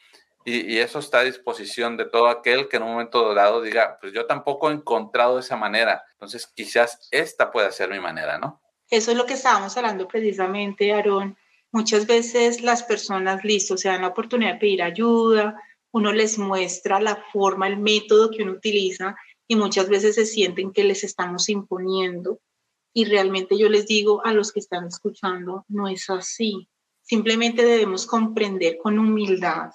y, 0.44 0.80
eso 0.80 1.00
está 1.00 1.20
a 1.20 1.24
disposición 1.24 1.96
de 1.96 2.04
todo 2.04 2.28
aquel 2.28 2.68
que 2.68 2.76
en 2.76 2.84
un 2.84 2.92
momento 2.92 3.34
dado 3.34 3.62
diga, 3.62 3.98
pues 4.02 4.12
yo 4.12 4.26
tampoco 4.26 4.70
he 4.70 4.74
encontrado 4.74 5.40
esa 5.40 5.56
manera, 5.56 6.04
entonces 6.12 6.48
quizás 6.48 7.08
esta 7.12 7.50
pueda 7.50 7.72
ser 7.72 7.92
mi 7.92 8.02
manera, 8.02 8.38
¿no? 8.40 8.62
Eso 8.90 9.12
es 9.12 9.18
lo 9.18 9.26
que 9.26 9.36
estábamos 9.36 9.78
hablando 9.78 10.06
precisamente, 10.06 10.92
Aarón. 10.92 11.38
Muchas 11.72 12.08
veces 12.08 12.60
las 12.60 12.84
personas, 12.84 13.46
listo, 13.46 13.78
se 13.78 13.88
dan 13.88 14.02
la 14.02 14.10
oportunidad 14.10 14.56
de 14.56 14.60
pedir 14.60 14.84
ayuda, 14.84 15.56
uno 15.94 16.12
les 16.12 16.40
muestra 16.40 17.00
la 17.00 17.24
forma, 17.32 17.68
el 17.68 17.78
método 17.78 18.32
que 18.32 18.44
uno 18.44 18.54
utiliza 18.54 19.16
y 19.48 19.56
muchas 19.56 19.88
veces 19.88 20.16
se 20.16 20.26
sienten 20.26 20.74
que 20.74 20.84
les 20.84 21.04
estamos 21.04 21.50
imponiendo. 21.50 22.40
Y 22.94 23.06
realmente 23.06 23.58
yo 23.58 23.70
les 23.70 23.86
digo 23.86 24.26
a 24.26 24.34
los 24.34 24.52
que 24.52 24.60
están 24.60 24.88
escuchando, 24.88 25.66
no 25.68 25.88
es 25.88 26.10
así. 26.10 26.68
Simplemente 27.02 27.64
debemos 27.64 28.08
comprender 28.08 28.78
con 28.82 28.98
humildad 28.98 29.70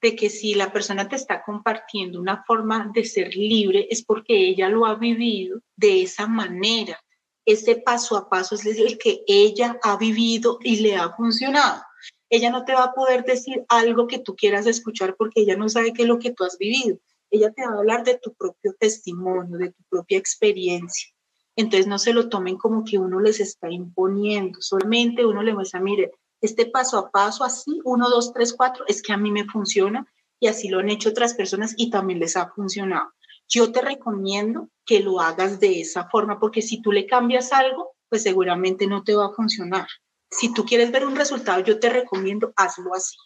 de 0.00 0.14
que 0.14 0.30
si 0.30 0.54
la 0.54 0.72
persona 0.72 1.08
te 1.08 1.16
está 1.16 1.42
compartiendo 1.42 2.20
una 2.20 2.44
forma 2.44 2.90
de 2.94 3.04
ser 3.04 3.34
libre 3.34 3.88
es 3.90 4.04
porque 4.04 4.48
ella 4.48 4.68
lo 4.68 4.86
ha 4.86 4.94
vivido 4.94 5.60
de 5.74 6.02
esa 6.02 6.28
manera. 6.28 7.00
Ese 7.44 7.76
paso 7.76 8.16
a 8.16 8.28
paso 8.28 8.54
es 8.54 8.66
el 8.66 8.98
que 8.98 9.24
ella 9.26 9.78
ha 9.82 9.96
vivido 9.96 10.58
y 10.62 10.76
le 10.76 10.96
ha 10.96 11.10
funcionado 11.10 11.82
ella 12.28 12.50
no 12.50 12.64
te 12.64 12.74
va 12.74 12.84
a 12.84 12.92
poder 12.92 13.24
decir 13.24 13.64
algo 13.68 14.06
que 14.06 14.18
tú 14.18 14.34
quieras 14.34 14.66
escuchar 14.66 15.16
porque 15.16 15.42
ella 15.42 15.56
no 15.56 15.68
sabe 15.68 15.92
qué 15.92 16.02
es 16.02 16.08
lo 16.08 16.18
que 16.18 16.32
tú 16.32 16.44
has 16.44 16.58
vivido. 16.58 16.98
Ella 17.30 17.52
te 17.52 17.66
va 17.66 17.74
a 17.74 17.78
hablar 17.78 18.04
de 18.04 18.18
tu 18.18 18.34
propio 18.34 18.74
testimonio, 18.78 19.58
de 19.58 19.70
tu 19.70 19.82
propia 19.88 20.18
experiencia. 20.18 21.08
Entonces 21.56 21.86
no 21.86 21.98
se 21.98 22.12
lo 22.12 22.28
tomen 22.28 22.56
como 22.56 22.84
que 22.84 22.98
uno 22.98 23.20
les 23.20 23.40
está 23.40 23.70
imponiendo, 23.70 24.60
solamente 24.60 25.24
uno 25.24 25.42
le 25.42 25.54
muestra, 25.54 25.80
mire, 25.80 26.12
este 26.40 26.66
paso 26.66 26.98
a 26.98 27.10
paso 27.10 27.44
así, 27.44 27.80
uno, 27.84 28.10
dos, 28.10 28.32
tres, 28.32 28.52
cuatro, 28.52 28.84
es 28.86 29.02
que 29.02 29.12
a 29.12 29.16
mí 29.16 29.30
me 29.30 29.46
funciona 29.46 30.06
y 30.38 30.48
así 30.48 30.68
lo 30.68 30.80
han 30.80 30.90
hecho 30.90 31.08
otras 31.08 31.32
personas 31.32 31.74
y 31.78 31.88
también 31.88 32.20
les 32.20 32.36
ha 32.36 32.50
funcionado. 32.50 33.10
Yo 33.48 33.72
te 33.72 33.80
recomiendo 33.80 34.68
que 34.84 35.00
lo 35.00 35.20
hagas 35.20 35.58
de 35.60 35.80
esa 35.80 36.08
forma 36.10 36.38
porque 36.38 36.60
si 36.60 36.82
tú 36.82 36.92
le 36.92 37.06
cambias 37.06 37.52
algo, 37.52 37.92
pues 38.10 38.22
seguramente 38.22 38.86
no 38.86 39.02
te 39.02 39.14
va 39.14 39.26
a 39.26 39.32
funcionar 39.32 39.86
si 40.30 40.52
tú 40.52 40.64
quieres 40.64 40.90
ver 40.90 41.06
un 41.06 41.16
resultado, 41.16 41.60
yo 41.60 41.78
te 41.78 41.88
recomiendo 41.88 42.52
hazlo 42.56 42.94
así. 42.94 43.16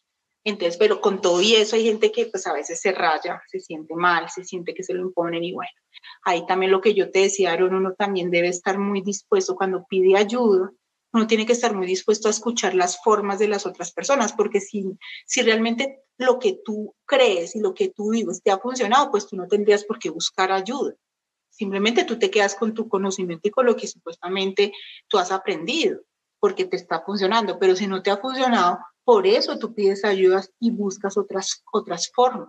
Entonces, 0.44 0.78
pero 0.78 1.01
con 1.01 1.20
todo 1.20 1.40
y 1.42 1.55
eso 1.55 1.76
hay 1.76 1.84
gente 1.84 2.11
que 2.12 2.26
pues 2.26 2.46
a 2.46 2.53
veces 2.53 2.80
se 2.80 2.92
raya, 2.92 3.42
se 3.46 3.61
siente 3.61 3.94
mal, 3.94 4.30
se 4.30 4.44
siente 4.44 4.72
que 4.72 4.82
se 4.82 4.94
lo 4.94 5.03
imponen 5.03 5.44
y 5.44 5.53
bueno, 5.53 5.70
ahí 6.24 6.46
también 6.46 6.72
lo 6.72 6.80
que 6.80 6.94
yo 6.94 7.11
te 7.11 7.20
decía, 7.20 7.53
Aaron, 7.53 7.74
uno 7.74 7.94
también 7.94 8.30
debe 8.30 8.48
estar 8.48 8.78
muy 8.78 9.03
dispuesto 9.03 9.55
cuando 9.55 9.84
pide 9.86 10.16
ayuda, 10.16 10.70
uno 11.12 11.26
tiene 11.26 11.44
que 11.44 11.53
estar 11.53 11.74
muy 11.74 11.86
dispuesto 11.86 12.28
a 12.28 12.30
escuchar 12.30 12.74
las 12.74 13.03
formas 13.03 13.38
de 13.38 13.48
las 13.48 13.66
otras 13.66 13.92
personas, 13.92 14.32
porque 14.32 14.61
si, 14.61 14.86
si 15.26 15.42
realmente 15.42 16.05
lo 16.16 16.38
que 16.38 16.59
tú 16.64 16.94
crees 17.05 17.55
y 17.55 17.61
lo 17.61 17.74
que 17.74 17.88
tú 17.88 18.11
vives 18.11 18.42
te 18.42 18.51
ha 18.51 18.59
funcionado, 18.59 19.11
pues 19.11 19.26
tú 19.26 19.36
no 19.36 19.46
tendrías 19.46 19.84
por 19.84 19.98
qué 19.98 20.09
buscar 20.09 20.53
ayuda. 20.53 20.94
Simplemente 21.51 22.05
tú 22.05 22.18
te 22.18 22.30
quedas 22.30 22.55
con 22.55 22.72
tu 22.72 22.88
conocimiento 22.88 23.48
y 23.48 23.51
con 23.51 23.66
lo 23.66 23.76
que 23.76 23.88
supuestamente 23.88 24.72
tú 25.09 25.18
has 25.18 25.32
aprendido 25.32 26.01
porque 26.41 26.64
te 26.64 26.76
está 26.76 27.03
funcionando, 27.03 27.59
pero 27.59 27.76
si 27.76 27.86
no 27.86 28.03
te 28.03 28.11
ha 28.11 28.16
funcionado, 28.16 28.78
por 29.05 29.26
eso 29.26 29.59
tú 29.59 29.74
pides 29.74 30.05
ayudas 30.05 30.51
y 30.59 30.70
buscas 30.70 31.16
otras, 31.16 31.62
otras 31.72 32.11
formas. 32.14 32.49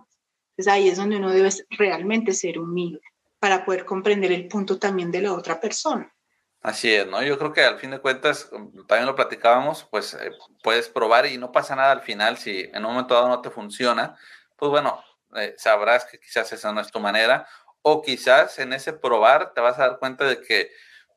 Entonces 0.50 0.72
ahí 0.72 0.88
es 0.88 0.96
donde 0.96 1.16
uno 1.16 1.30
debe 1.30 1.50
realmente 1.70 2.32
ser 2.32 2.58
humilde 2.58 3.00
para 3.38 3.64
poder 3.64 3.84
comprender 3.84 4.32
el 4.32 4.48
punto 4.48 4.78
también 4.78 5.10
de 5.10 5.22
la 5.22 5.32
otra 5.32 5.60
persona. 5.60 6.12
Así 6.60 6.94
es, 6.94 7.06
¿no? 7.08 7.22
Yo 7.22 7.38
creo 7.38 7.52
que 7.52 7.64
al 7.64 7.78
fin 7.78 7.90
de 7.90 7.98
cuentas, 7.98 8.48
también 8.86 9.06
lo 9.06 9.16
platicábamos, 9.16 9.84
pues 9.90 10.14
eh, 10.14 10.30
puedes 10.62 10.88
probar 10.88 11.26
y 11.26 11.36
no 11.36 11.50
pasa 11.50 11.74
nada 11.74 11.90
al 11.90 12.02
final 12.02 12.38
si 12.38 12.60
en 12.72 12.84
un 12.84 12.92
momento 12.92 13.14
dado 13.14 13.28
no 13.28 13.40
te 13.40 13.50
funciona, 13.50 14.16
pues 14.56 14.70
bueno, 14.70 15.02
eh, 15.34 15.54
sabrás 15.58 16.04
que 16.04 16.20
quizás 16.20 16.52
esa 16.52 16.72
no 16.72 16.80
es 16.80 16.92
tu 16.92 17.00
manera 17.00 17.48
o 17.82 18.00
quizás 18.00 18.60
en 18.60 18.72
ese 18.72 18.92
probar 18.92 19.52
te 19.54 19.60
vas 19.60 19.76
a 19.78 19.88
dar 19.88 19.98
cuenta 19.98 20.24
de 20.24 20.40
que 20.40 20.70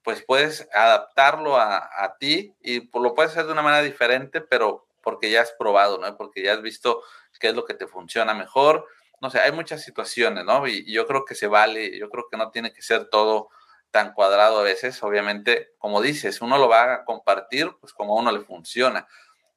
pues 0.06 0.24
puedes 0.24 0.70
adaptarlo 0.72 1.58
a, 1.58 2.16
ti 2.20 2.56
y 2.62 2.88
lo 2.94 3.16
puedes 3.16 3.32
hacer 3.32 3.48
de 3.48 3.54
una 3.54 3.64
manera 3.64 3.82
diferente, 3.82 4.40
pero 4.40 4.86
porque 5.02 5.32
ya 5.32 5.42
has 5.42 5.52
probado, 5.58 5.98
¿no? 5.98 6.16
Porque 6.16 6.44
ya 6.44 6.54
has 6.54 6.62
visto 6.62 7.02
qué 7.40 7.48
es 7.48 7.56
lo 7.56 7.66
que 7.66 7.74
te 7.74 7.88
funciona 7.88 8.36
mejor. 8.36 8.88
No 9.20 9.32
sé, 9.32 9.40
hay 9.40 9.52
muchas 9.52 9.82
situaciones, 9.82 10.46
¿no? 10.46 10.68
Y, 10.68 10.86
yo 10.94 11.08
creo 11.08 11.26
que 11.26 11.34
se 11.34 11.48
vale, 11.48 11.98
yo 11.98 12.12
creo 12.12 12.28
que 12.30 12.38
no 12.38 12.52
tiene 12.52 12.72
que 12.72 12.84
ser 12.84 13.10
todo 13.10 13.50
tan 13.90 14.14
cuadrado 14.14 14.60
a 14.60 14.64
veces. 14.64 15.02
Obviamente, 15.02 15.72
como 15.80 16.04
dices, 16.04 16.40
uno 16.40 16.60
lo 16.60 16.70
va 16.70 16.94
a 16.94 17.04
compartir, 17.04 17.72
pues 17.82 17.92
como 17.92 18.16
a 18.16 18.22
uno 18.22 18.32
le 18.32 18.42
funciona. 18.42 19.08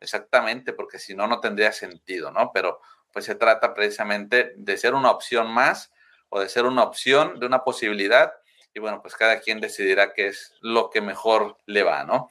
Exactamente, 0.01 0.72
porque 0.72 0.99
si 0.99 1.14
no, 1.14 1.26
no 1.26 1.40
tendría 1.40 1.72
sentido, 1.72 2.30
¿no? 2.30 2.53
Pero 2.55 2.80
pues 3.12 3.26
se 3.26 3.34
trata 3.34 3.74
precisamente 3.74 4.55
de 4.57 4.78
ser 4.78 4.94
una 4.94 5.11
opción 5.11 5.53
más 5.53 5.92
o 6.30 6.40
de 6.40 6.49
ser 6.49 6.64
una 6.64 6.84
opción 6.84 7.38
de 7.38 7.44
una 7.44 7.64
posibilidad 7.64 8.32
y 8.79 8.81
bueno, 8.81 9.03
pues 9.03 9.16
cada 9.16 9.41
quien 9.41 9.61
decidirá 9.61 10.12
qué 10.14 10.29
es 10.29 10.55
lo 10.61 10.89
que 10.89 11.01
mejor 11.01 11.57
le 11.66 11.83
va, 11.83 12.05
¿no? 12.05 12.29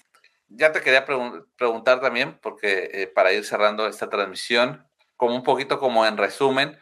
Ya 0.48 0.72
te 0.72 0.80
quería 0.80 1.04
preguntar 1.04 2.00
también, 2.00 2.40
porque 2.42 2.90
eh, 2.94 3.08
para 3.08 3.34
ir 3.34 3.44
cerrando 3.44 3.86
esta 3.86 4.10
transmisión, 4.10 4.88
como 5.18 5.36
un 5.36 5.44
poquito 5.44 5.78
como 5.78 6.06
en 6.06 6.16
resumen, 6.16 6.80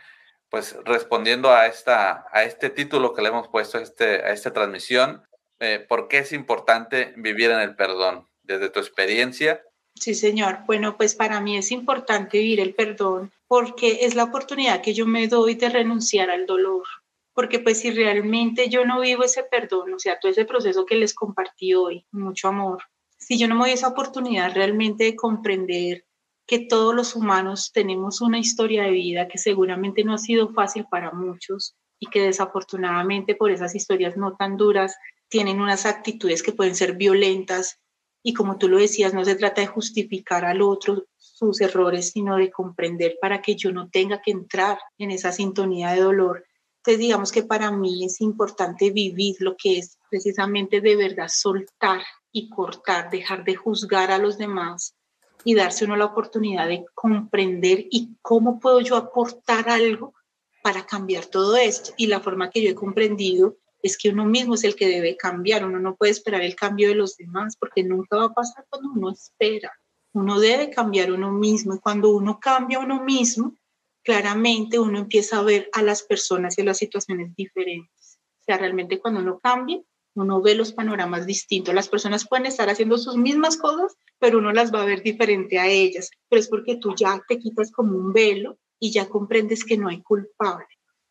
pues 0.50 0.78
respondiendo 0.86 1.52
a, 1.52 1.66
esta, 1.66 2.28
a 2.32 2.44
este 2.44 2.70
título 2.70 3.16
que 3.16 3.24
le 3.24 3.30
hemos 3.30 3.48
puesto 3.48 3.80
a, 3.80 3.82
este, 3.82 4.24
a 4.24 4.30
esta 4.30 4.54
transmisión, 4.54 5.24
eh, 5.60 5.84
¿por 5.90 6.10
qué 6.10 6.20
es 6.20 6.32
importante 6.32 7.16
vivir 7.18 7.50
en 7.50 7.60
el 7.60 7.76
perdón? 7.76 8.28
Desde 8.44 8.70
tu 8.70 8.80
experiencia. 8.80 9.64
Sí, 9.96 10.14
señor. 10.14 10.60
Bueno, 10.68 10.96
pues 10.96 11.16
para 11.16 11.42
mí 11.42 11.58
es 11.58 11.72
importante 11.72 12.38
vivir 12.38 12.60
el 12.60 12.76
perdón 12.76 13.32
porque 13.48 14.06
es 14.06 14.14
la 14.14 14.26
oportunidad 14.26 14.84
que 14.84 14.94
yo 14.94 15.08
me 15.08 15.28
doy 15.28 15.56
de 15.56 15.70
renunciar 15.70 16.30
al 16.30 16.46
dolor, 16.46 16.84
porque 17.36 17.60
pues 17.60 17.82
si 17.82 17.92
realmente 17.92 18.70
yo 18.70 18.86
no 18.86 19.02
vivo 19.02 19.24
ese 19.24 19.44
perdón, 19.44 19.94
o 19.94 20.00
sea, 20.00 20.18
todo 20.20 20.32
ese 20.32 20.46
proceso 20.46 20.86
que 20.86 20.96
les 20.96 21.14
compartí 21.14 21.76
hoy, 21.76 22.08
mucho 22.12 22.48
amor, 22.48 22.82
si 23.18 23.38
yo 23.38 23.48
no 23.48 23.56
me 23.56 23.62
doy 23.62 23.72
esa 23.72 23.90
oportunidad 23.90 24.56
realmente 24.56 25.04
de 25.04 25.16
comprender 25.16 26.06
que 26.48 26.60
todos 26.60 26.96
los 26.96 27.16
humanos 27.16 27.72
tenemos 27.74 28.22
una 28.22 28.40
historia 28.40 28.84
de 28.84 28.92
vida 28.92 29.28
que 29.28 29.38
seguramente 29.38 30.04
no 30.04 30.14
ha 30.14 30.18
sido 30.18 30.54
fácil 30.54 30.86
para 30.90 31.12
muchos 31.12 31.76
y 32.00 32.08
que 32.08 32.22
desafortunadamente 32.22 33.36
por 33.36 33.52
esas 33.52 33.76
historias 33.76 34.16
no 34.16 34.36
tan 34.36 34.56
duras 34.56 34.96
tienen 35.28 35.60
unas 35.60 35.86
actitudes 35.86 36.42
que 36.42 36.54
pueden 36.54 36.76
ser 36.76 36.94
violentas 36.94 37.80
y 38.24 38.34
como 38.34 38.58
tú 38.58 38.70
lo 38.70 38.78
decías, 38.78 39.14
no 39.14 39.26
se 39.26 39.36
trata 39.36 39.62
de 39.62 39.68
justificar 39.68 40.46
al 40.46 40.62
otro 40.62 41.06
sus 41.18 41.62
errores, 41.62 42.12
sino 42.12 42.38
de 42.38 42.50
comprender 42.50 43.18
para 43.22 43.42
que 43.42 43.56
yo 43.56 43.72
no 43.72 43.90
tenga 43.90 44.22
que 44.22 44.32
entrar 44.32 44.80
en 44.98 45.12
esa 45.12 45.32
sintonía 45.32 45.92
de 45.92 46.02
dolor. 46.02 46.45
Entonces, 46.86 47.00
digamos 47.00 47.32
que 47.32 47.42
para 47.42 47.72
mí 47.72 48.06
es 48.06 48.22
importante 48.22 48.92
vivir 48.92 49.38
lo 49.40 49.58
que 49.58 49.80
es 49.80 49.98
precisamente 50.08 50.82
de 50.82 50.96
verdad 50.96 51.30
soltar 51.34 52.04
y 52.32 52.48
cortar, 52.48 53.10
dejar 53.10 53.44
de 53.44 53.56
juzgar 53.56 54.12
a 54.12 54.20
los 54.20 54.38
demás 54.38 54.94
y 55.44 55.56
darse 55.56 55.86
uno 55.86 55.96
la 55.96 56.06
oportunidad 56.06 56.68
de 56.68 56.86
comprender 56.94 57.88
y 57.90 58.16
cómo 58.22 58.60
puedo 58.60 58.82
yo 58.82 58.98
aportar 58.98 59.68
algo 59.68 60.14
para 60.62 60.86
cambiar 60.86 61.26
todo 61.26 61.56
esto. 61.56 61.92
Y 61.98 62.06
la 62.06 62.20
forma 62.20 62.52
que 62.52 62.62
yo 62.62 62.70
he 62.70 62.76
comprendido 62.76 63.58
es 63.82 63.98
que 63.98 64.10
uno 64.10 64.26
mismo 64.26 64.54
es 64.54 64.64
el 64.64 64.76
que 64.76 64.88
debe 64.88 65.18
cambiar, 65.18 65.66
uno 65.66 65.80
no 65.80 65.96
puede 65.96 66.12
esperar 66.12 66.44
el 66.44 66.56
cambio 66.56 66.90
de 66.90 66.96
los 66.96 67.18
demás 67.18 67.56
porque 67.60 67.84
nunca 67.84 68.18
va 68.18 68.26
a 68.26 68.34
pasar 68.36 68.64
cuando 68.70 68.92
uno 68.92 69.10
espera. 69.10 69.74
Uno 70.14 70.40
debe 70.40 70.70
cambiar 70.70 71.12
uno 71.12 71.32
mismo 71.32 71.74
y 71.74 71.80
cuando 71.80 72.12
uno 72.12 72.40
cambia 72.40 72.78
uno 72.78 73.04
mismo, 73.04 73.56
claramente 74.06 74.80
uno 74.80 75.00
empieza 75.00 75.40
a 75.40 75.44
ver 75.44 75.70
a 75.74 75.82
las 75.82 76.04
personas 76.04 76.58
y 76.58 76.62
a 76.62 76.66
las 76.66 76.78
situaciones 76.78 77.36
diferentes. 77.36 78.20
O 78.40 78.44
sea, 78.46 78.58
realmente 78.58 79.00
cuando 79.00 79.20
uno 79.20 79.40
cambia, 79.40 79.82
uno 80.14 80.42
ve 80.42 80.56
los 80.56 80.72
panoramas 80.72 81.26
distintos. 81.26 81.74
Las 81.74 81.90
personas 81.90 82.28
pueden 82.28 82.46
estar 82.46 82.70
haciendo 82.70 82.98
sus 83.00 83.18
mismas 83.18 83.58
cosas, 83.58 83.98
pero 84.20 84.38
uno 84.38 84.54
las 84.54 84.74
va 84.74 84.84
a 84.84 84.86
ver 84.86 85.02
diferente 85.02 85.60
a 85.60 85.68
ellas. 85.68 86.12
Pero 86.30 86.40
es 86.40 86.48
porque 86.48 86.78
tú 86.78 86.94
ya 86.96 87.22
te 87.28 87.40
quitas 87.40 87.72
como 87.72 87.98
un 87.98 88.14
velo 88.14 88.60
y 88.80 88.92
ya 88.92 89.10
comprendes 89.10 89.66
que 89.66 89.78
no 89.78 89.90
hay 89.90 90.02
culpable. 90.04 90.68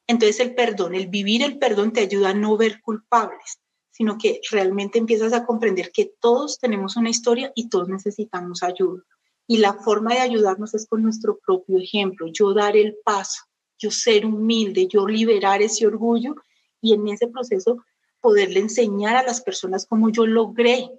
Entonces 0.07 0.39
el 0.39 0.55
perdón, 0.55 0.95
el 0.95 1.09
vivir 1.09 1.43
el 1.43 1.59
perdón 1.59 1.93
te 1.93 2.01
ayuda 2.01 2.31
a 2.31 2.35
no 2.35 2.57
ver 2.57 2.81
culpables, 2.81 3.59
sino 3.91 4.19
que 4.19 4.41
realmente 4.51 4.99
empiezas 4.99 5.33
a 5.33 5.45
comprender 5.45 5.91
que 5.93 6.13
todos 6.21 6.59
tenemos 6.59 6.97
una 6.97 7.11
historia 7.11 7.51
y 7.57 7.69
todos 7.69 7.89
necesitamos 7.89 8.63
ayuda. 8.63 9.03
Y 9.47 9.59
la 9.59 9.75
forma 9.75 10.15
de 10.15 10.21
ayudarnos 10.21 10.75
es 10.75 10.87
con 10.87 11.03
nuestro 11.03 11.39
propio 11.39 11.79
ejemplo, 11.79 12.27
yo 12.33 12.55
dar 12.55 12.77
el 12.77 12.97
paso, 13.05 13.43
yo 13.79 13.91
ser 13.91 14.25
humilde, 14.25 14.89
yo 14.89 15.07
liberar 15.07 15.61
ese 15.61 15.87
orgullo 15.87 16.35
y 16.81 16.95
en 16.95 17.09
ese 17.09 17.29
proceso 17.29 17.85
poderle 18.21 18.61
enseñar 18.61 19.17
a 19.17 19.23
las 19.23 19.43
personas 19.43 19.87
cómo 19.87 20.09
yo 20.09 20.27
logré 20.27 20.91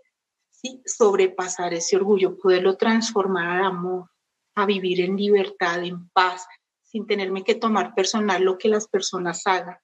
¿sí? 0.51 0.81
sobrepasar 0.85 1.73
ese 1.73 1.95
orgullo, 1.95 2.37
poderlo 2.37 2.77
transformar 2.77 3.49
al 3.49 3.65
amor, 3.65 4.09
a 4.55 4.65
vivir 4.65 5.01
en 5.01 5.15
libertad, 5.15 5.83
en 5.83 6.07
paz, 6.09 6.45
sin 6.83 7.07
tenerme 7.07 7.43
que 7.43 7.55
tomar 7.55 7.93
personal 7.95 8.43
lo 8.43 8.57
que 8.57 8.69
las 8.69 8.87
personas 8.87 9.41
hagan, 9.45 9.77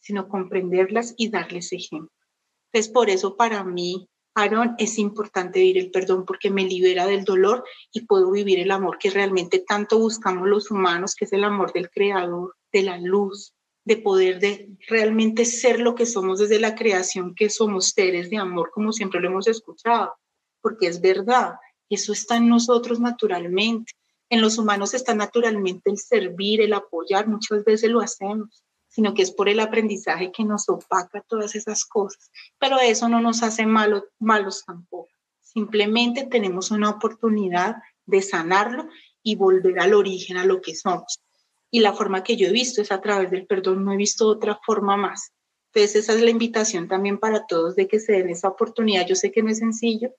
sino 0.00 0.28
comprenderlas 0.28 1.14
y 1.16 1.30
darles 1.30 1.72
ejemplo. 1.72 2.14
Entonces, 2.66 2.92
por 2.92 3.10
eso 3.10 3.36
para 3.36 3.64
mí, 3.64 4.08
Aaron, 4.34 4.74
es 4.78 4.98
importante 4.98 5.60
vivir 5.60 5.78
el 5.78 5.90
perdón 5.90 6.24
porque 6.24 6.50
me 6.50 6.64
libera 6.64 7.06
del 7.06 7.24
dolor 7.24 7.64
y 7.92 8.06
puedo 8.06 8.30
vivir 8.30 8.58
el 8.60 8.70
amor 8.70 8.98
que 8.98 9.10
realmente 9.10 9.58
tanto 9.58 9.98
buscamos 9.98 10.48
los 10.48 10.70
humanos, 10.70 11.14
que 11.14 11.26
es 11.26 11.32
el 11.32 11.44
amor 11.44 11.72
del 11.72 11.90
creador, 11.90 12.56
de 12.72 12.82
la 12.82 12.98
luz, 12.98 13.52
de 13.84 13.96
poder 13.96 14.38
de 14.40 14.70
realmente 14.88 15.44
ser 15.44 15.80
lo 15.80 15.94
que 15.94 16.06
somos 16.06 16.38
desde 16.38 16.60
la 16.60 16.74
creación, 16.74 17.34
que 17.34 17.50
somos 17.50 17.90
seres 17.90 18.30
de 18.30 18.38
amor, 18.38 18.70
como 18.72 18.92
siempre 18.92 19.20
lo 19.20 19.28
hemos 19.28 19.48
escuchado, 19.48 20.14
porque 20.60 20.86
es 20.86 21.00
verdad, 21.00 21.54
eso 21.90 22.12
está 22.12 22.36
en 22.36 22.48
nosotros 22.48 23.00
naturalmente. 23.00 23.92
En 24.30 24.40
los 24.40 24.56
humanos 24.56 24.94
está 24.94 25.14
naturalmente 25.14 25.90
el 25.90 25.98
servir, 25.98 26.62
el 26.62 26.72
apoyar, 26.72 27.28
muchas 27.28 27.64
veces 27.64 27.90
lo 27.90 28.00
hacemos, 28.00 28.64
sino 28.92 29.14
que 29.14 29.22
es 29.22 29.30
por 29.30 29.48
el 29.48 29.58
aprendizaje 29.58 30.30
que 30.32 30.44
nos 30.44 30.68
opaca 30.68 31.24
todas 31.26 31.54
esas 31.54 31.86
cosas. 31.86 32.30
Pero 32.58 32.78
eso 32.78 33.08
no 33.08 33.20
nos 33.20 33.42
hace 33.42 33.64
malo, 33.64 34.04
malos 34.18 34.64
tampoco. 34.66 35.08
Simplemente 35.40 36.26
tenemos 36.26 36.70
una 36.70 36.90
oportunidad 36.90 37.76
de 38.04 38.20
sanarlo 38.20 38.88
y 39.22 39.36
volver 39.36 39.80
al 39.80 39.94
origen, 39.94 40.36
a 40.36 40.44
lo 40.44 40.60
que 40.60 40.74
somos. 40.74 41.20
Y 41.70 41.80
la 41.80 41.94
forma 41.94 42.22
que 42.22 42.36
yo 42.36 42.48
he 42.48 42.52
visto 42.52 42.82
es 42.82 42.92
a 42.92 43.00
través 43.00 43.30
del 43.30 43.46
perdón, 43.46 43.82
no 43.82 43.94
he 43.94 43.96
visto 43.96 44.28
otra 44.28 44.60
forma 44.62 44.98
más. 44.98 45.32
Entonces 45.72 46.04
esa 46.04 46.12
es 46.12 46.20
la 46.20 46.30
invitación 46.30 46.86
también 46.86 47.18
para 47.18 47.46
todos 47.46 47.74
de 47.76 47.88
que 47.88 47.98
se 47.98 48.12
den 48.12 48.28
esa 48.28 48.48
oportunidad. 48.48 49.06
Yo 49.06 49.14
sé 49.14 49.32
que 49.32 49.42
no 49.42 49.48
es 49.48 49.58
sencillo, 49.58 50.10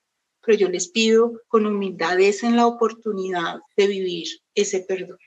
pero 0.44 0.58
yo 0.58 0.68
les 0.68 0.88
pido 0.88 1.42
con 1.48 1.68
humildad 1.68 2.20
en 2.20 2.56
la 2.56 2.66
oportunidad 2.66 3.60
de 3.78 3.86
vivir 3.86 4.28
ese 4.56 4.80
perdón. 4.80 5.20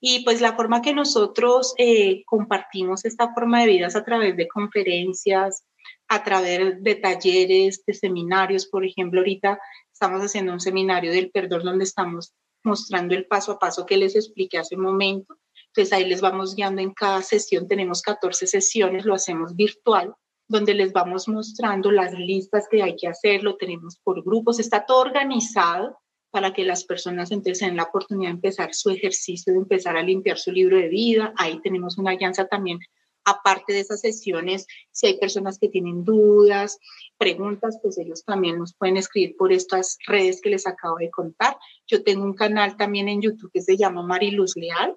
y 0.07 0.22
pues 0.22 0.42
la 0.42 0.55
forma 0.55 0.82
que 0.82 0.92
nosotros 0.92 1.72
eh, 1.78 2.24
compartimos 2.26 3.07
esta 3.07 3.32
forma 3.32 3.62
de 3.62 3.68
vida 3.68 3.86
es 3.86 3.96
a 3.96 4.05
través 4.05 4.36
de 4.36 4.46
conferencias, 4.46 5.64
a 6.09 6.22
través 6.22 6.82
de 6.82 6.96
talleres, 6.96 7.82
de 7.86 7.94
seminarios. 7.94 8.66
Por 8.66 8.84
ejemplo, 8.84 9.20
ahorita 9.20 9.59
estamos 9.90 10.20
haciendo 10.20 10.52
un 10.52 10.61
seminario 10.61 11.11
del 11.11 11.30
perdón 11.30 11.64
donde 11.64 11.84
estamos 11.84 12.34
mostrando 12.62 13.14
el 13.14 13.24
paso 13.24 13.52
a 13.52 13.59
paso 13.59 13.86
que 13.86 13.96
les 13.96 14.14
expliqué 14.14 14.59
hace 14.59 14.76
un 14.76 14.82
momento. 14.82 15.38
Entonces 15.68 15.94
ahí 15.94 16.05
les 16.05 16.20
vamos 16.20 16.55
guiando 16.55 16.82
en 16.82 16.92
cada 16.92 17.22
sesión. 17.22 17.66
Tenemos 17.66 18.02
14 18.02 18.46
sesiones, 18.46 19.07
lo 19.07 19.14
hacemos 19.14 19.57
virtual, 19.57 20.14
donde 20.48 20.74
les 20.74 20.92
vamos 20.92 21.28
mostrando 21.28 21.90
las 21.90 22.12
listas 22.12 22.68
que 22.70 22.82
hay 22.82 22.94
que 22.96 23.09
hacer, 23.09 23.42
lo 23.42 23.57
tenemos 23.57 23.98
por 24.05 24.22
grupos, 24.22 24.61
está 24.61 24.84
todo 24.84 25.00
organizado 25.00 25.98
para 26.35 26.53
que 26.53 26.64
las 26.64 26.82
personas 26.82 27.30
entonces 27.30 27.72
la 27.74 27.85
oportunidad 27.85 28.30
de 28.30 28.35
empezar 28.35 28.74
su 28.74 28.91
ejercicio, 28.91 29.53
de 29.53 29.61
empezar 29.61 29.97
a 29.97 30.03
limpiar 30.03 30.37
su 30.37 30.51
libro 30.51 30.76
de 30.76 30.89
vida. 30.89 31.32
Ahí 31.37 31.61
tenemos 31.62 31.97
una 31.97 32.11
alianza 32.11 32.49
también, 32.49 32.80
aparte 33.24 33.72
de 33.72 33.78
esas 33.78 34.01
sesiones, 34.01 34.66
si 34.91 35.07
hay 35.07 35.20
personas 35.20 35.61
que 35.61 35.68
tienen 35.68 36.03
dudas, 36.03 36.80
preguntas, 37.18 37.78
pues 37.80 37.99
ellos 37.99 38.24
también 38.24 38.59
nos 38.59 38.74
pueden 38.74 38.97
escribir 38.97 39.37
por 39.37 39.53
estas 39.53 39.97
redes 40.09 40.41
que 40.43 40.51
les 40.51 40.66
acabo 40.66 40.97
de 40.97 41.09
contar. 41.09 41.57
Yo 41.87 42.03
tengo 42.03 42.24
un 42.24 42.35
canal 42.35 42.76
también 42.76 43.09
en 43.09 43.22
YouTube 43.22 43.53
que 43.55 43.62
se 43.62 43.76
llama 43.76 44.03
Mariluz 44.03 44.57
Leal 44.57 44.97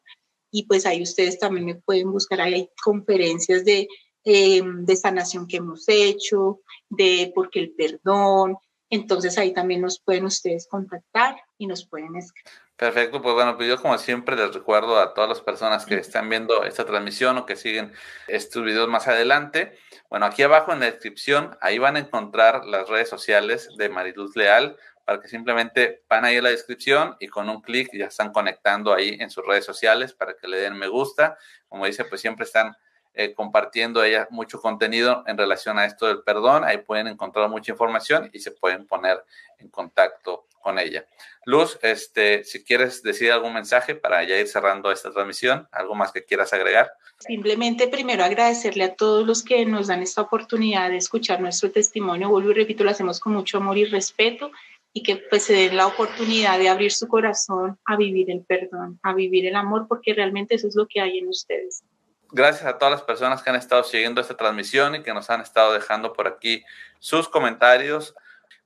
y 0.49 0.65
pues 0.65 0.87
ahí 0.87 1.03
ustedes 1.03 1.37
también 1.37 1.67
me 1.67 1.75
pueden 1.75 2.11
buscar, 2.11 2.41
ahí 2.41 2.55
hay 2.55 2.69
conferencias 2.83 3.63
de, 3.63 3.87
eh, 4.23 4.63
de 4.63 4.95
sanación 4.95 5.45
que 5.45 5.57
hemos 5.57 5.87
hecho, 5.87 6.61
de 6.89 7.31
por 7.35 7.51
qué 7.51 7.59
el 7.59 7.71
perdón, 7.73 8.57
entonces 8.89 9.37
ahí 9.37 9.53
también 9.53 9.81
nos 9.81 9.99
pueden 9.99 10.25
ustedes 10.25 10.67
contactar 10.67 11.37
y 11.57 11.67
nos 11.67 11.85
pueden 11.85 12.15
escribir. 12.15 12.51
Perfecto, 12.77 13.21
pues 13.23 13.33
bueno, 13.33 13.57
pues 13.57 13.67
yo 13.67 13.81
como 13.81 13.97
siempre 13.97 14.35
les 14.35 14.53
recuerdo 14.53 14.99
a 14.99 15.15
todas 15.15 15.29
las 15.29 15.41
personas 15.41 15.85
que 15.85 15.95
están 15.95 16.29
viendo 16.29 16.63
esta 16.63 16.85
transmisión 16.85 17.37
o 17.39 17.45
que 17.47 17.55
siguen 17.55 17.91
estos 18.27 18.63
videos 18.63 18.87
más 18.87 19.07
adelante, 19.07 19.77
bueno, 20.09 20.27
aquí 20.27 20.43
abajo 20.43 20.71
en 20.71 20.81
la 20.81 20.85
descripción, 20.85 21.57
ahí 21.59 21.79
van 21.79 21.95
a 21.95 21.99
encontrar 21.99 22.65
las 22.65 22.87
redes 22.87 23.09
sociales 23.09 23.69
de 23.77 23.89
Mariluz 23.89 24.35
Leal 24.35 24.77
para 25.03 25.19
que 25.21 25.27
simplemente 25.27 26.03
van 26.07 26.25
ahí 26.25 26.37
a 26.37 26.41
la 26.41 26.49
descripción 26.49 27.15
y 27.19 27.29
con 27.29 27.49
un 27.49 27.61
clic 27.61 27.89
ya 27.93 28.05
están 28.05 28.31
conectando 28.31 28.93
ahí 28.93 29.17
en 29.19 29.29
sus 29.29 29.45
redes 29.45 29.65
sociales 29.65 30.13
para 30.13 30.35
que 30.35 30.47
le 30.47 30.57
den 30.57 30.77
me 30.77 30.87
gusta. 30.87 31.37
Como 31.67 31.85
dice, 31.85 32.05
pues 32.05 32.21
siempre 32.21 32.43
están 32.43 32.75
eh, 33.17 33.33
compartiendo 33.33 34.03
ella 34.03 34.27
mucho 34.29 34.61
contenido 34.61 35.23
en 35.25 35.37
relación 35.37 35.79
a 35.79 35.85
esto 35.85 36.05
del 36.05 36.21
perdón. 36.21 36.63
Ahí 36.63 36.77
pueden 36.77 37.07
encontrar 37.07 37.49
mucha 37.49 37.71
información 37.71 38.29
y 38.31 38.39
se 38.39 38.51
pueden 38.51 38.85
poner 38.85 39.23
en 39.57 39.69
contacto 39.69 40.45
con 40.61 40.77
ella. 40.77 41.05
Luz, 41.45 41.79
este, 41.81 42.43
si 42.43 42.63
quieres 42.63 43.01
decir 43.01 43.31
algún 43.31 43.53
mensaje 43.53 43.95
para 43.95 44.23
ya 44.23 44.37
ir 44.37 44.47
cerrando 44.47 44.91
esta 44.91 45.11
transmisión, 45.11 45.67
algo 45.71 45.95
más 45.95 46.11
que 46.11 46.25
quieras 46.25 46.53
agregar. 46.53 46.91
Simplemente 47.19 47.87
primero 47.87 48.23
agradecerle 48.23 48.83
a 48.83 48.93
todos 48.93 49.25
los 49.25 49.43
que 49.43 49.65
nos 49.65 49.87
dan 49.87 50.03
esta 50.03 50.21
oportunidad 50.21 50.89
de 50.89 50.97
escuchar 50.97 51.41
nuestro 51.41 51.71
testimonio. 51.71 52.29
Vuelvo 52.29 52.51
y 52.51 52.53
repito, 52.53 52.83
lo 52.83 52.91
hacemos 52.91 53.19
con 53.19 53.33
mucho 53.33 53.57
amor 53.57 53.77
y 53.77 53.85
respeto 53.85 54.51
y 54.93 55.03
que 55.03 55.17
pues 55.17 55.43
se 55.43 55.53
den 55.53 55.77
la 55.77 55.87
oportunidad 55.87 56.59
de 56.59 56.69
abrir 56.69 56.91
su 56.91 57.07
corazón 57.07 57.79
a 57.85 57.95
vivir 57.97 58.29
el 58.29 58.41
perdón, 58.41 58.99
a 59.01 59.13
vivir 59.13 59.45
el 59.47 59.55
amor, 59.55 59.87
porque 59.87 60.13
realmente 60.13 60.55
eso 60.55 60.67
es 60.67 60.75
lo 60.75 60.87
que 60.87 61.01
hay 61.01 61.17
en 61.17 61.29
ustedes. 61.29 61.83
Gracias 62.31 62.65
a 62.65 62.77
todas 62.77 62.91
las 62.91 63.03
personas 63.03 63.41
que 63.41 63.49
han 63.49 63.55
estado 63.55 63.83
siguiendo 63.83 64.19
esta 64.19 64.35
transmisión 64.35 64.95
y 64.95 65.03
que 65.03 65.13
nos 65.13 65.29
han 65.29 65.39
estado 65.39 65.71
dejando 65.73 66.11
por 66.11 66.27
aquí 66.27 66.63
sus 66.99 67.29
comentarios. 67.29 68.15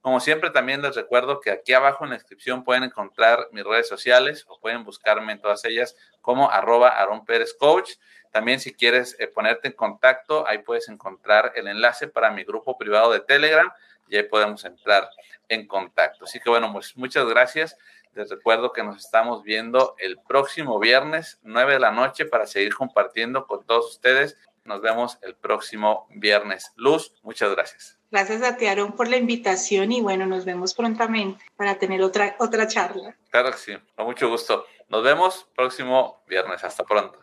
Como 0.01 0.19
siempre, 0.19 0.49
también 0.49 0.81
les 0.81 0.95
recuerdo 0.95 1.39
que 1.39 1.51
aquí 1.51 1.73
abajo 1.73 2.03
en 2.03 2.09
la 2.09 2.15
descripción 2.15 2.63
pueden 2.63 2.83
encontrar 2.83 3.47
mis 3.51 3.63
redes 3.63 3.87
sociales 3.87 4.45
o 4.47 4.59
pueden 4.59 4.83
buscarme 4.83 5.33
en 5.33 5.41
todas 5.41 5.63
ellas 5.65 5.95
como 6.21 6.49
arroba 6.49 6.89
Aaron 6.89 7.23
Pérez 7.23 7.53
Coach. 7.53 7.91
También 8.31 8.59
si 8.59 8.73
quieres 8.73 9.15
eh, 9.19 9.27
ponerte 9.27 9.67
en 9.67 9.75
contacto, 9.75 10.47
ahí 10.47 10.59
puedes 10.59 10.89
encontrar 10.89 11.51
el 11.55 11.67
enlace 11.67 12.07
para 12.07 12.31
mi 12.31 12.43
grupo 12.43 12.79
privado 12.79 13.11
de 13.11 13.19
Telegram 13.19 13.71
y 14.09 14.17
ahí 14.17 14.23
podemos 14.23 14.65
entrar 14.65 15.07
en 15.49 15.67
contacto. 15.67 16.25
Así 16.25 16.39
que 16.39 16.49
bueno, 16.49 16.73
pues 16.73 16.97
muchas 16.97 17.27
gracias. 17.27 17.77
Les 18.13 18.29
recuerdo 18.29 18.73
que 18.73 18.83
nos 18.83 18.97
estamos 18.97 19.43
viendo 19.43 19.95
el 19.97 20.17
próximo 20.19 20.79
viernes, 20.79 21.39
9 21.43 21.73
de 21.73 21.79
la 21.79 21.91
noche, 21.91 22.25
para 22.25 22.45
seguir 22.45 22.75
compartiendo 22.75 23.47
con 23.47 23.65
todos 23.65 23.91
ustedes. 23.91 24.37
Nos 24.65 24.81
vemos 24.81 25.17
el 25.21 25.35
próximo 25.35 26.07
viernes. 26.11 26.71
Luz, 26.75 27.13
muchas 27.23 27.51
gracias. 27.51 27.97
Gracias 28.11 28.43
a 28.43 28.57
ti, 28.57 28.67
Aaron, 28.67 28.91
por 28.91 29.07
la 29.07 29.15
invitación 29.15 29.91
y 29.93 30.01
bueno, 30.01 30.25
nos 30.25 30.43
vemos 30.43 30.73
prontamente 30.73 31.45
para 31.55 31.79
tener 31.79 32.01
otra, 32.01 32.35
otra 32.39 32.67
charla. 32.67 33.15
Claro 33.29 33.51
que 33.51 33.57
sí, 33.57 33.73
con 33.95 34.05
mucho 34.05 34.27
gusto. 34.29 34.65
Nos 34.89 35.03
vemos 35.03 35.47
próximo 35.55 36.21
viernes. 36.27 36.63
Hasta 36.65 36.83
pronto. 36.83 37.17